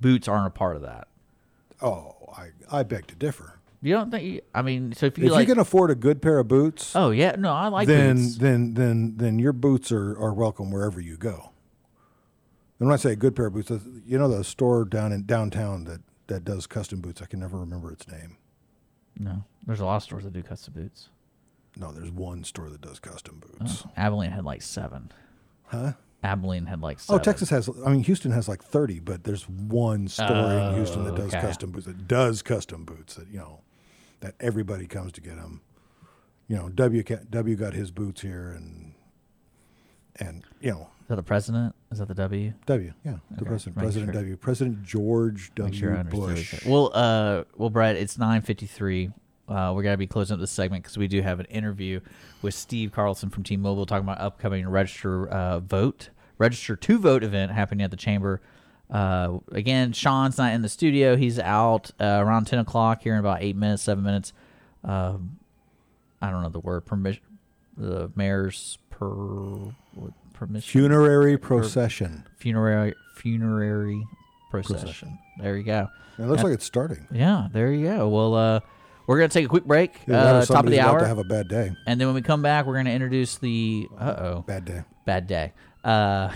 [0.00, 1.08] boots aren't a part of that.
[1.80, 3.54] Oh, I, I beg to differ.
[3.80, 6.20] You don't think I mean, so if you if like you can afford a good
[6.20, 8.38] pair of boots, Oh yeah, no, I like then boots.
[8.38, 11.50] then then then your boots are, are welcome wherever you go.
[12.80, 13.70] And when I say a good pair of boots,
[14.04, 17.22] you know the store down in downtown that, that does custom boots.
[17.22, 18.36] I can never remember its name.
[19.16, 19.44] No.
[19.66, 21.08] There's a lot of stores that do custom boots.
[21.78, 23.84] No, there's one store that does custom boots.
[23.96, 25.12] Abilene had like seven.
[25.66, 25.92] Huh?
[26.24, 27.22] Abilene had like Oh, seven.
[27.22, 27.70] Texas has.
[27.86, 31.38] I mean, Houston has like thirty, but there's one store in Houston that does Oh,
[31.38, 31.40] okay.
[31.46, 31.86] custom boots.
[31.86, 33.14] That does custom boots.
[33.14, 33.60] That you know,
[34.20, 35.60] that everybody comes to get them.
[36.48, 38.94] You know, W W got his boots here, and
[40.16, 41.76] and you know, Is that the president?
[41.92, 42.52] Is that the W?
[42.66, 44.20] W, yeah, the Okay, president, make President sure.
[44.22, 45.72] W, President George W.
[45.78, 46.20] sure I understood.
[46.20, 46.66] what Bush.
[46.66, 49.10] Well, uh, well, Brad, it's nine fifty three.
[49.48, 52.00] Uh, we're gonna be closing up this segment because we do have an interview
[52.42, 57.52] with Steve Carlson from T-Mobile talking about upcoming register uh, vote, register to vote event
[57.52, 58.40] happening at the chamber.
[58.90, 63.20] Uh, again, Sean's not in the studio; he's out uh, around ten o'clock here in
[63.20, 64.32] about eight minutes, seven minutes.
[64.84, 65.38] Um,
[66.20, 67.22] I don't know the word permission.
[67.76, 69.14] The mayor's per
[70.32, 72.26] permission Funerary procession.
[72.38, 74.06] funerary funerary
[74.50, 74.80] procession.
[74.80, 75.18] Procession.
[75.40, 75.88] There you go.
[76.18, 77.06] It looks like it's starting.
[77.12, 78.08] Yeah, there you go.
[78.08, 78.60] Well, uh,
[79.08, 80.90] we're gonna take a quick break, Either that or uh, top of somebody's the about
[80.94, 81.72] hour, to have a bad day.
[81.86, 84.82] and then when we come back, we're gonna introduce the uh oh Bad day.
[85.04, 85.52] bad day.
[85.82, 86.30] Uh,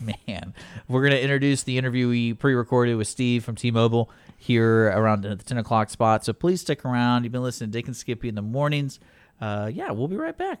[0.28, 0.52] man,
[0.88, 5.56] we're gonna introduce the interview we pre-recorded with Steve from T-Mobile here around the ten
[5.56, 6.24] o'clock spot.
[6.24, 7.24] So please stick around.
[7.24, 9.00] You've been listening to Dick and Skippy in the mornings.
[9.40, 10.60] Uh, yeah, we'll be right back.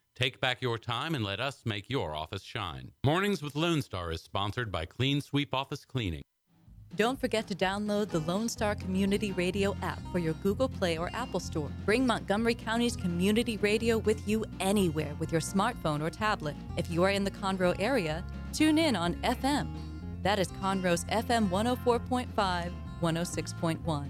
[0.15, 2.91] Take back your time and let us make your office shine.
[3.03, 6.21] Mornings with Lone Star is sponsored by Clean Sweep Office Cleaning.
[6.97, 11.09] Don't forget to download the Lone Star Community Radio app for your Google Play or
[11.13, 11.71] Apple Store.
[11.85, 16.55] Bring Montgomery County's community radio with you anywhere with your smartphone or tablet.
[16.75, 19.69] If you are in the Conroe area, tune in on FM.
[20.21, 24.09] That is Conroe's FM 104.5, 106.1.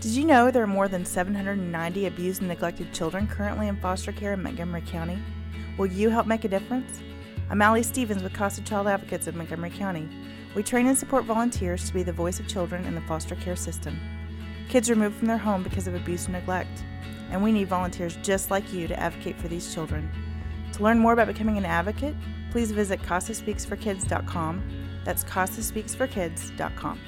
[0.00, 4.12] Did you know there are more than 790 abused and neglected children currently in foster
[4.12, 5.18] care in Montgomery County?
[5.76, 7.02] Will you help make a difference?
[7.50, 10.08] I'm Allie Stevens with Casa Child Advocates of Montgomery County.
[10.54, 13.56] We train and support volunteers to be the voice of children in the foster care
[13.56, 14.00] system.
[14.70, 16.82] Kids removed from their home because of abuse and neglect,
[17.30, 20.10] and we need volunteers just like you to advocate for these children.
[20.72, 22.14] To learn more about becoming an advocate,
[22.52, 24.62] please visit CasaSpeaksForKids.com.
[25.04, 26.98] That's CasaSpeaksForKids.com.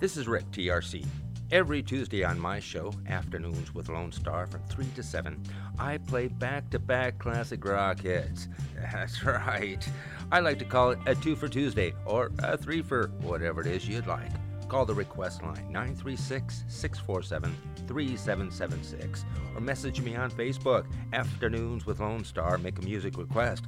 [0.00, 1.06] This is Rick, TRC.
[1.52, 5.40] Every Tuesday on my show, Afternoons with Lone Star from 3 to 7,
[5.78, 8.48] I play back to back classic rock hits.
[8.92, 9.88] That's right.
[10.32, 13.68] I like to call it a 2 for Tuesday or a 3 for whatever it
[13.68, 14.32] is you'd like.
[14.68, 19.24] Call the request line 936 647 3776
[19.54, 22.58] or message me on Facebook, Afternoons with Lone Star.
[22.58, 23.64] Make a music request.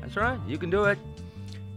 [0.00, 0.98] That's right, you can do it.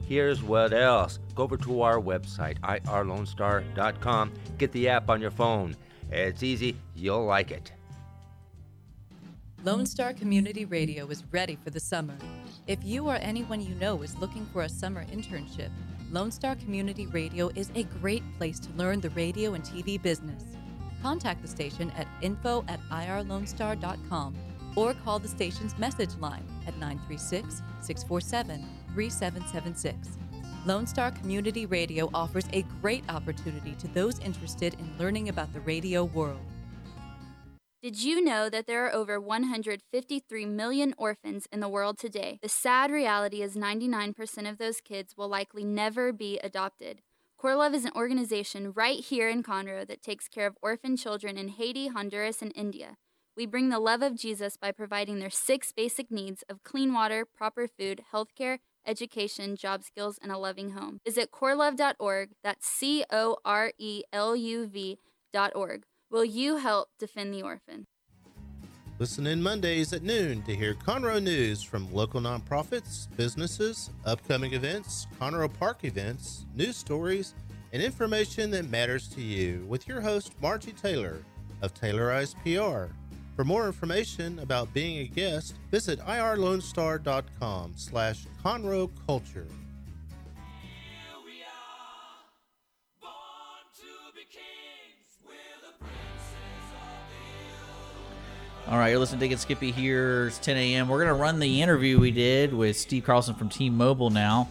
[0.10, 1.20] Here's what else.
[1.36, 4.32] Go over to our website, irlonestar.com.
[4.57, 5.76] Get the app on your phone.
[6.12, 7.72] It's easy, you'll like it.
[9.64, 12.16] Lone Star Community Radio is ready for the summer.
[12.66, 15.70] If you or anyone you know is looking for a summer internship,
[16.10, 20.43] Lone Star Community Radio is a great place to learn the radio and TV business.
[21.03, 24.36] Contact the station at info at irlonestar.com
[24.76, 28.66] or call the station's message line at 936 647
[29.00, 30.18] 3776.
[30.66, 35.62] Lone Star Community Radio offers a great opportunity to those interested in learning about the
[35.62, 36.41] radio world.
[37.82, 42.39] Did you know that there are over 153 million orphans in the world today?
[42.41, 47.00] The sad reality is 99% of those kids will likely never be adopted.
[47.41, 51.47] CoreLuv is an organization right here in Conroe that takes care of orphan children in
[51.47, 52.97] Haiti, Honduras, and India.
[53.38, 57.24] We bring the love of Jesus by providing their six basic needs of clean water,
[57.26, 61.00] proper food, healthcare, education, job skills, and a loving home.
[61.06, 62.30] Visit coreluv.org.
[62.44, 65.84] That's C O R E L U V.org.
[66.12, 67.86] Will you help defend the orphan?
[69.00, 75.08] Listen in Mondays at noon to hear Conroe news from local nonprofits, businesses, upcoming events,
[75.22, 77.34] Conroe Park events, news stories,
[77.72, 81.24] and information that matters to you with your host, Margie Taylor
[81.62, 82.92] of Taylorized PR.
[83.40, 89.48] For more information about being a guest, visit irlonestar.com slash Conroe Culture.
[98.68, 100.28] All right, you're listening to Get Skippy here.
[100.28, 100.90] It's 10 a.m.
[100.90, 104.50] We're going to run the interview we did with Steve Carlson from T-Mobile now.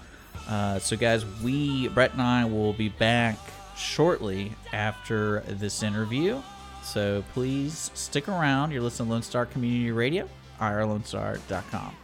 [0.49, 3.37] Uh, so, guys, we, Brett and I, will be back
[3.77, 6.41] shortly after this interview.
[6.89, 8.71] So, please stick around.
[8.73, 10.27] You're listening to Lone Star Community Radio,
[10.59, 11.95] irlonestar.com.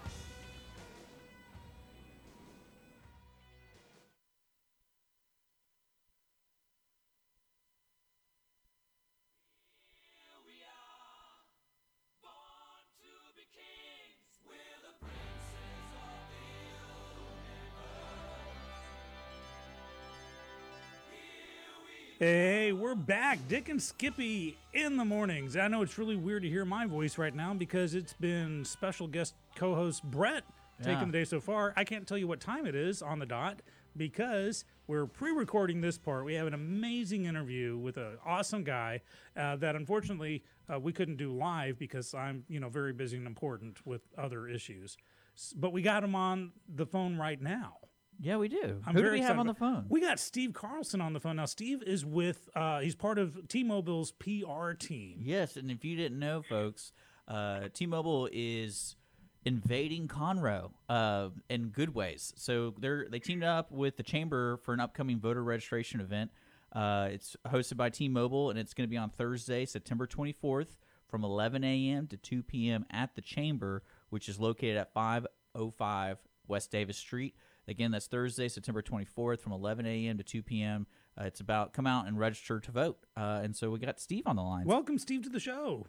[22.18, 23.40] Hey, we're back.
[23.48, 25.56] Dick and Skippy in the mornings.
[25.56, 29.08] I know it's really weird to hear my voice right now because it's been special
[29.08, 30.44] guest co host Brett
[30.78, 30.84] Yeah.
[30.86, 31.72] taking the day so far.
[31.76, 33.62] I can't tell you what time it is on the dot
[33.96, 36.24] because we're pre recording this part.
[36.24, 39.00] We have an amazing interview with an awesome guy
[39.36, 43.26] uh, that unfortunately uh, we couldn't do live because I'm, you know, very busy and
[43.26, 44.96] important with other issues.
[45.56, 47.78] But we got him on the phone right now.
[48.20, 48.80] Yeah, we do.
[48.86, 49.86] I'm Who do very we have excited on the about- phone?
[49.88, 51.44] We got Steve Carlson on the phone now.
[51.46, 55.18] Steve is with uh, he's part of T-Mobile's PR team.
[55.22, 56.92] Yes, and if you didn't know, folks,
[57.28, 58.96] uh, T-Mobile is
[59.44, 62.32] invading Conroe uh, in good ways.
[62.36, 66.30] So they're they teamed up with the chamber for an upcoming voter registration event.
[66.72, 71.22] Uh, it's hosted by T-Mobile, and it's going to be on Thursday, September 24th, from
[71.24, 72.06] 11 a.m.
[72.08, 72.84] to 2 p.m.
[72.90, 77.34] at the chamber, which is located at 505 West Davis Street.
[77.66, 80.18] Again, that's Thursday, September 24th, from 11 a.m.
[80.18, 80.86] to 2 p.m.
[81.18, 82.98] Uh, it's about come out and register to vote.
[83.16, 84.66] Uh, and so we got Steve on the line.
[84.66, 85.86] Welcome, Steve, to the show.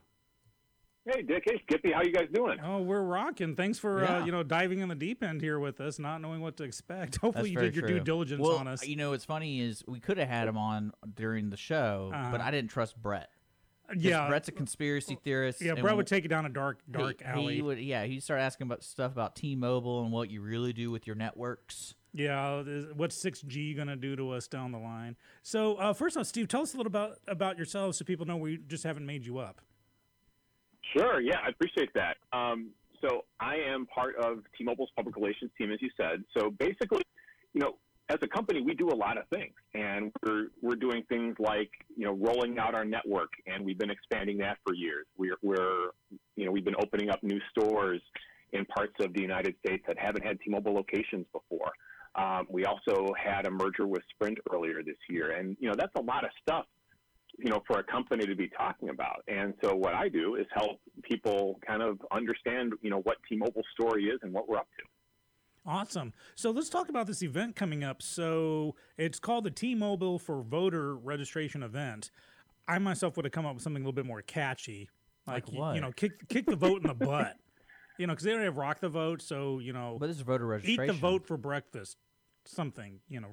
[1.07, 1.43] Hey, Dick.
[1.45, 1.91] Hey, Skippy.
[1.91, 2.57] How you guys doing?
[2.63, 3.55] Oh, we're rocking.
[3.55, 4.17] Thanks for Yeah.
[4.21, 6.63] uh, you know diving in the deep end here with us, not knowing what to
[6.63, 7.17] expect.
[7.21, 7.97] Hopefully, That's you did your true.
[7.99, 8.87] due diligence well, on us.
[8.87, 12.17] You know, what's funny is we could have had him on during the show, but
[12.17, 12.37] Uh-huh.
[12.41, 13.29] I didn't trust Brett.
[13.87, 14.27] 'Cause Yeah.
[14.27, 15.61] Brett's a conspiracy theorist.
[15.61, 17.55] Yeah, Brett would take it down a dark, dark he, alley.
[17.55, 20.91] He would, yeah, he started asking about stuff about T-Mobile and what you really do
[20.91, 21.95] with your networks.
[22.13, 22.63] Yeah,
[22.93, 25.17] what's six G gonna do to us down the line?
[25.43, 28.37] So uh, first off, Steve, tell us a little about about yourselves so people know
[28.37, 29.61] we just haven't made you up.
[30.95, 31.19] Sure.
[31.19, 32.17] Yeah, I appreciate that.
[32.31, 32.71] Um,
[33.01, 36.23] so I am part of T-Mobile's public relations team, as you said.
[36.37, 37.01] So basically,
[37.53, 37.77] you know,
[38.07, 41.71] as a company, we do a lot of things, and we're we're doing things like
[41.95, 45.05] you know rolling out our network, and we've been expanding that for years.
[45.17, 45.89] We're we're
[46.35, 48.01] you know we've been opening up new stores
[48.53, 51.71] in parts of the United States that haven't had T-Mobile locations before.
[52.15, 55.93] Um, we also had a merger with Sprint earlier this year, and you know that's
[55.97, 56.65] a lot of stuff
[57.37, 59.23] you know, for a company to be talking about.
[59.27, 63.65] And so what I do is help people kind of understand, you know, what T-Mobile's
[63.73, 64.85] story is and what we're up to.
[65.65, 66.13] Awesome.
[66.35, 68.01] So let's talk about this event coming up.
[68.01, 72.11] So it's called the T-Mobile for Voter Registration event.
[72.67, 74.89] I myself would have come up with something a little bit more catchy,
[75.27, 75.75] like, Like you- what?
[75.75, 77.35] you know, kick kick the vote in the butt.
[77.97, 79.95] You know, because they don't have rock the vote, so you know.
[79.97, 80.83] But this is voter registration.
[80.83, 81.95] Eat the vote for breakfast.
[82.43, 83.29] Something you know.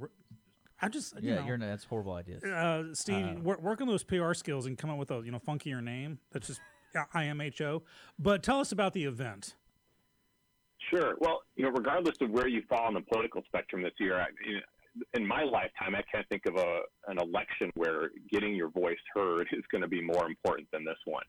[0.80, 2.44] I just you yeah, know, you're that's horrible ideas.
[2.44, 5.40] uh, Steve, Uh, work, on those PR skills and come up with a you know
[5.40, 6.20] funkier name.
[6.30, 6.60] That's just
[7.12, 7.82] IMHO.
[8.20, 9.56] But tell us about the event.
[10.92, 11.14] Sure.
[11.20, 14.26] Well, you know, regardless of where you fall on the political spectrum this year, I,
[15.14, 19.48] in my lifetime, I can't think of a an election where getting your voice heard
[19.52, 21.22] is going to be more important than this one.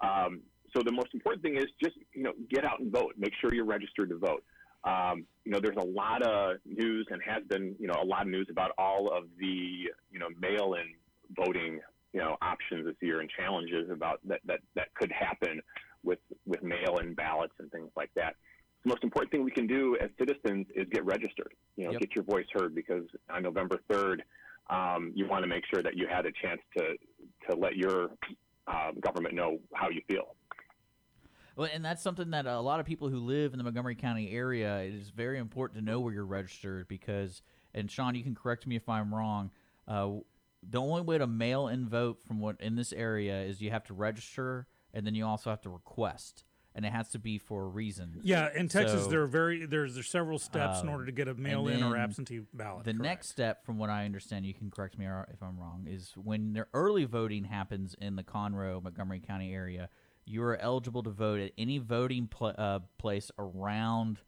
[0.00, 0.40] Um,
[0.76, 3.14] so the most important thing is just you know get out and vote.
[3.16, 4.42] Make sure you're registered to vote.
[4.82, 8.22] Um, you know, there's a lot of news and has been you know a lot
[8.22, 10.92] of news about all of the you know mail-in
[11.36, 11.78] voting
[12.12, 15.60] you know options this year and challenges about that that that could happen
[16.02, 18.34] with with mail-in ballots and things like that
[18.84, 21.54] the most important thing we can do as citizens is get registered.
[21.76, 22.00] You know, Yep.
[22.00, 24.24] get your voice heard because on November third,
[24.70, 26.96] um, you want to make sure that you had a chance to
[27.48, 28.10] to let your
[28.66, 30.36] um, government know how you feel.
[31.56, 34.30] Well, and that's something that a lot of people who live in the Montgomery County
[34.30, 37.42] area it is very important to know where you're registered because.
[37.76, 39.50] And Sean, you can correct me if I'm wrong.
[39.88, 40.18] Uh,
[40.62, 43.82] the only way to mail in vote from what in this area is you have
[43.86, 46.44] to register and then you also have to request,
[46.74, 48.20] and it has to be for a reason.
[48.22, 51.12] Yeah, in Texas, So- there are very there's there's several steps in Um, order to
[51.12, 52.84] get a mail-in or absentee ballot.
[52.84, 53.02] The correct.
[53.02, 56.52] next step, from what I understand, you can correct me if I'm wrong, is when
[56.54, 59.88] the early voting happens in the Conroe, Montgomery County area,
[60.24, 64.20] you are eligible to vote at any voting pl- uh, place around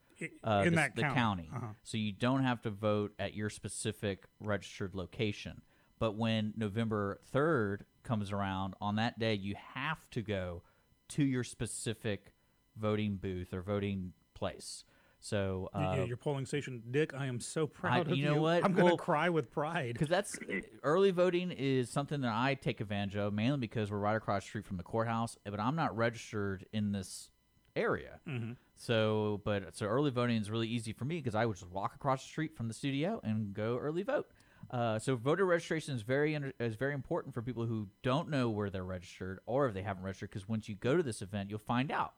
[0.45, 1.15] uh, in the, that the county.
[1.15, 1.51] county.
[1.55, 1.67] Uh-huh.
[1.83, 5.63] So you don't have to vote at your specific registered location.
[5.99, 10.63] But when November 3rd comes around, on that day, you have to go
[11.09, 12.33] to your specific
[12.79, 14.85] voting booth or voting place.
[15.18, 17.14] So Y- yeah, uh, your polling station, Dick.
[17.14, 18.64] I am so proud I- of you know what?
[18.64, 20.39] I'm gonna cry with pride because that's
[20.83, 24.49] early voting is something that I take advantage of mainly because we're right across the
[24.49, 27.31] street from the courthouse, but I'm not registered in this
[27.74, 28.20] area.
[28.27, 28.57] Mhm.
[28.77, 31.95] So, but so early voting is really easy for me because I would just walk
[31.95, 34.31] across the street from the studio and go early vote.
[34.70, 38.68] Uh, so voter registration is very is very important for people who don't know where
[38.70, 40.29] they're registered or if they haven't registered.
[40.31, 42.14] Because once you go to this event, you'll find out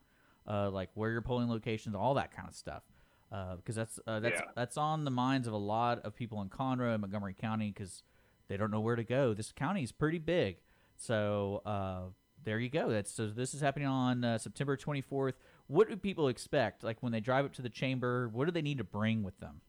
[0.49, 2.83] uh, like where your polling locations, all that kind of stuff.
[3.31, 4.47] Because that's uh, that's Yeah.
[4.57, 8.03] that's on the minds of a lot of people in Conroe and Montgomery County because
[8.49, 9.35] they don't know where to go.
[9.35, 10.57] This county is pretty big,
[10.97, 12.01] so uh,
[12.43, 12.89] there you go.
[12.89, 15.35] That's so this is happening on uh, September 24th.
[15.67, 16.83] What do people expect?
[16.83, 19.39] Like when they drive up to the chamber, what do they need to bring with
[19.41, 19.61] them?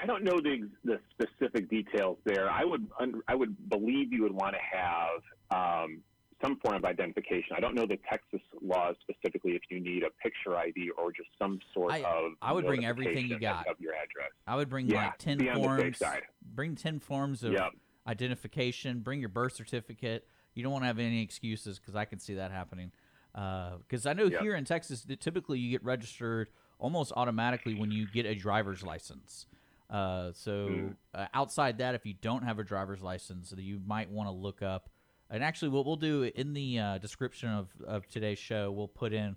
[0.00, 2.50] I don't know the the specific details there.
[2.50, 2.88] I would
[3.28, 5.98] I would believe you would want to have um,
[6.42, 7.56] some form of identification.
[7.56, 11.28] I don't know the Texas laws specifically if you need a picture ID or just
[11.38, 12.32] some sort I- of.
[12.42, 13.66] I would bring everything you got.
[13.66, 14.30] of your address.
[14.46, 15.62] I would bring Yeah, like ten be on the
[15.92, 16.22] safe forms.
[16.42, 17.72] Bring ten forms of Yep.
[18.06, 19.00] identification.
[19.00, 20.26] Bring your birth certificate.
[20.54, 22.92] You don't want to have any excuses because I can see that happening.
[23.32, 24.40] Because I know Yep.
[24.40, 28.82] here in Texas, that typically you get registered almost automatically when you get a driver's
[28.82, 29.46] license.
[29.90, 30.96] Uh, so Mm.
[31.14, 34.62] uh, outside that, if you don't have a driver's license, you might want to look
[34.62, 34.90] up.
[35.30, 39.12] And actually, what we'll do in the uh, description of, of today's show, we'll put
[39.12, 39.36] in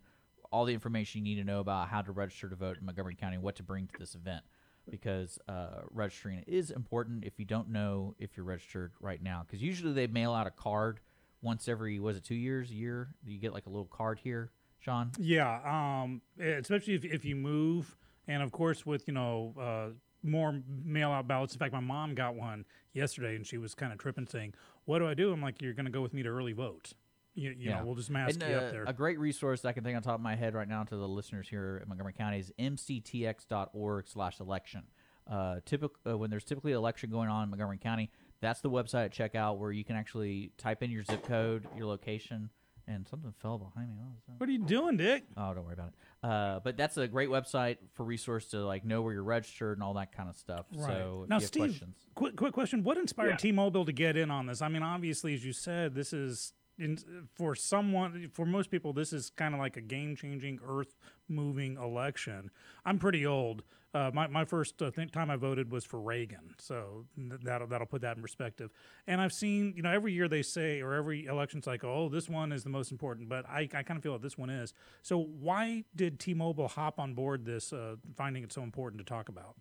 [0.52, 3.16] all the information you need to know about how to register to vote in Montgomery
[3.16, 4.44] County, what to bring to this event,
[4.90, 7.24] because uh, registering is important.
[7.26, 10.52] If you don't know if you're registered right now, because usually they mail out a
[10.52, 11.00] card
[11.42, 13.10] once every was it two years, a year?
[13.26, 15.12] You get like a little card here, Sean.
[15.18, 15.60] Yeah,
[16.04, 17.96] um, especially if, if you move,
[18.28, 19.94] and of course with you know uh,
[20.24, 21.54] more mail out ballots.
[21.54, 24.54] In fact, my mom got one yesterday, and she was kind of tripping, saying,
[24.86, 26.94] "What do I do?" I'm like, "You're going to go with me to early vote.
[27.34, 29.72] You, you know, we'll just mask And, you uh, up there." A great resource I
[29.72, 32.14] can think on top of my head right now to the listeners here in Montgomery
[32.14, 34.84] County is mctx.org slash election.
[35.30, 38.12] Uh, typic, uh, when there's typically an election going on in Montgomery County,
[38.42, 41.68] that's the website to check out where you can actually type in your zip code,
[41.78, 42.50] your location,
[42.88, 43.96] and something fell behind me.
[43.98, 44.40] What was that?
[44.40, 45.24] What are you doing, Dick?
[45.38, 46.28] Oh, don't worry about it.
[46.30, 49.84] Uh, but that's a great website for resource to like know where you're registered and
[49.84, 50.66] all that kind of stuff.
[50.74, 53.36] So if now, you have Steve, questions, quick quick question: What inspired Yeah.
[53.38, 54.62] T-Mobile to get in on this?
[54.62, 56.98] I mean, obviously, as you said, this is in,
[57.36, 62.50] for someone, for most people, this is kind of like a game-changing, earth-moving election.
[62.86, 63.64] I'm pretty old.
[63.94, 67.68] Uh, my my first uh, th- time I voted was for Reagan, so th- that'll
[67.68, 68.72] that'll put that in perspective.
[69.06, 72.30] And I've seen, you know, every year they say, or every election cycle, oh, this
[72.30, 73.28] one is the most important.
[73.28, 74.74] But I, I kind of feel that this one is.
[75.02, 79.28] So why did T-Mobile hop on board this, uh, finding it so important to talk
[79.28, 79.56] about?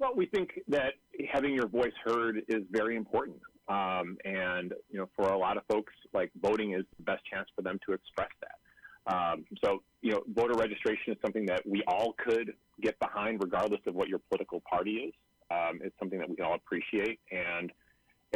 [0.00, 0.94] Well, we think that
[1.32, 3.38] having your voice heard is very important.
[3.68, 7.48] Um, and, you know, for a lot of folks, like voting is the best chance
[7.54, 8.58] for them to express that.
[9.06, 13.80] Um, so, you know, voter registration is something that we all could get behind, regardless
[13.86, 15.14] of what your political party is.
[15.50, 17.20] Um, it's something that we can all appreciate.
[17.30, 17.72] And,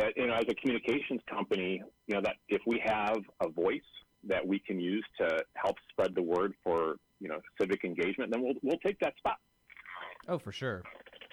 [0.00, 3.80] uh, you know, as a communications company, you know, that if we have a voice
[4.24, 8.42] that we can use to help spread the word for, you know, civic engagement, then
[8.42, 9.38] we'll, we'll take that spot.
[10.28, 10.84] Oh, for sure.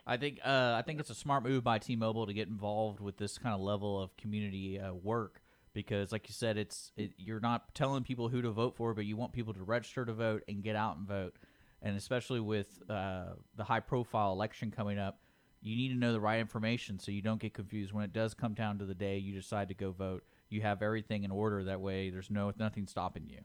[0.07, 3.17] I think uh, I think it's a smart move by T-Mobile to get involved with
[3.17, 5.41] this kind of level of community uh, work
[5.77, 9.05] because, like you said, it's it, you're not telling people who to vote for, but
[9.05, 11.35] you want people to register to vote and get out and vote.
[11.83, 15.19] And especially with uh, the high-profile election coming up,
[15.61, 18.33] you need to know the right information so you don't get confused when it does
[18.33, 20.23] come down to the day you decide to go vote.
[20.49, 21.63] You have everything in order.
[21.63, 23.41] That way, there's no nothing stopping you.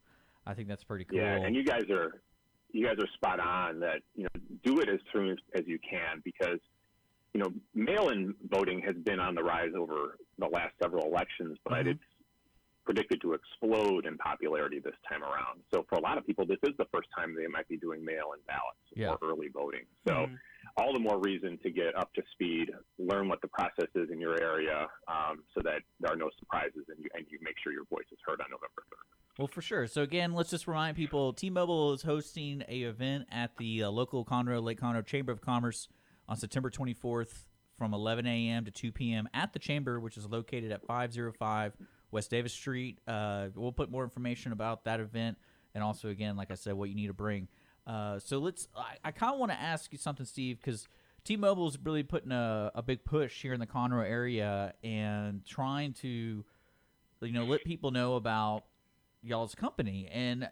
[0.46, 1.18] I think that's pretty cool.
[1.18, 2.22] Yeah, and you guys are
[2.70, 6.22] you guys are spot on that you know do it as soon as you can
[6.24, 6.60] because
[7.34, 11.74] you know mail-in voting has been on the rise over the last several elections, but
[11.74, 11.90] Mm-hmm.
[11.90, 12.00] it's
[12.84, 15.60] predicted to explode in popularity this time around.
[15.72, 18.04] So for a lot of people, this is the first time they might be doing
[18.04, 19.10] mail-in ballots Yeah.
[19.10, 19.86] or early voting.
[20.06, 20.28] So
[20.76, 24.20] all the more reason to get up to speed, learn what the process is in
[24.20, 27.72] your area, um, so that there are no surprises and you and you make sure
[27.72, 29.06] your voice is heard on November third.
[29.38, 29.86] Well, for sure.
[29.86, 34.24] So again, let's just remind people: T-Mobile is hosting a event at the uh, local
[34.24, 35.88] Conroe Lake Conroe Chamber of Commerce
[36.28, 37.46] on September 24th
[37.78, 38.64] from 11 a.m.
[38.64, 39.28] to 2 p.m.
[39.34, 41.76] at the chamber, which is located at 505
[42.12, 43.00] West Davis Street.
[43.08, 45.38] Uh, we'll put more information about that event,
[45.74, 47.48] and also again, like I said, what you need to bring.
[47.84, 48.68] Uh, so let's.
[48.76, 50.86] I, I kind of want to ask you something, Steve, because
[51.24, 55.94] T-Mobile is really putting a, a big push here in the Conroe area and trying
[55.94, 56.44] to,
[57.22, 58.64] you know, let people know about
[59.22, 60.08] y'all's company.
[60.12, 60.48] And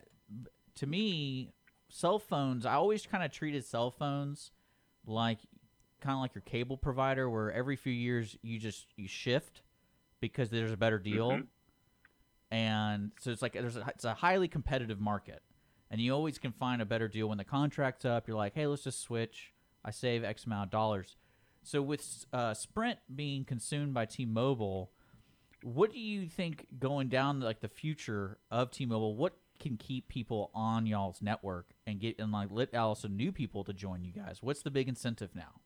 [0.77, 1.53] to me,
[1.89, 4.51] cell phones, I always kind of treated cell phones
[5.07, 5.39] like
[6.01, 9.63] kind of like your cable provider, where every few years you just you shift
[10.21, 11.31] because there's a better deal.
[11.33, 11.47] Mhm.
[12.51, 15.43] And so it's like there's a, it's a highly competitive market,
[15.91, 18.27] and you always can find a better deal when the contract's up.
[18.27, 19.53] You're like, hey, let's just switch.
[19.85, 21.17] I save X amount of dollars.
[21.63, 24.91] So with uh, Sprint being consumed by T-Mobile,
[25.63, 29.15] what do you think going down like the future of T-Mobile?
[29.15, 33.63] What can keep people on y'all's network and get and like let also new people
[33.65, 34.39] to join you guys?
[34.43, 35.61] What's the big incentive now?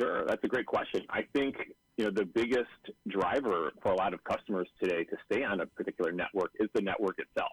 [0.00, 1.02] Sure, that's a great question.
[1.10, 1.56] I think
[1.96, 2.66] you know the biggest
[3.08, 6.80] driver for a lot of customers today to stay on a particular network is the
[6.80, 7.52] network itself.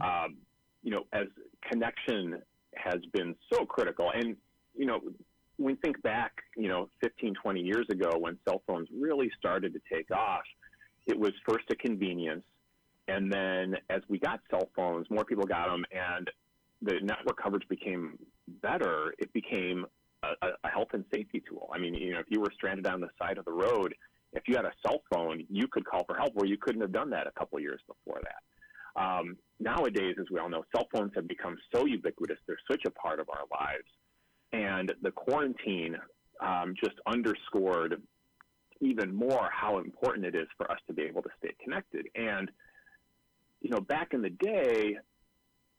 [0.00, 0.36] Um,
[0.82, 1.26] you know, as
[1.70, 2.42] connection
[2.76, 4.36] has been so critical, and
[4.76, 5.00] you know,
[5.56, 9.72] when we think back, you know, 15, 20 years ago when cell phones really started
[9.72, 10.42] to take off,
[11.06, 12.44] it was first a convenience,
[13.08, 16.30] and then as we got cell phones, more people got them, and
[16.82, 18.18] the network coverage became
[18.62, 19.14] better.
[19.18, 19.86] It became
[20.42, 21.70] a, a health and safety tool.
[21.74, 23.94] I mean, you know, if you were stranded on the side of the road,
[24.32, 26.92] if you had a cell phone, you could call for help where you couldn't have
[26.92, 29.00] done that a couple years before that.
[29.00, 32.90] Um, nowadays, as we all know, cell phones have become so ubiquitous; they're such a
[32.90, 33.88] part of our lives,
[34.52, 35.96] and the quarantine
[36.40, 38.00] um, just underscored
[38.80, 42.06] even more how important it is for us to be able to stay connected.
[42.14, 42.50] And
[43.60, 44.96] you know, back in the day,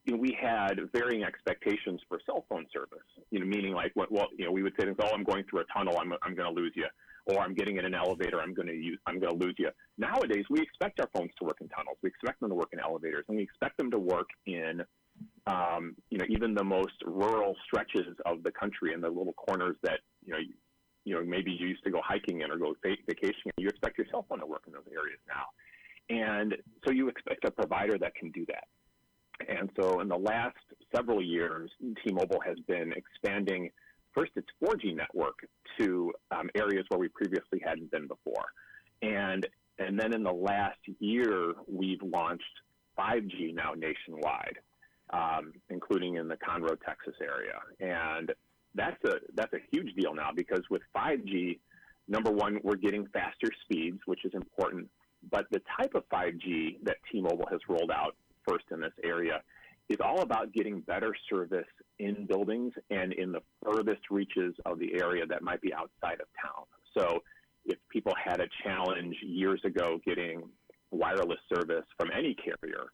[0.05, 3.05] you know, we had varying expectations for cell phone service.
[3.31, 5.43] You know, meaning like, what, well, you know, we would say, things, "Oh, I'm going
[5.49, 6.85] through a tunnel, I'm, I'm going to lose you,"
[7.25, 9.69] or "I'm getting in an elevator, I'm going to use, I'm going to lose you."
[9.97, 12.79] Nowadays, we expect our phones to work in tunnels, we expect them to work in
[12.79, 14.83] elevators, and we expect them to work in,
[15.47, 19.75] um, you know, even the most rural stretches of the country and the little corners
[19.83, 20.39] that you know.
[20.39, 20.53] You,
[21.07, 23.53] you know, maybe you used to go hiking in or go va- vacationing.
[23.59, 25.45] You expect your cell phone to work in those areas now,
[26.09, 28.63] and so you expect a provider that can do that.
[29.47, 30.57] And so in the last
[30.95, 31.69] several years,
[32.03, 33.69] T-Mobile has been expanding
[34.13, 35.39] first its 4G network
[35.79, 38.45] to um, areas where we previously hadn't been before.
[39.01, 39.45] And,
[39.77, 42.43] and then in the last year, we've launched
[42.97, 44.57] 5G now nationwide,
[45.11, 47.59] um, including in the Conroe, Texas area.
[47.81, 48.31] And
[48.73, 51.59] that's a, that's a huge deal now because with 5G,
[52.07, 54.89] number one, we're getting faster speeds, which is important.
[55.29, 58.15] But the type of 5G that T-Mobile has rolled out
[58.47, 59.41] first in this area
[59.89, 61.67] is all about getting better service
[61.99, 66.27] in buildings and in the furthest reaches of the area that might be outside of
[66.41, 66.65] town.
[66.97, 67.21] So
[67.65, 70.43] if people had a challenge years ago getting
[70.91, 72.85] wireless service from any carrier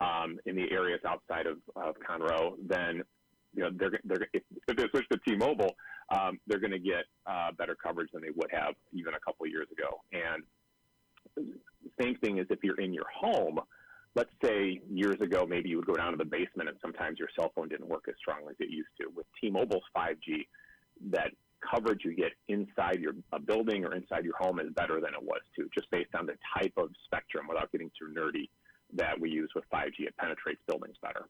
[0.00, 3.02] um, in the areas outside of, of Conroe, then
[3.54, 5.74] you know they're, they're if, if they switch to T-Mobile,
[6.10, 9.46] um, they're going to get uh, better coverage than they would have even a couple
[9.46, 10.00] years ago.
[10.12, 10.42] And
[12.00, 13.60] same thing is if you're in your home
[14.14, 17.28] let's say years ago, maybe you would go down to the basement and sometimes your
[17.38, 19.08] cell phone didn't work as strongly as it used to.
[19.14, 20.46] With T-Mobile's 5G,
[21.10, 21.30] that
[21.60, 25.22] coverage you get inside your a building or inside your home is better than it
[25.22, 28.48] was too, just based on the type of spectrum without getting too nerdy
[28.94, 30.00] that we use with 5G.
[30.00, 31.26] It penetrates buildings better.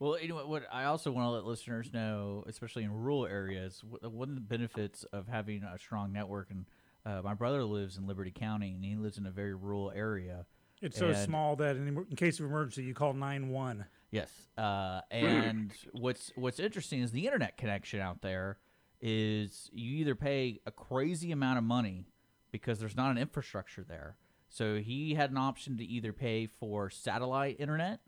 [0.00, 4.28] Well, what, what I also want to let listeners know, especially in rural areas, one
[4.28, 6.50] of the benefits of having a strong network.
[6.50, 6.66] And
[7.04, 10.46] uh, my brother lives in Liberty County, and he lives in a very rural area.
[10.80, 13.86] It's so And- small that in, in case of emergency, you call nine one.
[14.10, 18.58] Yes, uh, and what's what's interesting is the internet connection out there
[19.00, 22.06] is you either pay a crazy amount of money
[22.50, 24.16] because there's not an infrastructure there.
[24.48, 28.00] So he had an option to either pay for satellite internet,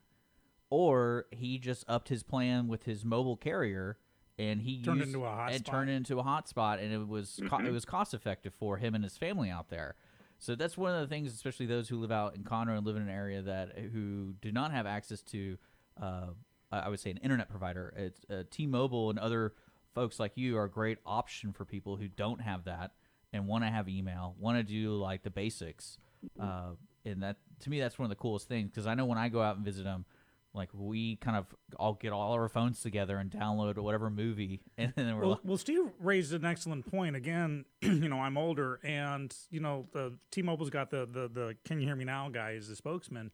[0.70, 3.98] or he just upped his plan with his mobile carrier,
[4.38, 5.54] and he Turned used, into a hotspot.
[5.54, 7.72] and turned it into a hotspot, and it was co- it Mhm.
[7.72, 9.96] was cost effective for him and his family out there.
[10.40, 12.96] So that's one of the things, especially those who live out in Conroe and live
[12.96, 15.58] in an area that who do not have access to,
[16.02, 16.28] uh,
[16.72, 17.92] I would say, an internet provider.
[17.94, 19.52] It's uh, T-Mobile and other
[19.94, 22.92] folks like you are a great option for people who don't have that
[23.34, 25.98] and want to have email, want to do like the basics.
[26.40, 26.70] Uh,
[27.04, 29.28] and that to me, that's one of the coolest things because I know when I
[29.28, 30.06] go out and visit them,
[30.54, 31.46] like we kind of
[31.76, 35.40] all get all our phones together and download whatever movie, and then we're Well, like,
[35.44, 37.16] well, Steve raised an excellent point.
[37.16, 41.80] Again, you know, I'm older, and you know, the T-Mobile's got the the the Can
[41.80, 43.30] you hear me now guy as the spokesman.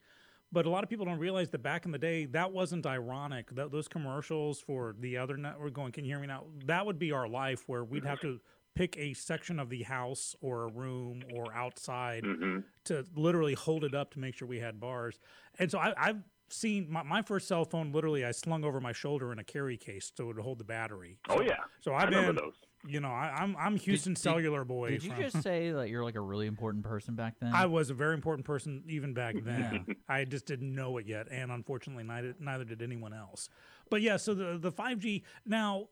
[0.53, 3.51] But a lot of people don't realize that back in the day, that wasn't ironic.
[3.57, 6.99] That those commercials for the other network going, "Can you hear me now?" That would
[6.99, 8.41] be our life, where we'd have to
[8.77, 12.59] pick a section of the house or a room or outside mm-hmm.
[12.85, 15.19] to literally hold it up to make sure we had bars.
[15.59, 17.93] And so I, I've seen my, my first cell phone.
[17.93, 20.65] Literally, I slung over my shoulder in a carry case so it would hold the
[20.65, 21.19] battery.
[21.29, 21.57] Oh, yeah.
[21.81, 22.55] So I I've remember been, those.
[22.87, 24.91] you know, I, I'm I'm Houston Did- did- Cellular boy.
[24.91, 27.53] Did you just say that you're like a really important person back then?
[27.55, 29.87] I was a very important person even back then.
[30.09, 33.49] I just didn't know it yet, and unfortunately, neither, neither did anyone else.
[33.91, 35.89] But yeah, so the the five G now.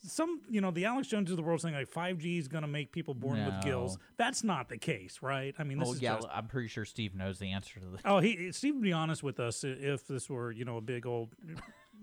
[0.00, 2.68] Some, you know, the Alex Jones of the world saying like 5G is going to
[2.68, 3.98] make people born with gills.
[4.16, 5.54] That's not the case, right?
[5.58, 7.86] I mean, this oh is yeah, just, I'm pretty sure Steve knows the answer to
[7.86, 8.00] this.
[8.04, 11.04] Oh, he Steve would be honest with us if this were, you know, a big
[11.06, 11.30] old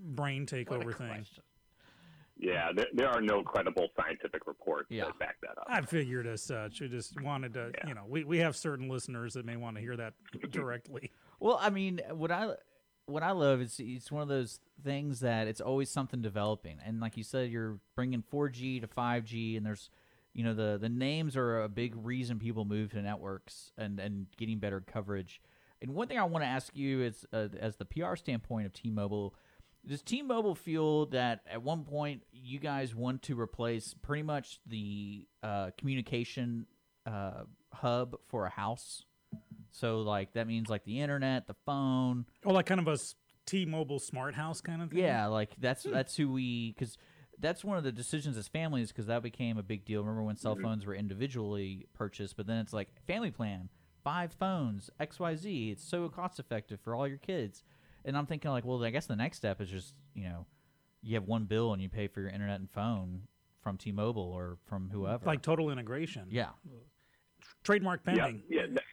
[0.03, 1.25] brain takeover thing.
[2.37, 5.67] Yeah, there, there are no credible scientific reports that back that up.
[5.69, 6.81] I figured as such.
[6.81, 9.81] I just wanted to, you know, we, we have certain listeners that may want to
[9.81, 10.13] hear that
[10.51, 11.11] directly.
[11.39, 12.55] Well, I mean, what I
[13.07, 16.99] what I love is it's one of those things that it's always something developing, and
[16.99, 19.89] like you said, you're bringing 4G to 5G, and there's
[20.33, 24.27] you know the the names are a big reason people move to networks and and
[24.37, 25.41] getting better coverage.
[25.81, 28.73] And one thing I want to ask you is, uh, as the PR standpoint of
[28.73, 29.35] T-Mobile,
[29.85, 35.27] does T-Mobile feel that at one point you guys want to replace pretty much the
[35.43, 36.65] uh, communication
[37.05, 39.03] uh, hub for a house?
[39.75, 42.25] So like that means like the internet, the phone.
[42.45, 42.97] Oh, like kind of a
[43.45, 44.99] T-Mobile smart house kind of thing.
[44.99, 46.97] Yeah, like that's that's who we because
[47.39, 49.99] that's one of the decisions as families because that became a big deal.
[50.01, 50.61] Remember when cell Mhm.
[50.61, 53.67] phones were individually purchased, but then it's like family plan,
[54.01, 55.71] five phones, X Y Z.
[55.71, 57.63] It's so cost effective for all your kids.
[58.05, 60.45] And I'm thinking like, well, I guess the next step is just you know,
[61.01, 63.23] you have one bill and you pay for your internet and phone
[63.61, 65.25] from T-Mobile or from whoever.
[65.25, 66.27] Like total integration.
[66.29, 66.51] Yeah.
[67.63, 68.43] Trademark Yeah, pending.
[68.49, 68.83] yeah, that-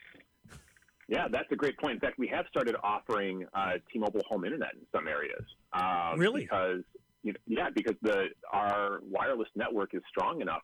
[1.12, 1.92] yeah, that's a great point.
[1.94, 5.44] In fact, we have started offering uh, T-Mobile home internet in some areas.
[5.74, 6.40] Um, Really?
[6.40, 6.80] Because
[7.22, 10.62] you know, yeah, because the our wireless network is strong enough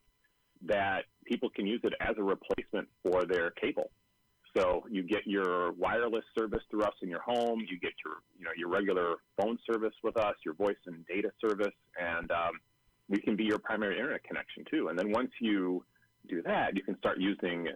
[0.67, 3.91] that people can use it as a replacement for their cable.
[4.57, 7.61] So you get your wireless service through us in your home.
[7.61, 11.31] You get your you know your regular phone service with us, your voice and data
[11.43, 12.53] service, and um,
[13.11, 14.89] we can be your primary internet connection too.
[14.89, 15.85] And then once you
[16.27, 17.69] do that, you can start using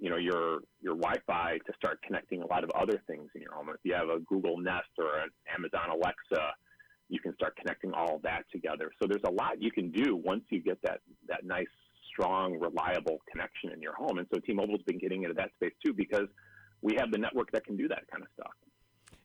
[0.00, 3.52] you know your your Wi-Fi to start connecting a lot of other things in your
[3.52, 3.68] home.
[3.68, 6.54] If you have a Google Nest or an Amazon Alexa,
[7.08, 8.90] you can start connecting all of that together.
[9.00, 11.66] So there's a lot you can do once you get that that nice,
[12.10, 14.18] strong, reliable connection in your home.
[14.18, 16.28] And so T-Mobile's been getting into that space too because
[16.80, 18.52] we have the network that can do that kind of stuff.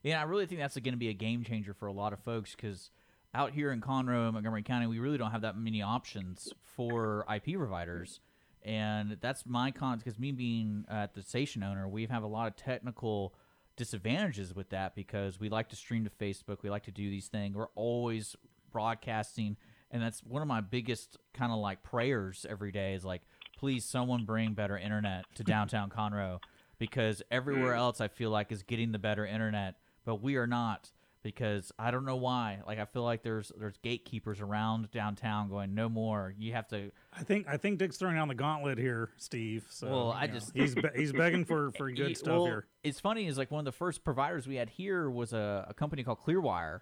[0.02, 2.20] Yeah, I really think that's going to be a game changer for a lot of
[2.20, 2.90] folks because
[3.34, 7.56] out here in Conroe, Montgomery County, we really don't have that many options for IP
[7.56, 8.20] providers.
[8.66, 12.48] And that's my cons because me being at the station owner, we have a lot
[12.48, 13.32] of technical
[13.76, 17.28] disadvantages with that because we like to stream to Facebook, we like to do these
[17.28, 17.54] things.
[17.54, 18.34] We're always
[18.72, 19.56] broadcasting,
[19.92, 23.22] and that's one of my biggest kind of like prayers every day is like,
[23.56, 26.40] please, someone bring better internet to downtown Conroe
[26.78, 27.78] because everywhere mm.
[27.78, 30.90] else I feel like is getting the better internet, but we are not
[31.32, 32.60] because I don't know why.
[32.66, 36.32] Like I feel like there's there's gatekeepers around downtown going, no more.
[36.38, 36.90] You have to.
[37.12, 39.66] I think I think Dick's throwing down the gauntlet here, Steve.
[39.68, 42.66] So well, I know, just he's be- he's begging for for good stuff well, here.
[42.84, 45.74] It's funny is like one of the first providers we had here was a, a
[45.74, 46.80] company called Clearwire,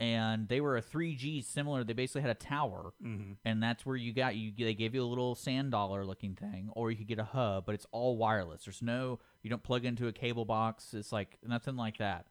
[0.00, 1.84] and they were a 3G similar.
[1.84, 3.36] They basically had a tower, Mhm.
[3.44, 4.52] and that's where you got you.
[4.56, 7.66] They gave you a little sand dollar looking thing, or you could get a hub,
[7.66, 8.64] but it's all wireless.
[8.64, 10.94] There's no you don't plug into a cable box.
[10.94, 12.24] It's like nothing like that.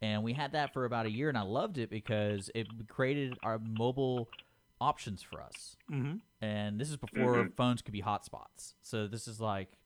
[0.00, 3.38] And we had that for about a year, and I loved it because it created
[3.42, 4.28] our mobile
[4.80, 5.76] options for us.
[5.90, 6.20] Mhm.
[6.40, 7.54] And this is before Mhm.
[7.56, 8.74] phones could be hotspots.
[8.80, 9.76] So this is like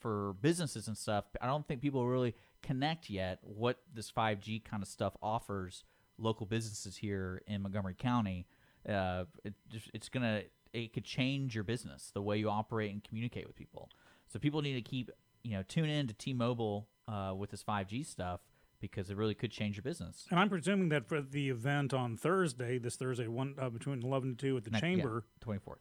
[0.00, 1.26] for businesses and stuff.
[1.40, 5.84] I don't think people really connect yet what this 5G kind of stuff offers
[6.18, 8.46] local businesses here in Montgomery County.
[8.88, 13.04] Uh, it just, it's gonna it could change your business, the way you operate and
[13.04, 13.90] communicate with people.
[14.28, 15.10] So people need to keep
[15.44, 18.40] you know tune in to T-Mobile uh, with this 5G stuff
[18.82, 20.26] because it really could change your business.
[20.30, 24.30] And I'm presuming that for the event on Thursday, this Thursday, one uh, between eleven
[24.30, 25.76] and two at the Next- yeah, chamber, 24th.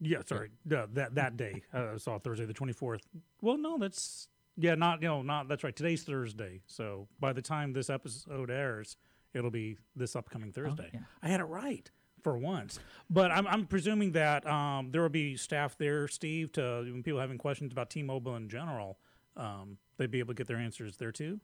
[0.00, 1.62] Yeah, sorry, uh, that that day.
[1.74, 3.02] Uh, I saw Thursday the twenty fourth.
[3.42, 5.74] Well, no, that's yeah, not you know, not that's right.
[5.76, 8.96] Today's Thursday, so by the time this episode airs,
[9.34, 10.90] it'll be this upcoming Thursday.
[10.94, 11.00] yeah.
[11.22, 11.90] I had it right
[12.22, 12.78] for once.
[13.08, 17.20] But I'm I'm presuming that um, there will be staff there, Steve, to when people
[17.20, 18.98] having questions about T-Mobile in general,
[19.36, 21.40] um, they'd be able to get their answers there too.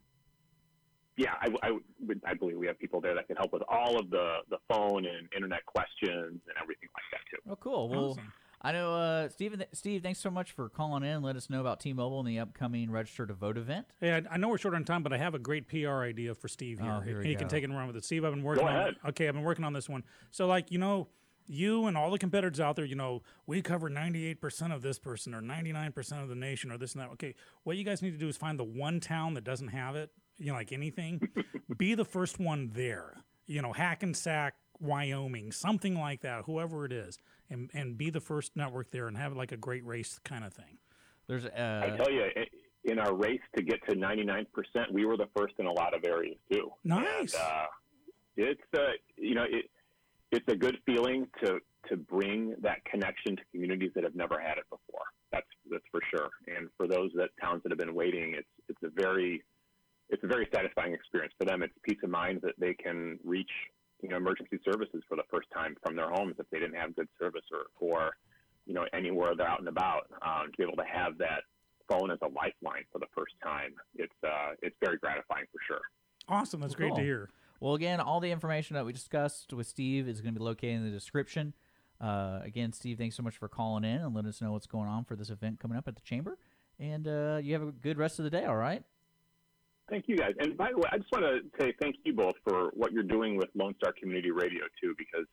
[1.17, 1.71] Yeah, I, I,
[2.07, 4.59] would- I believe we have people there that can help with all of the, the
[4.69, 7.51] phone and internet questions and everything like that too.
[7.51, 7.89] Oh, cool.
[7.89, 8.33] Well, Awesome.
[8.65, 9.61] I know, uh, Steve.
[9.73, 11.21] Steve, thanks so much for calling in.
[11.21, 13.87] Let us know about T-Mobile and the upcoming Register to Vote event.
[14.01, 16.33] Hey, I, I know we're short on time, but I have a great PR idea
[16.37, 16.93] for Steve here.
[16.97, 18.05] Oh, here we and you can take it and run with it.
[18.05, 18.95] Steve, I've been working Go on ahead.
[19.09, 20.05] Okay, I've been working on this one.
[20.31, 21.09] So, like, you know,
[21.49, 25.35] you and all the competitors out there, you know, we cover 98% of this person
[25.35, 27.11] or 99% of the nation or this and that.
[27.15, 27.35] Okay,
[27.65, 30.11] what you guys need to do is find the one town that doesn't have it,
[30.43, 31.29] you know, like anything.
[31.79, 33.23] Be the first one there.
[33.47, 37.19] You know, Hackensack, Wyoming, something like that, whoever it is.
[37.51, 40.55] And, and be the first network there and have like a great race kind of
[40.55, 40.79] thing.
[41.27, 42.25] There's, I uh, tell you,
[42.85, 44.47] in our race to get to 99%,
[44.91, 46.71] we were the first in a lot of areas too.
[46.83, 47.35] Nice.
[47.35, 47.67] And, uh,
[48.37, 49.67] it's uh, you know it,
[50.31, 51.59] it's a good feeling to
[51.89, 55.05] to bring that connection to communities that have never had it before.
[55.31, 56.31] That's that's for sure.
[56.47, 59.43] And for those that towns that have been waiting, it's it's a very
[60.09, 61.63] it's a very satisfying experience for them.
[61.63, 63.51] It's peace of mind that they can reach
[64.03, 66.95] you know emergency services for the first time from their homes if they didn't have
[66.95, 68.11] good service or or
[68.67, 71.43] you know anywhere they're out and about um, to be able to have that
[71.89, 73.73] phone as a lifeline for the first time.
[73.95, 75.83] It's uh, it's very gratifying for sure.
[76.29, 76.61] Awesome.
[76.61, 77.31] That's great to hear.
[77.61, 80.77] Well, again, all the information that we discussed with Steve is going to be located
[80.77, 81.55] in the description.
[82.01, 84.89] Uh, again, Steve, thanks so much for calling in and letting us know what's going
[84.89, 86.39] on for this event coming up at the chamber.
[86.81, 88.45] And uh, you have a good rest of the day.
[88.45, 88.83] All right.
[89.91, 90.33] Thank you guys.
[90.39, 93.03] And by the way, I just want to say thank you both for what you're
[93.03, 95.27] doing with Lone Star Community Radio too, because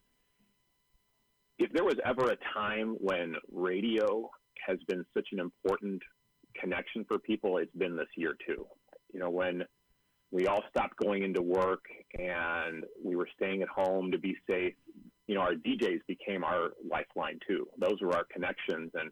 [1.59, 4.29] if there was ever a time when radio
[4.65, 6.01] has been such an important
[6.59, 8.65] connection for people, it's been this year too.
[9.13, 9.63] You know, when
[10.31, 11.83] we all stopped going into work
[12.17, 14.73] and we were staying at home to be safe,
[15.27, 17.67] you know, our DJs became our lifeline too.
[17.77, 19.11] Those were our connections and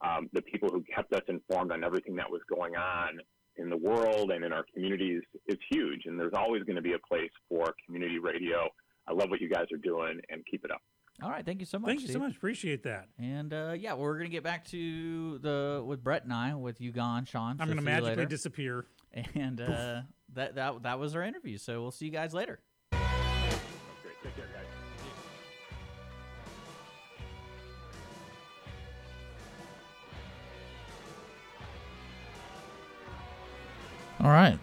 [0.00, 3.18] um, the people who kept us informed on everything that was going on
[3.58, 6.02] in the world and in our communities is huge.
[6.06, 8.68] And there's always going to be a place for community radio.
[9.06, 10.80] I love what you guys are doing and keep it up.
[11.22, 11.88] All right, thank you so much.
[11.88, 12.36] Thank you so much.
[12.36, 13.08] Appreciate that.
[13.18, 16.92] And uh, yeah, we're gonna get back to the with Brett and I with you
[16.92, 17.56] gone, Sean.
[17.58, 18.86] I'm so gonna magically disappear.
[19.34, 20.02] And uh,
[20.34, 21.56] that that that was our interview.
[21.56, 22.60] So we'll see you guys later.
[34.20, 34.58] All right,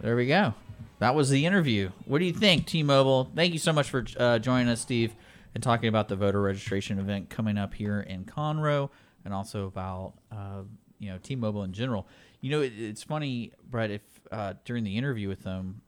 [0.00, 0.54] there we go.
[0.98, 1.90] That was the interview.
[2.04, 3.30] What do you think, T-Mobile?
[3.34, 5.14] Thank you so much for uh, joining us, Steve,
[5.54, 8.90] and talking about the voter registration event coming up here in Conroe,
[9.24, 10.62] and also about uh,
[10.98, 12.06] you know T-Mobile in general.
[12.42, 13.90] You know, it, it's funny, Brett.
[13.90, 15.80] If uh, during the interview with them,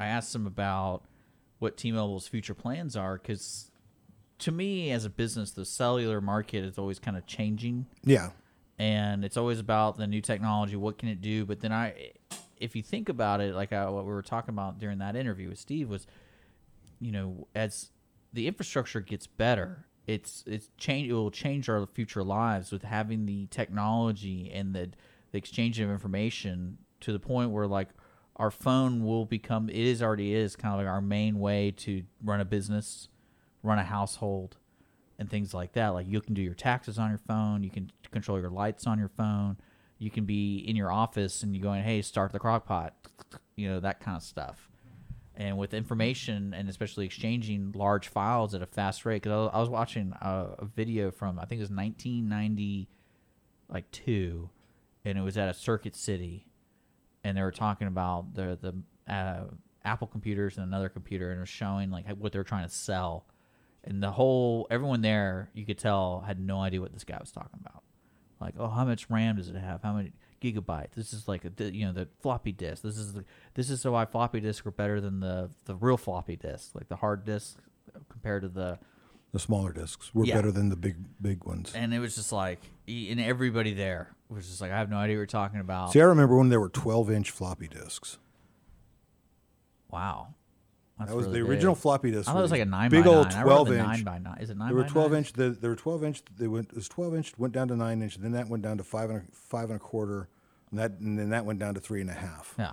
[0.00, 1.02] I asked them about
[1.60, 3.70] what T-Mobile's future plans are, because
[4.40, 8.30] to me, as a business, the cellular market is always kind of changing Yeah.
[8.78, 10.76] and it's always about the new technology.
[10.76, 11.46] What can it do?
[11.46, 12.10] But then I,
[12.58, 15.48] if you think about it, like uh, what we were talking about during that interview
[15.48, 16.06] with Steve was,
[17.00, 17.90] you know, as
[18.32, 21.10] the infrastructure gets better, it's it's change.
[21.10, 24.90] It will change our future lives with having the technology and the
[25.32, 27.88] the exchange of information to the point where like
[28.36, 29.68] our phone will become.
[29.68, 33.08] It is already is kind of like our main way to run a business,
[33.62, 34.56] run a household
[35.18, 35.88] and things like that.
[35.88, 38.98] Like you can do your taxes on your phone, you can control your lights on
[38.98, 39.56] your phone,
[39.98, 42.94] you can be in your office and you going, hey, start the crock pot,
[43.54, 44.68] you know, that kind of stuff.
[45.34, 49.68] And with information and especially exchanging large files at a fast rate, because I, was
[49.68, 52.88] watching a, video from I think it was 1990,
[53.68, 54.48] like two,
[55.04, 56.46] and it was at a Circuit City,
[57.22, 58.58] and they were talking about the
[59.06, 59.44] the uh,
[59.84, 63.26] Apple computers and another computer, and was showing like what they were trying to sell
[63.86, 67.30] and the whole everyone there you could tell had no idea what this guy was
[67.30, 67.82] talking about
[68.40, 71.72] like oh how much ram does it have how many gigabytes this is like a
[71.72, 75.00] you know the floppy disk this is the this is why floppy disks are better
[75.00, 77.58] than the the real floppy disk like the hard disk
[78.10, 78.78] compared to the
[79.32, 80.34] The smaller discs were Yeah.
[80.36, 81.72] better than the big big ones.
[81.74, 85.16] and it was just like and everybody there was just like i have no idea
[85.16, 88.18] what you're talking about See, I remember when there were 12 inch floppy disks.
[89.90, 90.34] wow
[90.98, 91.82] That's that was really the original big.
[91.82, 92.28] floppy disk.
[92.28, 93.42] I thought it was like a nine big by old nine.
[93.44, 93.86] twelve inch.
[93.86, 94.38] nine by nine.
[94.40, 95.18] Is it nine There were by 12 nine?
[95.18, 95.32] inch.
[95.34, 96.22] The, there were 12 inch.
[96.38, 96.68] They went.
[96.70, 97.38] It was 12 inch.
[97.38, 98.16] Went down to nine inch.
[98.16, 100.28] Then that went down to five and a, five and a quarter.
[100.70, 102.54] And that and then that went down to three and a half.
[102.58, 102.72] yeah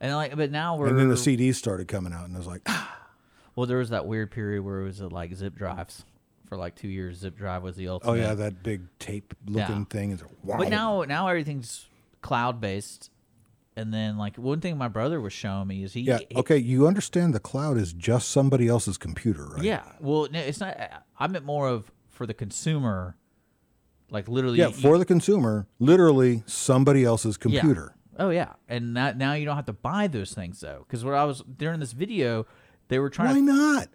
[0.00, 2.46] and like but now we're And then the CDs started coming out, and I was
[2.46, 2.96] like, ah
[3.56, 6.04] Well, there was that weird period where it was uh, like zip drives
[6.48, 7.18] for like two years.
[7.18, 8.12] Zip drive was the ultimate.
[8.12, 9.84] oh yeah, that big tape looking Yeah.
[9.90, 10.12] thing.
[10.12, 10.56] Is wow.
[10.56, 11.86] But now, now everything's
[12.22, 13.10] cloud based.
[13.80, 16.18] And then, like one thing my brother was showing me is he, yeah.
[16.28, 19.62] he- Okay, you understand the cloud is just somebody else's computer, right?
[19.62, 19.82] yeah.
[20.00, 20.76] Well, no, it's not.
[21.18, 23.16] I meant more of for the consumer,
[24.10, 24.58] like literally.
[24.58, 27.60] Yeah, you- for the consumer, literally somebody else's Yeah.
[27.60, 27.94] computer.
[28.18, 31.14] Oh yeah, and that, now you don't have to buy those things though, because what
[31.14, 32.46] I was during this video,
[32.88, 33.28] they were trying.
[33.28, 33.88] Why to, not?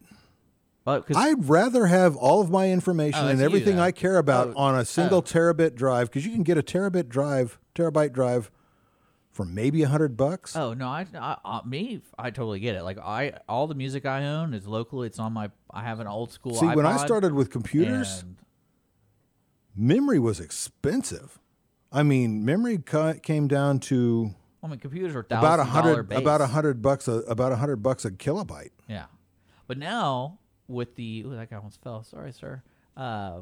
[0.84, 3.80] Well, I'd rather have all of my information Oh, and that's you, everything.
[3.80, 5.22] I care about Oh, on a single oh.
[5.22, 8.50] terabit drive because you can get a terabit drive, terabyte drive,
[9.36, 10.56] for maybe a hundred bucks.
[10.56, 12.84] Oh no, I, I, I me I totally get it.
[12.84, 15.04] Like I all the music I own is local.
[15.04, 16.56] It's on my I have an old school.
[16.56, 18.38] See, when I started with computers, and-
[19.76, 21.40] memory was expensive.
[21.92, 24.34] I mean, memory ca- came down to
[24.64, 27.78] I mean, computers are about a hundred, about a hundred bucks, a, about a hundred
[27.78, 28.72] bucks a kilobyte.
[28.88, 29.06] Yeah,
[29.68, 32.04] but now with the ooh, that guy almost fell.
[32.04, 32.64] Sorry, sir.
[32.98, 33.42] Uh,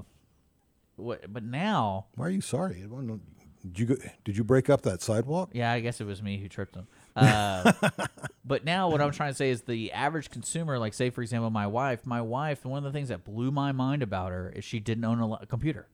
[0.95, 1.31] what?
[1.31, 2.81] But now, Why are you sorry?
[2.81, 3.21] It wasn't-
[3.65, 3.95] Did you go,
[4.25, 5.51] did you break up that sidewalk?
[5.53, 6.85] yeah, I guess it was me who tripped him.
[7.15, 7.71] Uh,
[8.45, 11.49] but now, what I'm trying to say is the average consumer, like say for example,
[11.49, 12.05] my wife.
[12.05, 15.05] My wife, one of the things that blew my mind about her is she didn't
[15.05, 15.87] own a, lo- computer.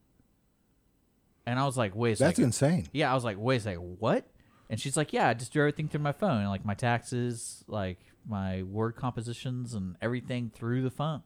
[1.45, 2.43] And I was like, wait a That's second.
[2.45, 2.87] insane.
[2.91, 4.25] Yeah, I was like, wait a second, what?
[4.69, 7.99] And she's like, yeah, I just do everything through my phone, like my taxes, like
[8.27, 11.23] my word compositions, and everything through the phone.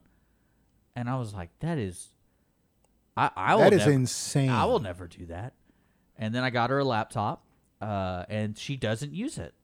[0.96, 2.08] And I was like, that is,
[3.16, 4.50] I, I will That is never- insane.
[4.50, 5.52] I will never do that.
[6.16, 7.44] And then I got her a laptop,
[7.80, 9.54] uh, and she doesn't use it.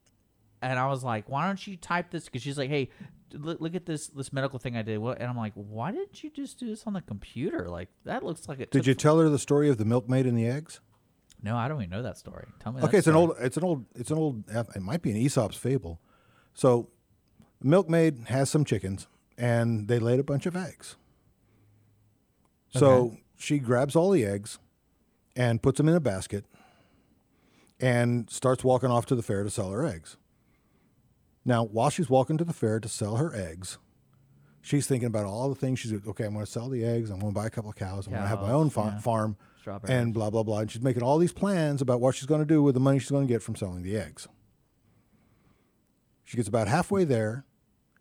[0.63, 2.25] And I was like, why don't you type this?
[2.27, 2.91] Because she's like, hey,
[3.33, 4.99] look, look at this this medical thing I did.
[5.01, 7.69] And I'm like, why didn't you just do this on the computer?
[7.69, 8.71] Like that looks like it.
[8.71, 10.81] Did you tell her the story of the milkmaid and the eggs?
[11.43, 12.47] No, I don't even know that story.
[12.59, 12.83] Tell me.
[12.83, 14.45] Okay, that it's an old, it's an old, it's an old.
[14.51, 15.99] It might be an Aesop's fable.
[16.53, 16.91] So,
[17.63, 19.07] milkmaid has some chickens,
[19.39, 20.97] and they laid a bunch of eggs.
[22.69, 23.23] So Okay.
[23.37, 24.59] she grabs all the eggs,
[25.37, 26.45] and puts them in a basket,
[27.79, 30.17] and starts walking off to the fair to sell her eggs.
[31.45, 33.79] Now, while she's walking to the fair to sell her eggs,
[34.63, 36.25] She's thinking about all the things she's okay.
[36.25, 37.11] I'm going to sell the eggs.
[37.11, 38.07] I'm going to buy a couple of cows.
[38.07, 38.99] I'm going to have my own yeah.
[38.99, 39.91] farm, Strawberries.
[39.91, 40.61] and blah blah blah.
[40.61, 42.99] And she's making all these plans about what she's going to do with the money
[42.99, 44.29] she's going to get from selling the eggs.
[46.25, 47.45] She gets about halfway there,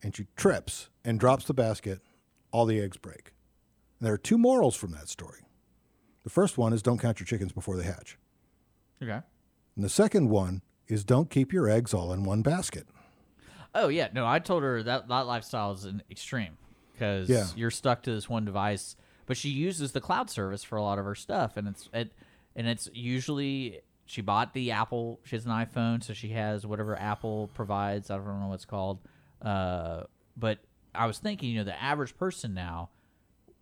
[0.03, 2.01] and she trips and drops the basket.
[2.51, 3.31] All the eggs break.
[3.99, 5.41] And there are two morals from that story.
[6.29, 8.15] The first one is don't count your chickens before they hatch.
[9.01, 9.19] Okay.
[9.75, 12.85] And the second one is don't keep your eggs all in one basket.
[13.73, 16.55] Oh yeah, no, I told her that that lifestyle is an extreme
[16.93, 17.47] because Yeah.
[17.55, 18.95] you're stuck to this one device.
[19.25, 22.11] But she uses the cloud service for a lot of her stuff, and it's it,
[22.55, 25.19] and it's usually she bought the Apple.
[25.23, 28.11] She has an iPhone, so she has whatever Apple provides.
[28.11, 28.99] I don't know what it's called.
[29.41, 30.03] Uh,
[30.37, 30.59] but
[30.93, 32.89] I was thinking, you know, the average person now,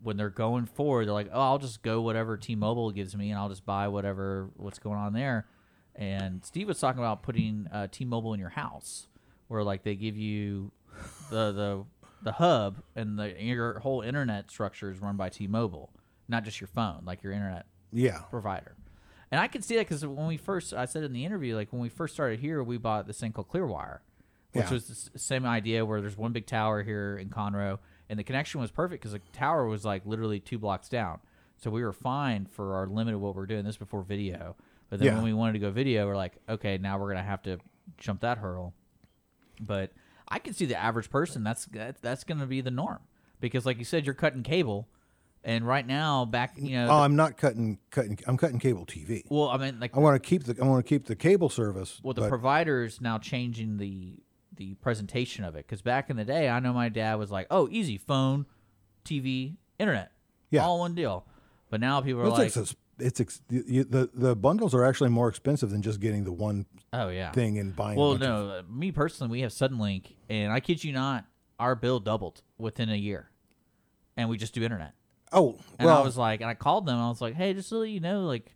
[0.02, 3.38] when they're going forward, they're like, oh, I'll just go whatever T-Mobile gives me, and
[3.38, 5.46] I'll just buy whatever what's going on there.
[5.96, 9.08] And Steve was talking about putting uh, T-Mobile in your house,
[9.48, 10.70] where like they give you
[11.30, 11.84] the the
[12.22, 15.90] the hub and the your whole internet structure is run by T-Mobile,
[16.28, 18.20] not just your phone, like your internet Yeah.
[18.30, 18.76] provider.
[19.30, 21.72] And I can see that because when we first, I said in the interview, like
[21.72, 23.98] when we first started here, we bought this thing called Clearwire,
[24.52, 24.72] which Yeah.
[24.72, 27.78] was the same idea where there's one big tower here in Conroe,
[28.08, 31.18] and the connection was perfect because the tower was like literally two blocks down.
[31.56, 33.64] So we were fine for our limit of what we're doing.
[33.64, 34.54] This before video,
[34.90, 35.14] but then Yeah.
[35.16, 37.58] when we wanted to go video, we're like, okay, now we're gonna have to
[37.96, 38.74] jump that hurdle.
[39.60, 39.92] But
[40.28, 41.42] I can see the average person.
[41.42, 42.98] That's that, that's going to be the norm
[43.40, 44.86] because, like you said, you're cutting cable,
[45.42, 48.18] and right now, back you know, Oh, I'm not cutting cutting.
[48.26, 49.22] I'm cutting cable TV.
[49.30, 51.48] well, I mean, like I want to keep the I want to keep the cable
[51.48, 51.98] service.
[52.04, 54.20] well, the provider's now changing the
[54.58, 57.46] the presentation of it because back in the day, I know my dad was like,
[57.50, 58.44] "Oh, easy phone,
[59.04, 60.12] TV, internet,
[60.50, 60.64] Yeah.
[60.64, 61.24] all one deal."
[61.70, 64.84] But now people are Well, like, it's, ex- it's ex- you, the the bundles are
[64.84, 67.98] actually more expensive than just getting the one "Oh yeah, thing and buying.
[67.98, 71.24] Well, bunch of- no, uh, me personally, we have Suddenlink, and I kid you not,
[71.58, 73.30] our bill doubled within a year,
[74.16, 74.94] and we just do internet.
[75.32, 76.96] Oh, and I was like, and I called them.
[76.98, 78.54] I was like, hey, just so you know, like,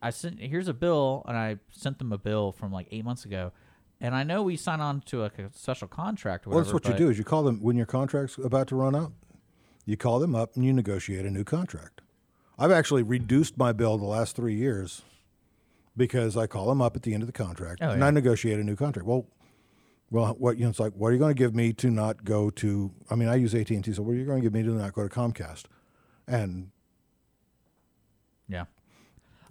[0.00, 3.26] I sent here's a bill, and I sent them a bill from like eight months
[3.26, 3.52] ago,
[4.00, 6.46] and I know we sign on to a special contract.
[6.46, 8.76] Or well, that's what you do is you call them when your contract's about to
[8.76, 9.12] run out.
[9.84, 12.02] You call them up and you negotiate a new contract.
[12.58, 15.02] I've actually reduced my bill the last three years
[15.96, 18.06] because I call them up at the end of the contract Oh, and yeah.
[18.06, 19.06] I negotiate a new contract.
[19.06, 19.26] Well,
[20.10, 22.24] well, what you know, it's like, what are you going to give me to not
[22.24, 22.92] go to?
[23.10, 24.62] I mean, I use AT and T, so what are you going to give me
[24.62, 25.64] to not go to Comcast?
[26.26, 26.70] And.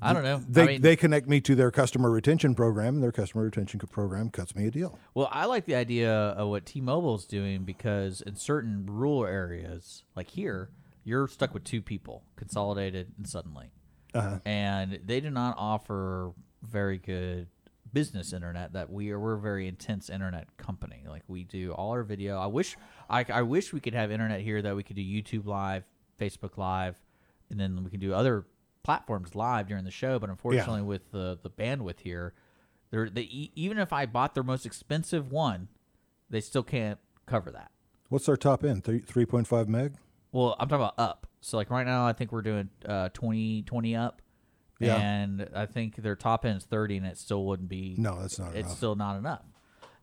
[0.01, 0.41] I don't know.
[0.47, 3.79] They I mean, they connect me to their customer retention program, and their customer retention
[3.79, 4.97] program cuts me a deal.
[5.15, 10.29] Well, I like the idea of what T-Mobile's doing because in certain rural areas, like
[10.29, 10.69] here,
[11.03, 13.69] you're stuck with two people, consolidated and Suddenlink,
[14.13, 14.39] Uh-huh.
[14.45, 17.47] and they do not offer very good
[17.93, 18.73] business internet.
[18.73, 21.05] That we are we're a very intense internet company.
[21.07, 22.37] Like we do all our video.
[22.37, 22.75] I wish
[23.09, 25.85] I, I wish we could have internet here that we could do YouTube Live,
[26.19, 26.97] Facebook Live,
[27.49, 28.45] and then we could do other
[28.87, 30.17] platforms live during the show.
[30.17, 32.33] But unfortunately, with the the bandwidth here,
[32.89, 33.23] they're, they
[33.55, 35.67] even if I bought their most expensive one,
[36.29, 37.69] they still can't cover that.
[38.07, 38.85] What's their top end?
[38.85, 39.95] Three Three point five meg.
[40.31, 41.27] Well, I'm talking about up.
[41.41, 44.21] So like right now, I think we're doing uh, 20, 20 up.
[44.79, 44.95] Yeah.
[44.95, 47.95] And I think their top end is 30, and it still wouldn't be.
[47.97, 48.77] No, that's not It's enough.
[48.77, 49.43] still not enough.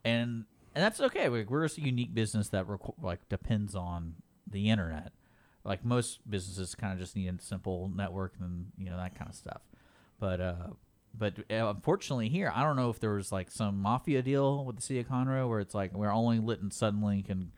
[0.05, 0.44] And
[0.74, 1.31] and that's okay.
[1.31, 4.16] We- We're a unique business that requ- like depends on
[4.47, 5.12] the internet.
[5.65, 9.31] Like most businesses, kind of just need a simple network and you know that kind
[9.31, 9.62] of stuff.
[10.20, 10.55] But uh,
[11.16, 14.77] but uh, unfortunately here, I don't know if there was like some mafia deal with
[14.77, 17.51] the city of Conroe where it's like we're only lit in Suddenlink and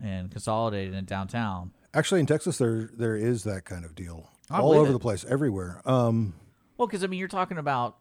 [0.00, 1.72] and consolidated in downtown.
[1.92, 4.92] Actually, in Texas, there there is that kind of deal I all over it.
[4.92, 5.80] the place, everywhere.
[5.84, 6.34] Um,
[6.76, 7.98] Well, because I mean, you're talking about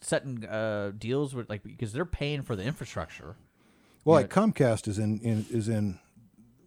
[0.00, 3.36] setting uh, deals with like because they're paying for the infrastructure.
[4.04, 5.98] well, You like Comcast is in, in is in.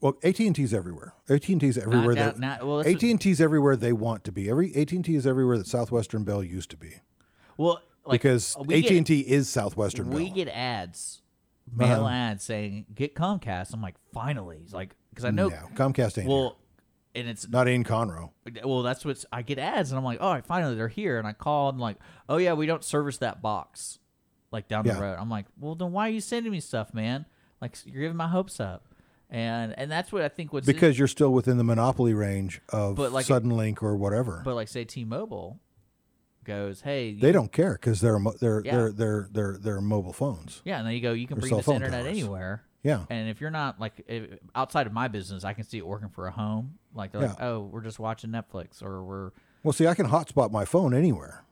[0.02, 1.14] Well, AT and T's everywhere.
[1.30, 2.16] AT and T's everywhere.
[2.16, 4.50] now- that now- well, AT and T's everywhere they want to be.
[4.50, 6.96] Every AT and T is everywhere that Southwestern Bell used to be.
[7.58, 10.34] Well, like, because AT and T is Southwestern We Bell.
[10.36, 11.22] get ads,
[11.72, 12.08] mail Uh-huh.
[12.14, 13.74] ads saying get Comcast.
[13.74, 16.58] I'm like, finally, It's like because I know No, Comcast ain't Well,
[17.14, 18.30] and it's Not in Conroe.
[18.64, 21.18] Well, that's what I get ads, and I'm like, all right, finally they're here.
[21.18, 21.98] And I called and like,
[22.30, 24.00] oh yeah, we don't service that box,
[24.52, 24.94] like down Yeah.
[24.94, 25.18] the road.
[25.20, 27.26] I'm like, well then why are you sending me stuff, man?
[27.62, 28.86] Like you're giving my hopes up,
[29.30, 32.96] and and that's what I think what's because you're still within the monopoly range of
[32.96, 34.42] But like- Suddenlink or whatever.
[34.44, 35.60] But like say T-Mobile
[36.46, 38.72] goes, hey, they don't care because they're they're Yeah.
[38.76, 40.62] they're they're they're they're mobile phones.
[40.66, 42.08] Yeah, and then you go, you can bring this internet towers.
[42.18, 42.64] anywhere.
[42.82, 43.04] Yeah.
[43.10, 46.10] And if you're not like if, outside of my business, I can see it working
[46.10, 46.76] for a home.
[46.96, 49.32] Like they're like, oh, we're just watching Netflix or we're
[49.64, 51.44] Well, see, I can hotspot my phone anywhere.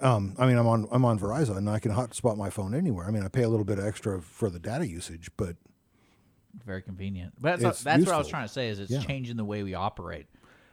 [0.00, 3.06] Um, I mean, I'm on I'm on Verizon, and I can hotspot my phone anywhere.
[3.06, 5.56] I mean, I pay a little bit extra for the data usage, but
[6.64, 7.34] very convenient.
[7.40, 9.00] But that's, It's that's what I was trying to say is it's Yeah.
[9.00, 10.26] changing the way we operate,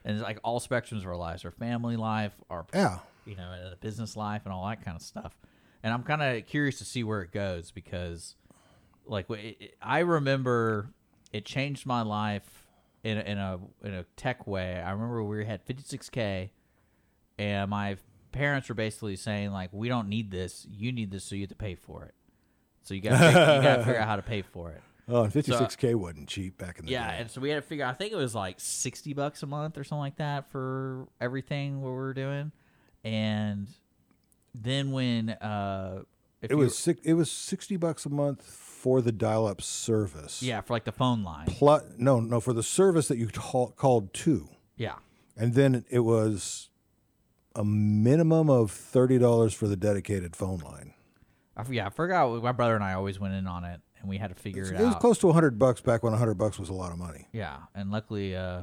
[0.03, 2.99] and it's like all spectrums of our lives, our family life, our Yeah.
[3.25, 5.35] you know, uh, business life, and all that kind of stuff.
[5.83, 8.35] And I'm kind of curious to see where it goes because,
[9.05, 10.89] like, it, it- I remember
[11.31, 12.67] it changed my life
[13.03, 14.79] in a, in a in a tech way.
[14.79, 16.51] I remember we had 56k,
[17.39, 17.97] and my
[18.31, 20.67] parents were basically saying like, "We don't need this.
[20.69, 22.13] You need this, so you have to pay for it.
[22.83, 25.33] So you got you got to figure out how to pay for it." Oh, and
[25.33, 27.13] 56k wasn't cheap back in the yeah, day.
[27.13, 27.85] Yeah, and so we had to figure.
[27.85, 31.81] I think it was like sixty bucks a month or something like that for everything
[31.81, 32.51] what we were doing,
[33.03, 33.67] and
[34.53, 36.03] then when uh,
[36.41, 40.41] if it was six, it was 60 bucks a month for the dial-up service.
[40.41, 41.45] yeah for like the phone line.
[41.45, 44.49] Plus, no, no, for the service that you call, called to.
[44.75, 44.95] Yeah.
[45.37, 46.69] And then it was
[47.55, 50.93] a minimum of thirty dollars for the dedicated phone line.
[51.55, 52.41] I, yeah, I forgot.
[52.41, 54.75] My brother and I always went in on it, and we had to figure It
[54.75, 54.81] out.
[54.81, 57.27] it, was close to hundred bucks back when hundred bucks was a lot of money.
[57.31, 58.61] Yeah, and luckily, uh,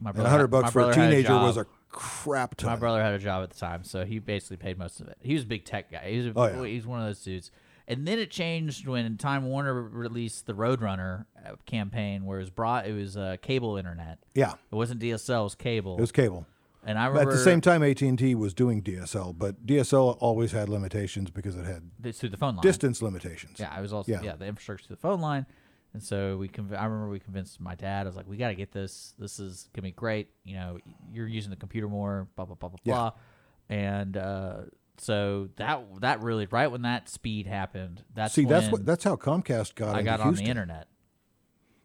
[0.00, 2.70] my And brother hundred bucks for a teenager was a crap ton.
[2.70, 5.16] My brother had a job at the time, so he basically paid most of it.
[5.20, 6.10] He was a big tech guy.
[6.10, 6.70] He was a, Oh, yeah.
[6.70, 7.50] he's one of those dudes.
[7.88, 12.50] And then it changed when Time Warner released the Roadrunner uh, campaign, where it was
[12.50, 14.18] brought it was uh, cable internet.
[14.34, 14.54] Yeah.
[14.70, 15.96] it wasn't DSL, it was cable.
[15.96, 16.46] It was cable.
[16.88, 19.66] And I But remember at the same time, AT and T was doing DSL, but
[19.66, 22.62] DSL always had limitations because it had It's through the phone line.
[22.62, 23.58] distance limitations.
[23.58, 24.36] Yeah, I was also yeah, Yeah.
[24.36, 25.46] the infrastructure to the phone line,
[25.92, 26.48] and so we.
[26.48, 28.06] Conv- I remember we convinced my dad.
[28.06, 29.14] I was like, "We got to get this.
[29.18, 30.30] This is gonna be great.
[30.44, 30.78] You know,
[31.12, 32.28] you're using the computer more.
[32.36, 32.94] Blah blah blah blah Yeah.
[32.94, 33.12] blah."
[33.68, 34.56] And uh,
[34.98, 38.04] so that that really right when that speed happened.
[38.14, 40.44] That's See, that's what that's how Comcast got I into got on Houston.
[40.44, 40.86] the internet.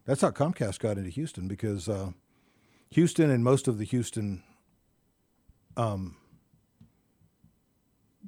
[0.04, 2.12] That's how Comcast got into Houston because uh,
[2.90, 4.42] Houston and most of the Houston,
[5.76, 6.16] um,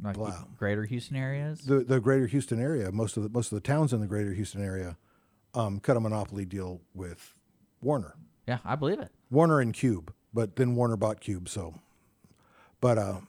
[0.03, 1.61] Like the wow, greater Houston areas.
[1.61, 4.33] the the greater Houston area, most of the most of the towns in the greater
[4.35, 4.97] Houston area,
[5.55, 7.39] um, cut a monopoly deal with
[7.81, 8.15] Warner.
[8.47, 9.11] Yeah, I believe it.
[9.31, 11.49] Warner and Cube, but then Warner bought Cube.
[11.49, 11.75] So,
[12.81, 13.21] but uh,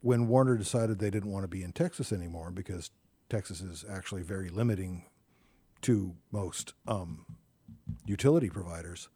[0.00, 2.90] when Warner decided they didn't want to be in Texas anymore because
[3.28, 5.04] Texas is actually very limiting
[5.82, 7.24] to most um,
[8.06, 9.08] utility providers,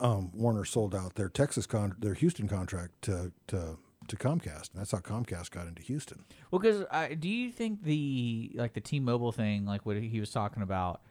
[0.00, 3.78] um, Warner sold out their Texas con- their Houston contract to to
[4.08, 6.24] to Comcast, and that's how Comcast got into Houston.
[6.50, 6.84] Well, because
[7.18, 11.02] do you think the like the T-Mobile thing, like what he was talking about?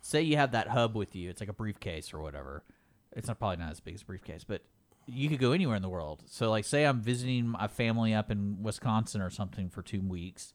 [0.00, 2.64] Say you have that hub with you; it's like a briefcase or whatever.
[3.12, 4.62] It's not probably not as big as a briefcase, but
[5.06, 6.22] you could go anywhere in the world.
[6.26, 10.54] So, like, say I'm visiting my family up in Wisconsin or something for two weeks,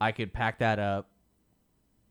[0.00, 1.08] I could pack that up,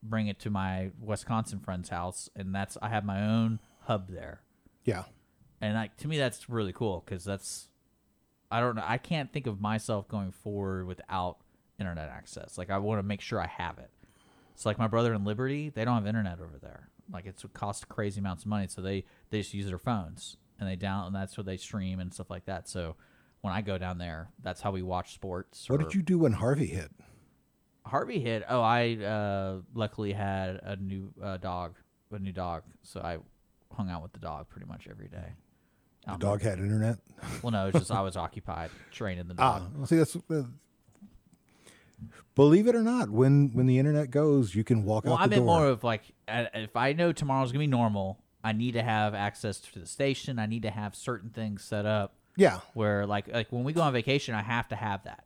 [0.02, 4.42] bring it to my Wisconsin friend's house, and that's I have my own hub there.
[4.84, 5.04] Yeah.
[5.62, 7.68] And like to me, that's really cool because that's
[8.52, 8.84] I don't know.
[8.86, 11.38] I can't think of myself going forward without
[11.80, 12.58] internet access.
[12.58, 13.90] Like I want to make sure I have it.
[14.54, 16.90] It's like my brother in Liberty; they don't have internet over there.
[17.12, 20.38] Like it's it costs crazy amounts of money, so they they just use their phones
[20.60, 22.70] and they down and that's where they stream and stuff like that.
[22.70, 22.96] So
[23.42, 25.70] when I go down there, that's how we watch sports.
[25.70, 26.92] What or- did you do when Harvey hit?
[27.86, 28.46] Harvey hit.
[28.48, 31.76] Oh, I uh, luckily had a new uh, dog,
[32.12, 33.18] a new dog, so I
[33.74, 35.34] hung out with the dog pretty much every day.
[36.06, 36.98] The in dog had internet.
[37.42, 39.64] Well, no, it's just I was occupied training the dog.
[39.66, 40.16] Ah, well, see, that's.
[40.16, 40.44] Uh,
[42.36, 45.16] believe it or not, when when the internet goes, you can walk out the door.
[45.16, 48.20] well, out I the meant more of like if I know tomorrow's gonna be normal,
[48.44, 50.40] I need to have access to the station.
[50.40, 52.16] I need to have certain things set up.
[52.36, 52.60] Yeah.
[52.74, 55.24] Where like like when we go on vacation, I have to have that.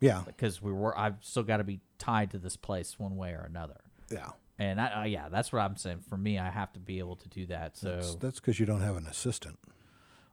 [0.00, 0.22] Yeah.
[0.26, 3.46] Because we were, I've still got to be tied to this place one way or
[3.48, 3.80] another.
[4.12, 4.30] Yeah.
[4.58, 6.00] And I, uh, yeah, that's what I'm saying.
[6.08, 7.76] For me, I have to be able to do that.
[7.76, 9.58] So That's because you don't have an assistant.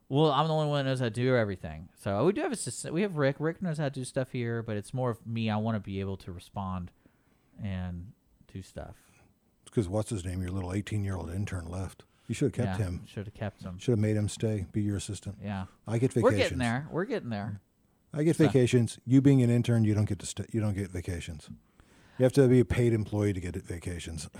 [0.09, 1.89] Well, I'm the only one that knows how to do everything.
[1.97, 2.93] So we do have a assistant.
[2.93, 3.37] We have Rick.
[3.39, 5.49] Rick knows how to do stuff here, but it's more of me.
[5.49, 6.91] I want to be able to respond
[7.63, 8.11] and
[8.53, 8.95] do stuff.
[9.65, 10.41] Because what's his name?
[10.41, 12.03] Your little eighteen-year-old intern left.
[12.27, 13.01] You should have kept Yeah, him.
[13.07, 13.77] should have kept him.
[13.79, 15.37] Should have made him stay, be your assistant.
[15.43, 15.65] Yeah.
[15.87, 16.23] I get vacations.
[16.23, 16.87] We're getting there.
[16.91, 17.61] We're getting there.
[18.13, 18.99] I get So- vacations.
[19.05, 21.49] You being an intern, you don't get to st- you don't get vacations.
[22.21, 24.29] You have to be a paid employee to get vacations.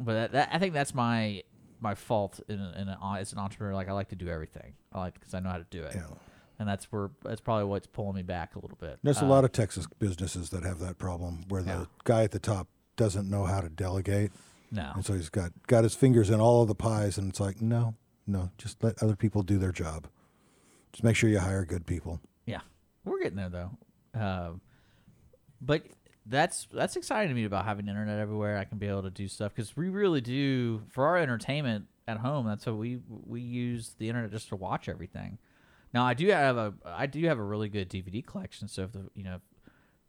[0.00, 1.42] But that, that, I think that's my
[1.80, 3.74] my fault in, a- in a, as an entrepreneur.
[3.74, 4.74] Like I like to do everything.
[4.92, 5.92] I like because I know how to do it.
[5.96, 6.06] Yeah.
[6.60, 8.98] And that's where that's probably what's pulling me back a little bit.
[9.02, 11.84] There's a Uh, lot of Texas businesses that have that problem where the Yeah.
[12.04, 14.30] guy at the top doesn't know how to delegate.
[14.70, 14.92] No.
[14.94, 17.60] And so he's got got his fingers in all of the pies and it's like,
[17.60, 17.94] no,
[18.26, 20.06] no, just let other people do their job.
[20.92, 22.20] Just make sure you hire good people.
[22.46, 22.60] Yeah,
[23.04, 23.70] we're getting there though.
[24.14, 24.60] Um,
[25.60, 25.82] but
[26.28, 28.58] that's that's exciting to me about having internet everywhere.
[28.58, 32.18] I can be able to do stuff because we really do for our entertainment at
[32.18, 32.46] home.
[32.46, 35.38] That's what we we use the internet just to watch everything.
[35.94, 38.68] Now I do have a I do have a really good DVD collection.
[38.68, 39.40] So if the you know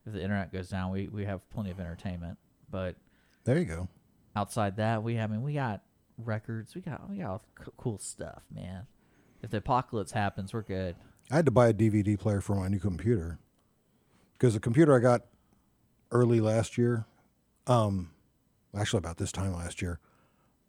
[0.06, 2.38] if the internet goes down, we we have plenty of entertainment.
[2.70, 2.96] But
[3.46, 3.88] There you go.
[4.36, 5.82] outside that, we I mean we got
[6.18, 6.76] records.
[6.76, 8.88] We got we got c- cool stuff, man.
[9.42, 10.96] If the apocalypse happens, we're good.
[11.32, 13.40] I had to buy a DVD player for my new computer
[14.34, 15.22] because the computer I got
[16.12, 17.06] early last year,
[17.68, 18.12] um,
[18.76, 20.00] actually about this time last year,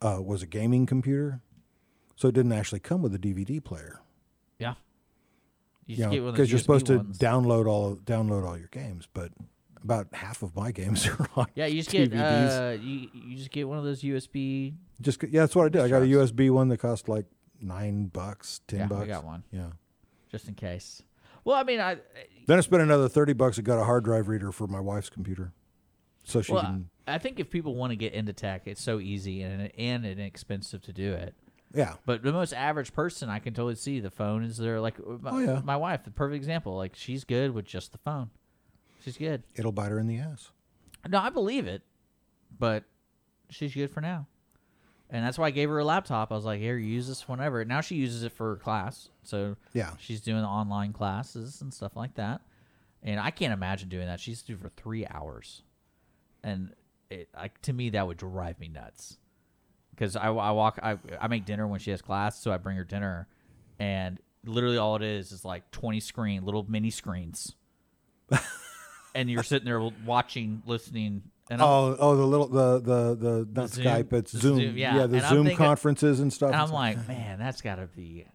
[0.01, 1.41] uh, was a gaming computer,
[2.15, 4.01] so it didn't actually come with a DVD player.
[4.59, 4.75] Yeah.
[5.85, 7.95] You You just know, get one of because those you're supposed USB to download all
[7.95, 9.31] download all your games, but
[9.83, 13.51] about half of my games are on Yeah, you just get uh, you you just
[13.51, 14.75] get one of those USB.
[15.01, 15.81] just yeah, that's what I did.
[15.81, 17.25] I got a USB one that cost like
[17.59, 19.03] nine bucks, ten yeah, bucks.
[19.03, 19.43] I got one.
[19.51, 19.69] Yeah.
[20.31, 21.01] just in case.
[21.43, 21.97] Well, I mean, I
[22.47, 23.57] Then I spent another thirty bucks.
[23.57, 25.53] and got a hard drive reader for my wife's computer,
[26.23, 26.89] so she well, can.
[27.07, 30.81] I think if people want to get into tech, it's so easy and and inexpensive
[30.83, 31.35] to do it.
[31.73, 31.95] Yeah.
[32.05, 34.81] But the most average person, I can totally see the phone is there.
[34.81, 35.61] Like my, Oh, yeah.
[35.63, 36.75] my wife, the perfect example.
[36.75, 38.29] Like she's good with just the phone.
[39.03, 39.43] She's good.
[39.55, 40.51] It'll bite her in the ass.
[41.07, 41.81] No, I believe it,
[42.59, 42.83] but
[43.49, 44.27] she's good for now.
[45.13, 46.31] And that's why I gave her a laptop.
[46.31, 49.91] I was like, "Here, use this whenever." Now she uses it for class, so Yeah.
[49.99, 52.41] she's doing online classes and stuff like that.
[53.03, 54.19] And I can't imagine doing that.
[54.21, 55.63] She's doing for three hours,
[56.43, 56.73] and
[57.09, 59.17] it, like to me, that would drive me nuts.
[59.89, 62.77] Because I, I walk, I, I make dinner when she has class, so I bring
[62.77, 63.27] her dinner,
[63.79, 67.53] and literally all it is is like twenty screen, little mini screens,
[69.15, 71.23] and you're sitting there watching, listening.
[71.51, 74.57] And I'm- oh, oh, the little the the the not Zoom- Skype, it's Zoom.
[74.59, 75.05] Zoom, yeah.
[75.05, 76.51] the And Zoom thinking- conferences and stuff.
[76.51, 78.25] And I'm like, man, that's got to be.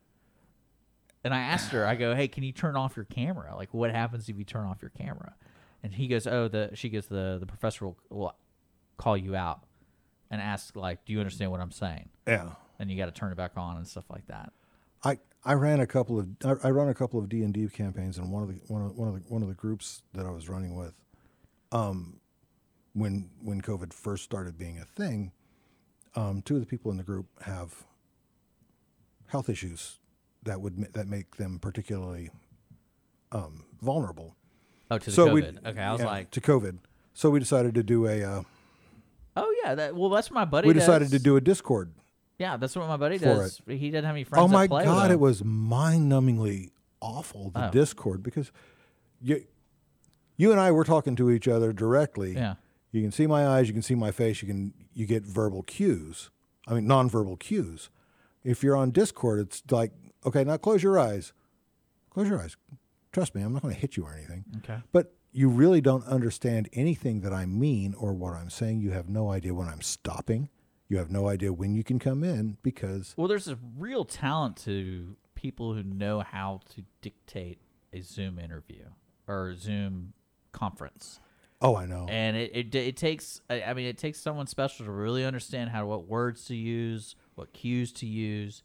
[1.25, 3.57] And I asked her, I go, hey, can you turn off your camera?
[3.57, 5.35] Like, what happens if you turn off your camera?
[5.83, 8.37] And he goes, oh, the she goes, the the professor will, will
[8.97, 9.61] call you out
[10.31, 12.09] and ask, like, do you understand what I'm saying?
[12.29, 12.51] Yeah.
[12.79, 14.53] And you got to turn it back on and stuff like that.
[15.03, 17.67] I I ran a couple of I, I run a couple of D and D
[17.69, 20.27] campaigns, and one of the one of one of the one of the groups that
[20.27, 20.93] I was running with,
[21.73, 22.21] um,
[22.97, 25.33] when when COVID first started being a thing,
[26.15, 27.85] um, two of the people in the group have
[29.27, 29.99] health issues
[30.45, 32.31] that would that make them particularly
[33.33, 34.35] um, vulnerable.
[34.91, 35.67] Oh, to the So COVID.
[35.67, 36.79] Okay, I was yeah, like- to COVID.
[37.13, 38.23] So we decided to do a.
[38.23, 38.43] Uh,
[39.39, 40.67] Oh yeah, that well, that's what my buddy.
[40.69, 41.93] we decided to do a Discord
[42.39, 43.61] Yeah, that's what my buddy does.
[43.69, 44.43] He doesn't have any friends.
[44.43, 46.71] Oh my god, it was mind-numbingly
[47.03, 47.71] awful the Oh.
[47.71, 48.51] Discord because
[49.21, 49.45] you
[50.39, 52.33] you and I were talking to each other directly.
[52.33, 52.55] Yeah.
[52.93, 55.63] You can see my eyes, you can see my face, you can you get verbal
[55.63, 56.31] cues.
[56.67, 57.91] I mean nonverbal cues.
[58.45, 59.93] If you're on Discord, it's like,
[60.25, 61.33] okay, now close your eyes.
[62.11, 62.57] Close your eyes.
[63.13, 64.45] Trust me, I'm not going to hit you or anything.
[64.59, 64.79] Okay.
[64.93, 68.81] But you really don't understand anything that I mean or what I'm saying.
[68.81, 70.49] You have no idea when I'm stopping.
[70.89, 74.57] You have no idea when you can come in because Well, there's a real talent
[74.59, 77.59] to people who know how to dictate
[77.93, 78.85] a Zoom interview
[79.27, 80.13] or a Zoom
[80.53, 81.21] conference.
[81.63, 82.07] Oh, I know.
[82.09, 85.71] And it, it it takes I I mean it takes someone special to really understand
[85.71, 88.63] how what words to use, what cues to use.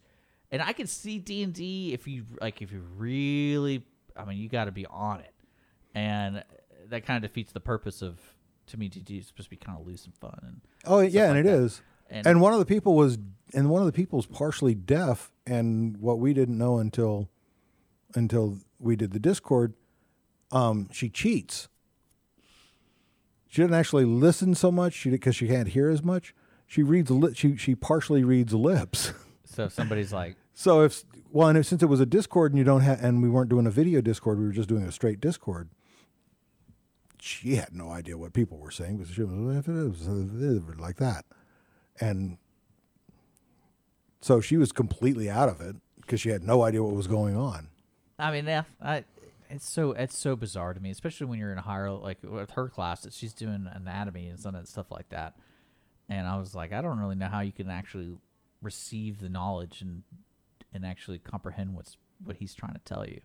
[0.50, 3.84] And I can see D and D if you like if you really
[4.16, 5.34] I mean you got to be on it.
[5.94, 6.44] And
[6.88, 8.18] that kind of defeats the purpose of
[8.66, 10.60] to me D and D is supposed to be kind of loose and fun and
[10.84, 11.58] Oh yeah, like and it that.
[11.58, 11.82] is.
[12.14, 13.16] And, one of the people was,
[13.54, 17.30] and one of the people was partially deaf, and what we didn't know until,
[18.14, 19.72] until we did the Discord,
[20.50, 21.68] um, she cheats.
[23.52, 26.34] She doesn't actually listen so much because she can't hear as much.
[26.66, 29.12] She reads li- she she partially reads lips.
[29.44, 32.58] So if somebody's like so if well, and if, since it was a Discord and
[32.58, 34.90] you don't have, and we weren't doing a video Discord, we were just doing a
[34.90, 35.68] straight Discord.
[37.20, 39.30] She had no idea what people were saying because she was
[40.78, 41.24] like that,
[42.00, 42.38] and
[44.22, 47.36] so she was completely out of it because she had no idea what was going
[47.36, 47.68] on.
[48.18, 49.04] I mean, yeah, I,
[49.52, 52.50] it's so it's so bizarre to me, especially when you're in a higher like with
[52.52, 55.36] her class that she's doing anatomy and some of that stuff like that.
[56.08, 58.16] And I was like, I don't really know how you can actually
[58.60, 60.02] receive the knowledge and
[60.72, 63.20] and actually comprehend what's what he's trying to tell you.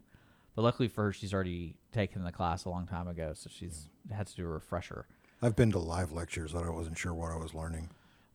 [0.56, 3.90] But luckily for her, she's already taken the class a long time ago, so she's
[4.12, 5.06] had to do a refresher.
[5.42, 7.92] I've been to live lectures that I wasn't sure what I was learning.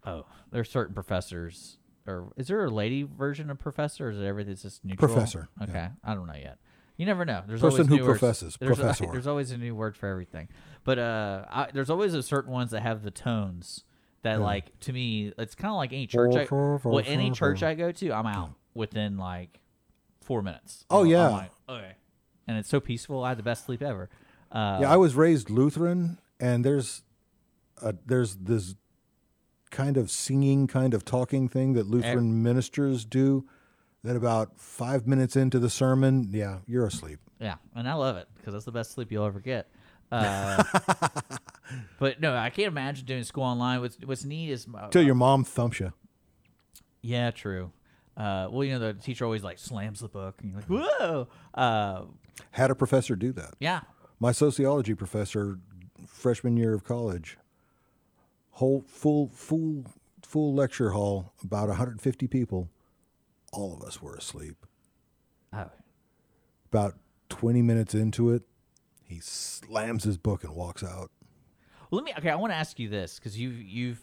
[0.07, 4.25] Oh, there's certain professors, or is there a lady version of professor, or is it
[4.25, 5.09] everything's just neutral?
[5.13, 5.91] Professor, Okay, yeah.
[6.05, 6.59] I don't know yet.
[6.97, 7.43] You never know.
[7.47, 8.19] There's Person always who new words.
[8.21, 9.07] professes, There's, professor.
[9.11, 10.49] there's always a new word for everything.
[10.85, 13.85] But uh, I, there's always a certain ones that have the tones
[14.23, 14.45] that, Yeah.
[14.45, 16.35] like, to me, it's kind of like any church.
[16.37, 19.59] I, well, any church I go to, I'm out within like
[20.21, 20.85] four minutes.
[20.91, 21.29] Oh, I'm- I'm yeah.
[21.29, 21.93] like, okay.
[22.47, 23.25] And it's so peaceful.
[23.25, 24.11] I had the best sleep ever.
[24.51, 27.03] Uh, yeah, I was raised Lutheran, and there's
[27.81, 28.75] a, there's this
[29.71, 33.47] kind of singing, kind of talking thing that Lutheran ministers do.
[34.05, 37.21] That about five minutes into the sermon, yeah, you're asleep.
[37.39, 39.69] Yeah, and I love it because that's the best sleep you'll ever get.
[40.13, 40.63] Uh,
[41.99, 43.81] but no, I can't imagine doing school online.
[43.81, 45.95] What's What's neat is uh, Till your mom thumps you.
[47.01, 47.73] Yeah, true.
[48.15, 51.29] Uh, well, you know, the teacher always like slams the book, and you're like, "Whoa!"
[51.55, 52.03] Uh,
[52.51, 53.55] Had a professor do that.
[53.59, 53.81] Yeah.
[54.21, 55.59] My sociology professor,
[56.07, 57.39] freshman year of college,
[58.51, 59.87] whole full full
[60.23, 62.69] full lecture hall, about 150 people.
[63.53, 64.67] All of us were asleep.
[65.53, 65.71] Oh.
[66.71, 66.95] About
[67.29, 68.43] 20 minutes into it,
[69.05, 71.11] he slams his book and walks out.
[71.91, 72.15] Well, let me.
[72.19, 74.01] Okay, I want to ask you this because you've you've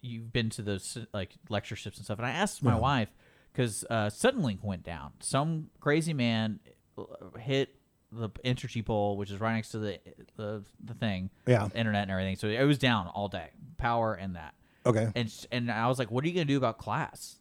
[0.00, 2.78] you've been to those like lectureships and stuff, and I asked my Yeah.
[2.78, 3.08] wife
[3.52, 5.12] because uh, Suddenlink went down.
[5.18, 6.60] Some crazy man
[6.96, 7.02] uh,
[7.40, 7.74] hit
[8.12, 9.98] the Entergy pole, which is right next to the
[10.36, 11.68] the the thing, Yeah.
[11.74, 12.36] internet and everything.
[12.36, 14.54] So it was down all day, power and that.
[14.86, 15.10] Okay.
[15.16, 17.40] And and I was like, what are you gonna do about class?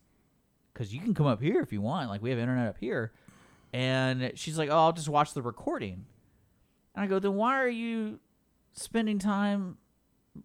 [0.74, 2.10] Because you can come up here if you want.
[2.10, 3.12] Like we have internet up here.
[3.74, 6.06] And she's like, oh, I'll just watch the recording.
[6.96, 8.20] And I go, then why are you
[8.74, 9.78] spending time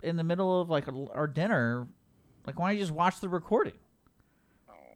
[0.03, 0.85] in the middle of like
[1.15, 1.89] our dinner?
[2.47, 3.73] Like, why don't you just watch the recording?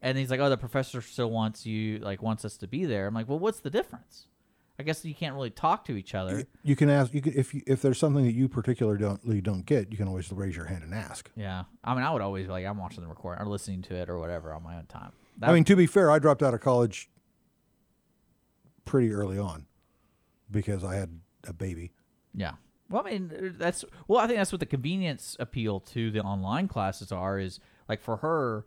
[0.02, 3.06] And he's like, oh, the professor still wants you, like, wants us to be there.
[3.06, 4.28] I'm like, well, what's the difference?
[4.80, 6.46] I guess you can't really talk to each other.
[6.62, 7.12] You can ask.
[7.12, 10.08] You can if you, if there's something that you particularly don't don't get, you can
[10.08, 11.30] always raise your hand and ask.
[11.36, 11.64] Yeah.
[11.84, 14.08] I mean, I would always be like, I'm watching the recording or listening to it
[14.08, 15.12] or whatever on my own time.
[15.42, 17.10] I mean, to be fair, I dropped out of college
[18.86, 19.66] pretty early on
[20.50, 21.92] because I had a baby.
[22.34, 22.52] Yeah.
[22.88, 24.20] Well, I mean, that's well.
[24.20, 27.38] I think that's what the convenience appeal to the online classes are.
[27.38, 28.64] Is like for her,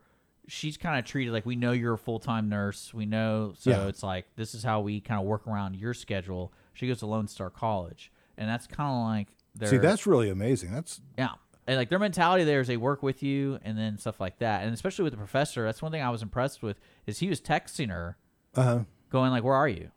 [0.47, 2.93] she's kind of treated like we know you're a full time nurse.
[2.93, 3.87] We know, so Yeah.
[3.87, 6.51] it's like this is how we kind of work around your schedule.
[6.73, 10.29] She goes to Lone Star College, and that's kind of like their See, that's really
[10.29, 10.71] amazing.
[10.71, 11.29] That's yeah.
[11.65, 14.63] And like their mentality there is they work with you and then stuff like that.
[14.63, 17.39] And especially with the professor, that's one thing I was impressed with is he was
[17.39, 18.17] texting her,
[18.55, 18.79] Uh-huh.
[19.09, 19.91] going like, "Where are you?"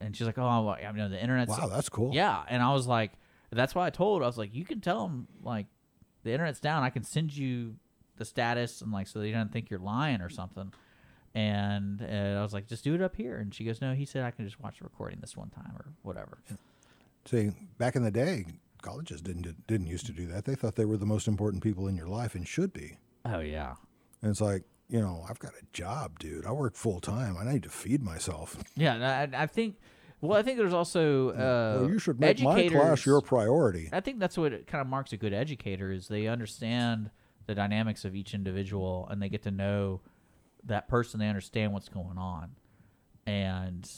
[0.00, 2.14] And she's like, "Oh, I'm, I know the internet's Wow, that's cool.
[2.14, 3.12] Yeah, and I was like,
[3.50, 4.20] that's why I told.
[4.20, 5.66] Her, I was like, you can tell them like
[6.22, 6.82] the internet's down.
[6.84, 7.74] I can send you
[8.18, 10.72] the status and like so they don't think you're lying or something.
[11.34, 13.36] And uh, I was like, just do it up here.
[13.38, 13.94] And she goes, no.
[13.94, 16.38] He said I can just watch the recording this one time or whatever.
[17.26, 18.44] see back in the day,
[18.82, 20.44] colleges didn't didn't used to do that.
[20.44, 22.98] They thought they were the most important people in your life and should be.
[23.24, 23.74] Oh yeah.
[24.22, 26.46] And it's like you know, I've got a job, dude.
[26.46, 27.36] I work full time.
[27.38, 28.56] I need to feed myself.
[28.74, 29.76] Yeah, I, I think.
[30.20, 33.88] Well, I think there's also uh, Well, you should make my class your priority.
[33.92, 37.10] I think that's what kind of marks a good educator is they understand
[37.48, 40.00] the dynamics of each individual and they get to know
[40.64, 41.18] that person.
[41.18, 42.50] They understand what's going on,
[43.26, 43.90] and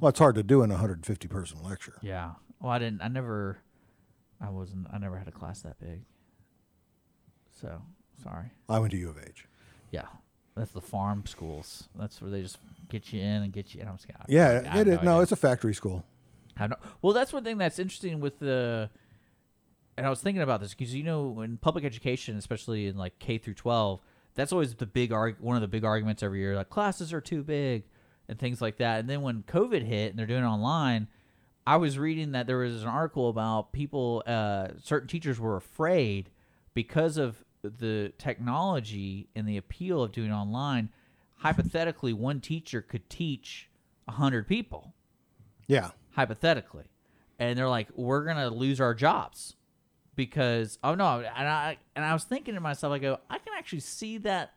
[0.00, 1.98] Well, it's hard to do in a 150 person lecture.
[2.02, 2.32] yeah.
[2.60, 3.02] Well, I didn't.
[3.02, 3.58] I never.
[4.40, 4.86] I wasn't.
[4.92, 6.02] I never had a class that big.
[7.60, 7.82] So
[8.22, 8.46] sorry.
[8.68, 9.46] I went to U of H.
[9.90, 10.06] Yeah,
[10.56, 11.88] that's the farm schools.
[11.94, 12.58] That's where they just
[12.88, 13.80] get you in and get you.
[13.80, 15.02] And I'm just I Yeah, have it is.
[15.02, 15.22] No, idea.
[15.22, 16.04] it's a factory school.
[16.56, 16.80] I don't.
[17.02, 18.88] Well, that's one thing that's interesting with the.
[19.96, 23.18] And I was thinking about this because you know, in public education, especially in like
[23.18, 24.00] K through twelve,
[24.34, 26.56] that's always the big arg- one of the big arguments every year.
[26.56, 27.84] Like classes are too big,
[28.28, 29.00] and things like that.
[29.00, 31.06] And then when COVID hit and they're doing it online,
[31.66, 34.22] I was reading that there was an article about people.
[34.26, 36.30] Uh, certain teachers were afraid
[36.74, 40.90] because of the technology and the appeal of doing online.
[41.36, 43.68] Hypothetically, one teacher could teach
[44.08, 44.92] a hundred people
[45.66, 45.90] Yeah.
[46.12, 46.84] hypothetically,
[47.38, 49.56] and they're like, "We're gonna lose our jobs
[50.16, 53.52] because oh no," and I and I was thinking to myself, I go, I can
[53.56, 54.54] actually see that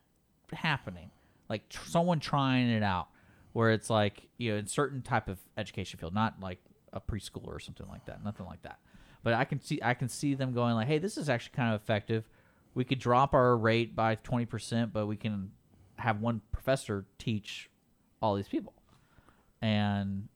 [0.52, 1.12] happening,
[1.50, 3.08] like tr- someone trying it out,
[3.54, 6.60] where it's like you know in certain type of education field, not like
[6.94, 8.80] a preschooler or something like that, nothing like that,
[9.24, 11.74] but I can see I can see them going like, "Hey, this is actually kind
[11.74, 12.24] of effective.
[12.74, 15.52] We could drop our rate by twenty percent, but we can
[15.98, 17.70] have one professor teach
[18.22, 18.74] all these people."
[19.62, 20.28] And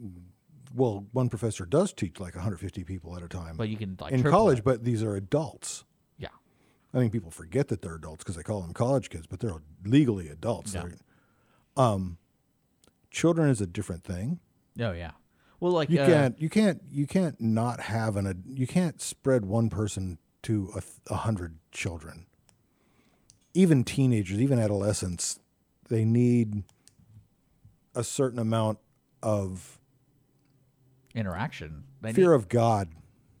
[0.00, 0.31] mm-hmm.
[0.74, 3.56] Well, one professor does teach like 150 people at a time.
[3.56, 5.84] But you can, like, in college, but these are adults.
[6.18, 6.28] Yeah.
[6.94, 9.62] I think people forget that they're adults because they call them college kids, but they're
[9.84, 10.74] legally adults.
[10.74, 10.82] Yeah.
[10.84, 10.98] They're-
[11.84, 12.18] Um,
[13.10, 14.40] children is a different thing.
[14.80, 15.12] Oh yeah.
[15.60, 19.44] Well, like you uh, can't you can't you can't not have an you can't spread
[19.46, 20.82] one person to a,
[21.12, 22.26] a hundred children.
[23.54, 25.38] Even teenagers, even adolescents,
[25.88, 26.64] they need
[27.94, 28.78] a certain amount
[29.22, 29.78] of
[31.14, 31.84] interaction.
[32.00, 32.88] They fear need- of God.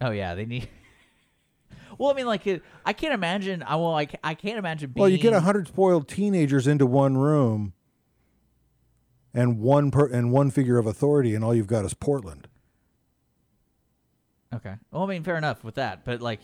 [0.00, 0.68] Oh yeah, they need.
[1.98, 3.62] well, I mean, like it, I can't imagine.
[3.62, 5.02] I well, Like I can't imagine being.
[5.02, 7.72] Well, you get a hundred spoiled teenagers into one room,
[9.32, 12.48] and one per and one figure of authority, and all you've got is Portland.
[14.54, 14.74] Okay.
[14.90, 16.40] Well, I mean, fair enough with that, but like,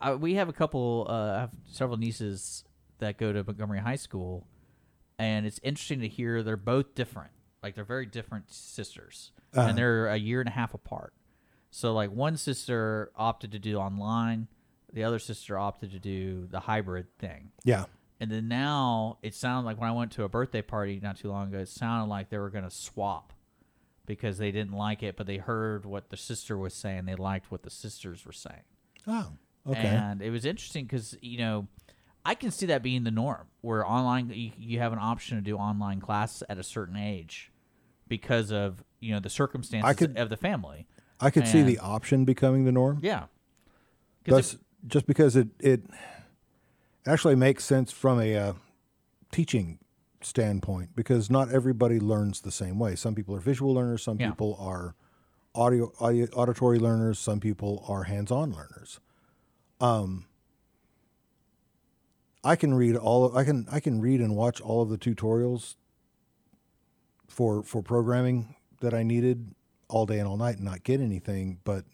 [0.00, 1.06] I, we have a couple.
[1.08, 2.64] Uh, I have several nieces
[2.98, 4.46] that go to Montgomery High School,
[5.18, 7.30] and it's interesting to hear they're both different.
[7.62, 9.68] Like they're very different sisters, Uh-huh.
[9.68, 11.12] and they're a year and a half apart.
[11.70, 14.48] So like one sister opted to do online,
[14.92, 17.50] the other sister opted to do the hybrid thing.
[17.64, 17.84] Yeah.
[18.20, 21.30] And then now it sounded like when I went to a birthday party not too
[21.30, 23.32] long ago, it sounded like they were going to swap
[24.06, 27.04] because they didn't like it, but they heard what the sister was saying.
[27.04, 28.62] They liked what the sisters were saying.
[29.06, 29.32] Oh,
[29.66, 29.80] okay.
[29.86, 31.68] And it was interesting because you know,
[32.28, 35.42] I can see that being the norm, where online you, you have an option to
[35.42, 37.50] do online classes at a certain age
[38.06, 40.86] because of you know the circumstances could- of the family.
[41.20, 43.00] I could see And- the option becoming the norm.
[43.02, 43.26] Yeah.
[44.24, 44.56] 'Cause Thus,
[44.86, 45.82] just because it it
[47.06, 48.52] actually makes sense from a uh,
[49.32, 49.78] teaching
[50.20, 52.94] standpoint, because not everybody learns the same way.
[52.94, 54.02] Some people are visual learners.
[54.02, 54.30] Some Yeah.
[54.30, 54.94] people are
[55.54, 57.18] audio, audio auditory learners.
[57.18, 59.00] Some people are hands-on learners.
[59.80, 60.26] Um,
[62.44, 63.24] I can read all.
[63.26, 65.74] Of, I can I can read and watch all of the tutorials
[67.28, 69.54] for for programming that I needed
[69.88, 71.58] all day and all night and not get anything.
[71.64, 71.84] But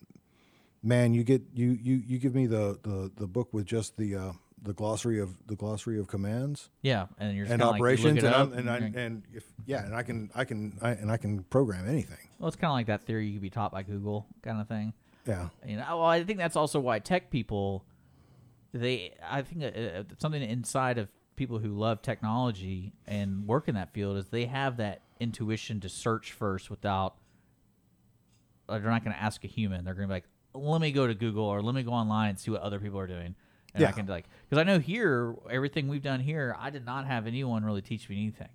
[0.83, 4.15] man, you get you you you give me the the the book with just the
[4.17, 6.69] uh, the glossary of the glossary of commands.
[6.83, 9.85] Yeah, and you're and kinda like, you operations and and I, and- and if yeah,
[9.85, 12.29] and I can I can I, and I can program anything.
[12.39, 14.69] Well, it's kind of like that theory you could be taught by Google kind of
[14.69, 14.93] thing.
[15.27, 15.49] Yeah.
[15.67, 17.83] You know, well, I think that's also why tech people,
[18.79, 23.75] they, I think uh, uh, something inside of people who love technology and work in
[23.75, 27.17] that field is they have that intuition to search first without.
[28.69, 29.85] uh, They're not going to ask a human.
[29.85, 32.31] They're going to be like, "Let me go to Google or let me go online
[32.31, 33.35] and see what other people are doing."
[33.75, 37.07] And I can like, because I know here everything we've done here, I did not
[37.07, 38.49] have anyone really teach me anything.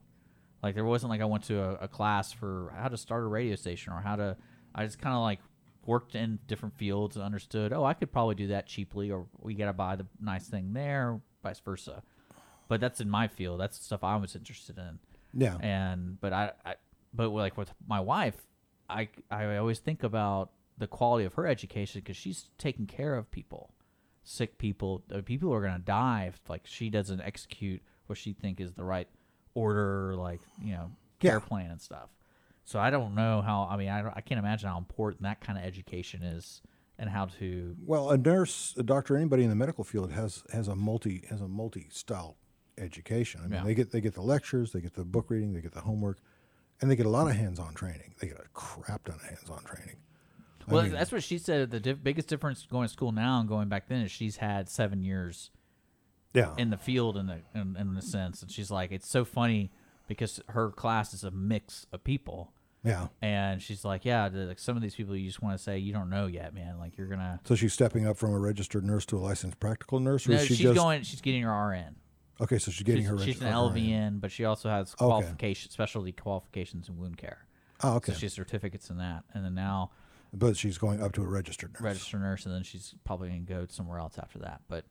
[0.63, 3.27] Like there wasn't like I went to a, a class for how to start a
[3.27, 4.37] radio station or how to.
[4.73, 5.39] I just kind of like
[5.85, 7.73] worked in different fields and understood.
[7.73, 10.73] Oh, I could probably do that cheaply, or we got to buy the nice thing
[10.73, 12.03] there, vice versa.
[12.67, 13.59] But that's in my field.
[13.59, 14.99] That's the stuff I was interested in.
[15.33, 15.57] Yeah.
[15.61, 16.75] And but I, I
[17.13, 18.35] but like with my wife,
[18.89, 23.29] I I always think about the quality of her education because she's taking care of
[23.31, 23.71] people,
[24.23, 28.59] sick people, people who are gonna die if like she doesn't execute what she think
[28.61, 29.07] is the right
[29.55, 31.39] order, like you know care Yeah.
[31.47, 32.09] plan and stuff.
[32.69, 33.67] So I don't know how.
[33.67, 36.61] I mean, I, I can't imagine how important that kind of education is,
[36.99, 37.75] and how to.
[37.83, 41.41] Well, a nurse, a doctor, anybody in the medical field has has a multi has
[41.41, 42.37] a multi style
[42.77, 43.41] education.
[43.41, 43.63] I mean, Yeah.
[43.63, 46.19] they get they get the lectures, they get the book reading, they get the homework,
[46.79, 48.13] and they get a lot of hands on training.
[48.21, 49.95] They get a crap ton of hands on training.
[50.67, 51.71] I Well, mean, that's what she said.
[51.71, 54.69] The diff- biggest difference going to school now and going back then is she's had
[54.69, 55.49] seven years.
[56.35, 56.53] Yeah.
[56.59, 59.71] In the field, in the in, in a sense, and she's like, it's so funny
[60.07, 62.53] because her class is a mix of people.
[62.83, 63.07] Yeah.
[63.21, 65.91] And she's like, yeah, like some of these people you just want to say you
[65.91, 66.79] don't know yet, man.
[66.79, 67.39] Like you're gonna.
[67.45, 70.35] so she's stepping up from a registered nurse to a licensed practical nurse, or No,
[70.37, 71.03] is she she's just going.
[71.03, 71.95] She's getting her RN.
[72.41, 73.25] Okay, so she's getting her RN.
[73.25, 73.73] She's an her RN.
[73.75, 75.05] LVN, but she also has Okay.
[75.05, 77.45] qualification, specialty qualifications in wound care.
[77.83, 78.13] Oh, okay.
[78.13, 79.91] So she has certificates in that, and then now
[80.33, 81.81] but she's going up to a registered nurse.
[81.81, 84.61] registered nurse, and then she's probably going to go somewhere else after that.
[84.67, 84.85] But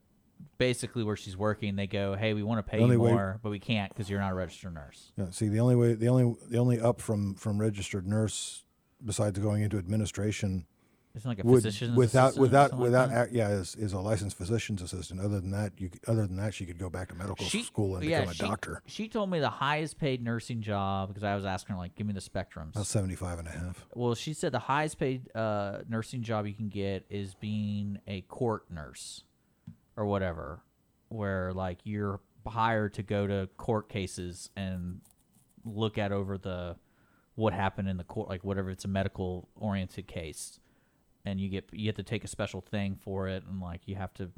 [0.59, 3.51] basically, where she's working, they go, "Hey, we want to pay you way- more, but
[3.51, 6.36] we can't because you're not a registered nurse." Yeah, see, the only way, the only,
[6.48, 8.65] the only up from from registered nurse,
[9.05, 10.66] besides going into administration,
[11.15, 14.01] Isn't like a would- physician's without assistant or without like without yeah, is, is a
[14.01, 15.20] licensed physician's assistant.
[15.20, 18.05] Other than that, you other than that, she could go back to medical school and
[18.05, 18.82] yeah, become a she, doctor.
[18.86, 22.06] She told me the highest paid nursing job because I was asking her like, "Give
[22.06, 23.86] me the spectrums." About 75 and a half.
[23.94, 28.23] Well, she said the highest paid uh, nursing job you can get is being a
[28.23, 29.23] court nurse
[29.99, 30.62] or whatever,
[31.09, 35.01] where like you're hired to go to court cases and
[35.65, 36.77] look at over the
[37.35, 40.61] what happened in the court, like whatever it's a medical oriented case,
[41.25, 43.97] and you get you have to take a special thing for it, and like you
[43.97, 44.31] have to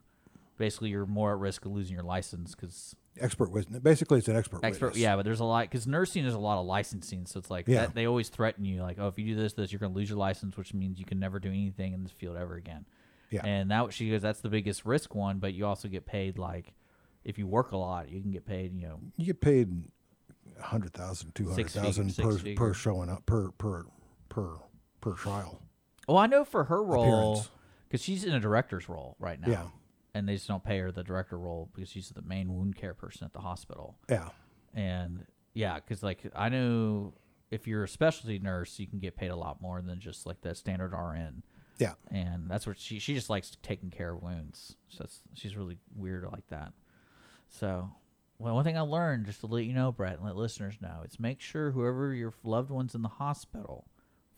[0.59, 3.81] basically you're more at risk of losing your license because Expert witness.
[3.81, 4.61] Basically, it's an expert.
[4.63, 5.03] expert witness.
[5.03, 7.67] yeah but there's a lot because nursing is a lot of licensing so it's like
[7.67, 7.87] Yeah.
[7.87, 9.97] that, they always threaten you like oh if you do this this you're going to
[9.99, 12.85] lose your license which means you can never do anything in this field ever again
[13.31, 13.47] Yeah.
[13.47, 16.75] and that she goes that's the biggest risk one but you also get paid like
[17.25, 19.69] if you work a lot you can get paid you know You get paid
[20.59, 22.57] a hundred thousand, two hundred thousand per figure.
[22.57, 23.85] per showing up per per
[24.29, 24.57] per
[25.01, 25.63] per trial.
[26.09, 27.45] well i know for her role
[27.89, 29.67] because she's in a director's role right now Yeah.
[30.15, 32.95] and they just don't pay her the director role because she's the main wound care
[32.95, 34.31] person at the hospital Yeah.
[34.75, 35.25] and
[35.55, 37.15] yeah because like i know
[37.51, 40.41] if you're a specialty nurse you can get paid a lot more than just like
[40.43, 41.43] the standard rn
[41.81, 41.95] Yeah.
[42.11, 44.77] and that's what she she just likes taking care of wounds.
[44.89, 46.73] So that's she's really weird like that.
[47.49, 47.91] So
[48.39, 51.03] well one thing i learned just to let you know brett and let listeners know
[51.05, 53.87] is make sure whoever your loved one's in the hospital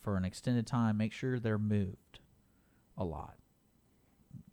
[0.00, 2.18] for an extended time make sure they're moved
[2.96, 3.36] a lot.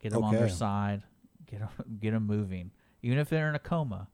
[0.02, 1.04] Get them on their side.
[1.46, 2.72] Get them, get them moving.
[3.02, 4.08] Even if they're in a coma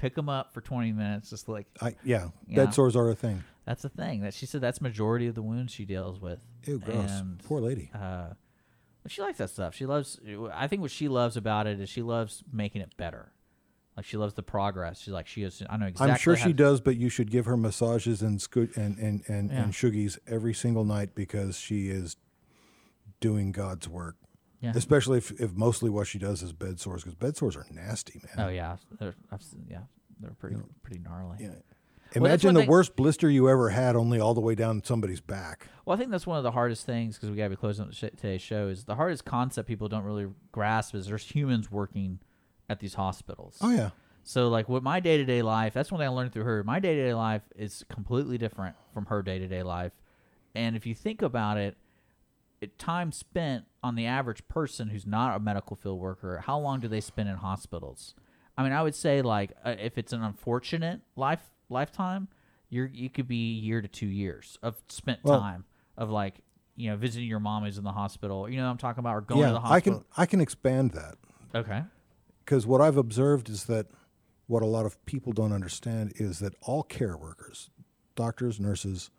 [0.00, 2.28] pick them up for 20 minutes just like I yeah.
[2.48, 2.70] Bed know.
[2.70, 3.44] sores are a thing.
[3.66, 6.78] that's a thing that she said that's majority of the wounds she deals with Ew,
[6.78, 7.10] gross.
[7.10, 7.90] And, Poor lady.
[7.94, 8.28] uh
[9.02, 10.18] but she likes that stuff she loves
[10.54, 13.32] i think what she loves about it is she loves making it better
[13.96, 15.00] Like she loves the progress.
[15.00, 15.62] She's like she is.
[15.68, 16.12] I know exactly.
[16.12, 19.50] I'm sure she does, but you should give her massages and sco- and and and,
[19.50, 19.62] Yeah.
[19.64, 22.16] and shoogies every single night because she is
[23.20, 24.16] doing God's work.
[24.60, 24.72] Yeah.
[24.74, 28.20] Especially if, if mostly what she does is bed sores because bed sores are nasty,
[28.22, 28.46] man.
[28.46, 29.80] Oh yeah, they're, I've yeah,
[30.20, 31.38] they're pretty pretty gnarly.
[31.40, 31.48] Yeah.
[32.16, 35.20] Well, Imagine the thing- worst blister you ever had, only all the way down somebody's
[35.20, 35.68] back.
[35.86, 37.86] Well, I think that's one of the hardest things because we got to be closing
[37.86, 38.68] up today's show.
[38.68, 42.18] Is the hardest concept people don't really grasp is there's humans working
[42.68, 43.58] at these hospitals.
[43.60, 43.90] Oh, yeah.
[44.24, 46.62] So like with my day to day life, that's one thing I learned through her.
[46.64, 49.92] My day to day life is completely different from her day to day life,
[50.54, 51.76] and if you think about it
[52.66, 56.88] time spent on the average person who's not a medical field worker, how long do
[56.88, 58.14] they spend in hospitals?
[58.56, 62.28] I mean, I would say like uh, if it's an unfortunate life lifetime,
[62.68, 65.64] you're you could be a year to two years of spent Well- time
[65.96, 66.40] of like
[66.76, 68.48] you know visiting your mom who's in the hospital.
[68.48, 70.40] You know what I'm talking about, or going to yeah, the I can I can
[70.40, 71.16] expand that.
[71.54, 71.82] Okay.
[72.44, 73.86] Because what I've observed is that
[74.46, 77.70] what a lot of people don't understand is that all care workers,
[78.16, 79.10] doctors, nurses,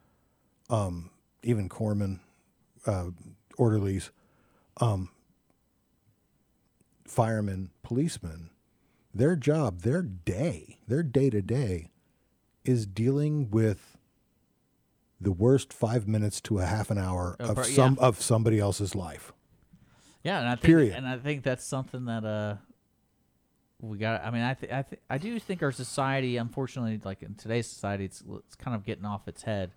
[0.69, 1.09] um,
[1.41, 2.19] even corpsmen,
[2.85, 3.09] uh,
[3.57, 4.11] orderlies,
[4.79, 5.09] um,
[7.05, 8.49] firemen, policemen,
[9.13, 11.89] their job, their day, their day to day
[12.63, 13.97] is dealing with
[15.19, 17.75] the worst five minutes to a half an hour Of of per- yeah.
[17.75, 19.33] some of somebody else's life.
[20.23, 20.95] Yeah, and I think Period.
[20.95, 22.55] and I think that's something that uh
[23.81, 24.23] we got.
[24.23, 27.65] I mean, I th- I th- I do think our society, unfortunately, like in today's
[27.65, 29.71] society, it's it's kind of getting off its head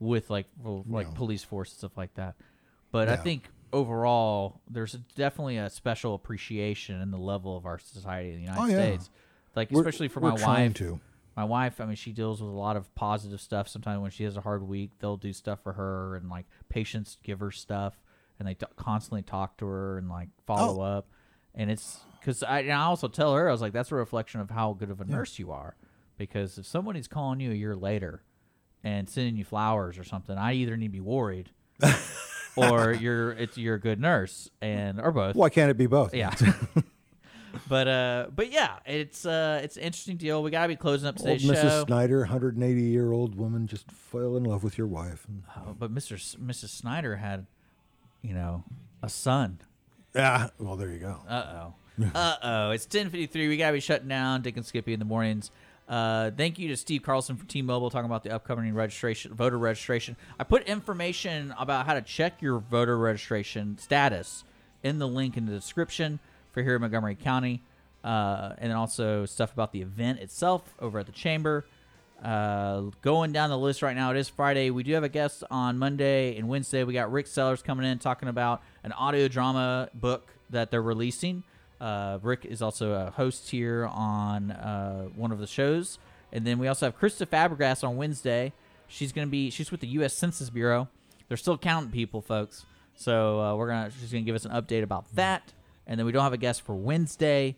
[0.00, 1.14] with like well, like Yeah.
[1.14, 2.34] police force and stuff like that.
[2.92, 8.30] But I think overall, there's definitely a special appreciation in the level of our society
[8.30, 8.76] in the United Oh, yeah.
[8.76, 9.10] States.
[9.54, 10.74] Like We're- especially for my wife.
[10.74, 11.00] to.
[11.36, 13.68] My wife, I mean, she deals with a lot of positive stuff.
[13.68, 17.18] Sometimes when she has a hard week, they'll do stuff for her, and like patients
[17.22, 18.00] give her stuff,
[18.38, 20.98] and they t- constantly talk to her and like follow Oh.
[20.98, 21.08] up.
[21.54, 24.40] And it's because I, and I also tell her, I was like, that's a reflection
[24.40, 25.16] of how good of a Yeah.
[25.16, 25.76] nurse you are.
[26.16, 28.22] Because if somebody's calling you a year later
[28.86, 31.50] and sending you flowers or something, I either need to be worried,
[32.56, 35.34] or you're it's you're a good nurse, and or both.
[35.34, 36.14] Why can't it be both?
[36.14, 36.32] Yeah.
[37.68, 40.40] but uh, but yeah, it's uh, it's an interesting deal.
[40.40, 41.62] We gotta be closing up Old Mrs.
[41.62, 41.84] show.
[41.86, 45.26] Snyder, 180 year old woman, just fell in love with your wife.
[45.26, 46.12] And- Oh, but Mr.
[46.14, 46.68] S- Mrs.
[46.68, 47.46] Snyder had,
[48.22, 48.62] you know,
[49.02, 49.58] a son.
[50.14, 50.50] Yeah.
[50.60, 51.18] Well, there you go.
[51.28, 51.44] Uh
[52.00, 52.04] oh.
[52.14, 52.70] uh oh.
[52.70, 53.34] It's 10:53.
[53.48, 54.42] We gotta be shutting down.
[54.42, 55.50] Dick and Skippy in the mornings.
[55.88, 60.16] Uh, thank you to Steve Carlson from T-Mobile talking about the upcoming registration, voter registration.
[60.38, 64.44] I put information about how to check your voter registration status
[64.82, 66.18] in the link in the description
[66.52, 67.62] for here in Montgomery County,
[68.02, 71.64] uh, and then also stuff about the event itself over at the chamber.
[72.22, 74.70] Uh, going down the list right now, it is Friday.
[74.70, 76.82] We do have a guest on Monday and Wednesday.
[76.82, 81.44] We got Rick Sellers coming in talking about an audio drama book that they're releasing.
[81.80, 85.98] Uh, Rick is also a host here on uh, one of the shows,
[86.32, 88.52] and then we also have Krista Fabregas on Wednesday.
[88.88, 90.14] She's gonna be she's with the U.S.
[90.14, 90.88] Census Bureau.
[91.28, 92.64] They're still counting people, folks.
[92.94, 95.52] So uh, we're gonna she's gonna give us an update about that,
[95.86, 97.56] and then we don't have a guest for Wednesday.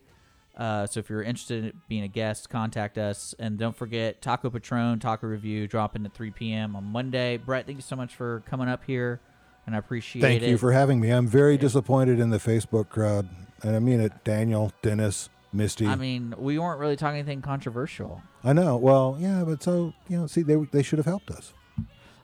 [0.57, 3.35] Uh, so if you're interested in being a guest, contact us.
[3.39, 6.74] And don't forget Taco Patron, Taco Review, dropping at 3 p.m.
[6.74, 7.36] on Monday.
[7.36, 9.20] Brett, thank you so much for coming up here,
[9.69, 10.49] and I appreciate Thank it.
[10.49, 11.11] you for having me.
[11.11, 13.28] I'm very disappointed in the Facebook crowd.
[13.62, 15.86] And I mean it, Daniel, Dennis, Misty.
[15.86, 18.23] I mean, we weren't really talking anything controversial.
[18.43, 18.78] I know.
[18.78, 21.53] Well, yeah, but so, you know, see, they, they should have helped us.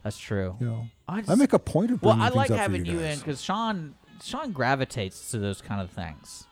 [0.03, 0.57] That's true.
[0.59, 2.95] You know, I, I, make a point of Well, bringing I things like having you
[2.95, 6.47] you, in because Sean Sean gravitates to those kind of things,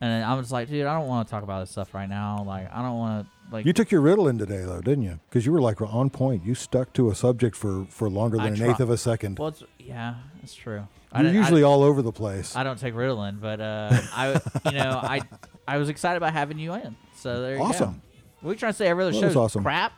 [0.00, 2.42] and I was like, dude, I don't want to talk about this stuff right now.
[2.46, 3.66] Like, I don't want to like.
[3.66, 5.20] You took your Ritalin today, though, didn't you?
[5.28, 6.44] Because you were like on point.
[6.44, 9.38] You stuck to a subject for, for longer I than an eighth of a second.
[9.38, 10.86] Well, it's, yeah, that's true.
[11.16, 12.54] You're usually all over the place.
[12.54, 15.22] I don't take Ritalin, but uh, I, you know, I,
[15.66, 16.94] I was excited about having you in.
[17.16, 17.64] So there you go.
[17.64, 18.02] Awesome.
[18.40, 18.88] What are we trying to say?
[18.88, 19.62] Every other show was awesome.
[19.62, 19.92] crap.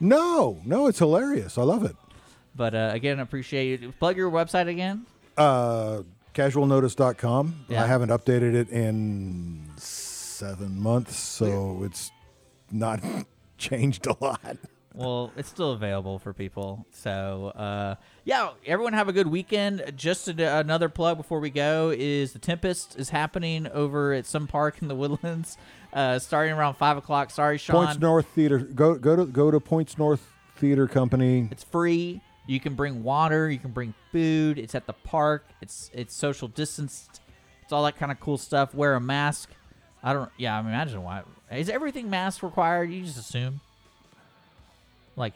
[0.00, 1.58] No, no, it's hilarious.
[1.58, 1.94] I love it.
[2.56, 3.92] But uh, again, I appreciate you.
[3.92, 5.04] Plug your website again.
[5.36, 6.02] Uh,
[6.34, 7.66] casualnotice.com.
[7.68, 7.84] Yeah.
[7.84, 12.10] I haven't updated it in seven months, so it's
[12.72, 13.00] not
[13.58, 14.56] changed a lot.
[14.94, 16.86] Well, it's still available for people.
[16.90, 19.92] So, uh, yeah, everyone have a good weekend.
[19.94, 24.46] Just a, another plug before we go is the Tempest is happening over at some
[24.46, 25.56] park in the Woodlands,
[25.92, 27.30] uh, starting around five o'clock.
[27.30, 27.84] Sorry, Sean.
[27.84, 28.58] Points North Theater.
[28.58, 31.48] Go go to go to Points North Theater Company.
[31.52, 32.20] It's free.
[32.46, 33.50] You can bring water.
[33.50, 34.58] You can bring food.
[34.58, 35.46] It's at the park.
[35.60, 37.20] It's it's social distanced.
[37.62, 38.74] It's all that kind of cool stuff.
[38.74, 39.50] Wear a mask.
[40.02, 40.30] I don't.
[40.38, 41.22] Yeah, I mean, imagine why.
[41.52, 42.90] Is everything mask required?
[42.90, 43.60] You just assume.
[45.18, 45.34] Like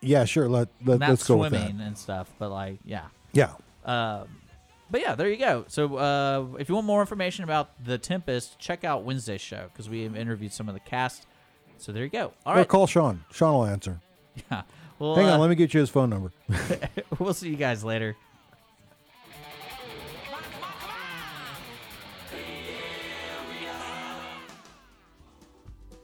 [0.00, 0.48] Yeah, sure.
[0.48, 3.06] Let, let not let's go with swimming and stuff, but like yeah.
[3.32, 3.52] Yeah.
[3.84, 4.28] Um,
[4.90, 5.64] but yeah, there you go.
[5.68, 9.88] So uh, if you want more information about the Tempest, check out Wednesday's show because
[9.88, 11.26] we have interviewed some of the cast.
[11.78, 12.32] So there you go.
[12.44, 12.68] All Or right.
[12.68, 13.24] call Sean.
[13.32, 14.00] Sean will answer.
[14.50, 14.62] Yeah.
[14.98, 16.30] Well, Hang on, uh, let me get you his phone number.
[17.18, 18.16] we'll see you guys later.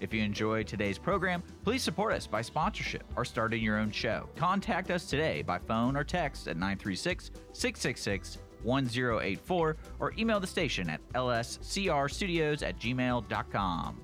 [0.00, 4.28] If you enjoyed today's program, please support us by sponsorship or starting your own show.
[4.36, 10.90] Contact us today by phone or text at 936 666 1084 or email the station
[10.90, 14.00] at lscrstudios at gmail.com.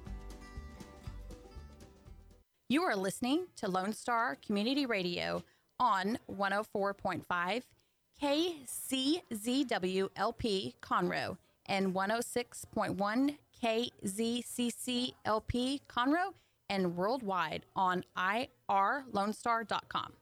[2.69, 5.45] You are listening to Lone Star Community Radio
[5.79, 7.63] on 104.5
[8.23, 9.15] KCZWLP
[10.81, 15.15] Conroe and 106.1 KZCCLP
[15.89, 16.35] Conroe
[16.69, 20.13] and worldwide on irlonestar.com.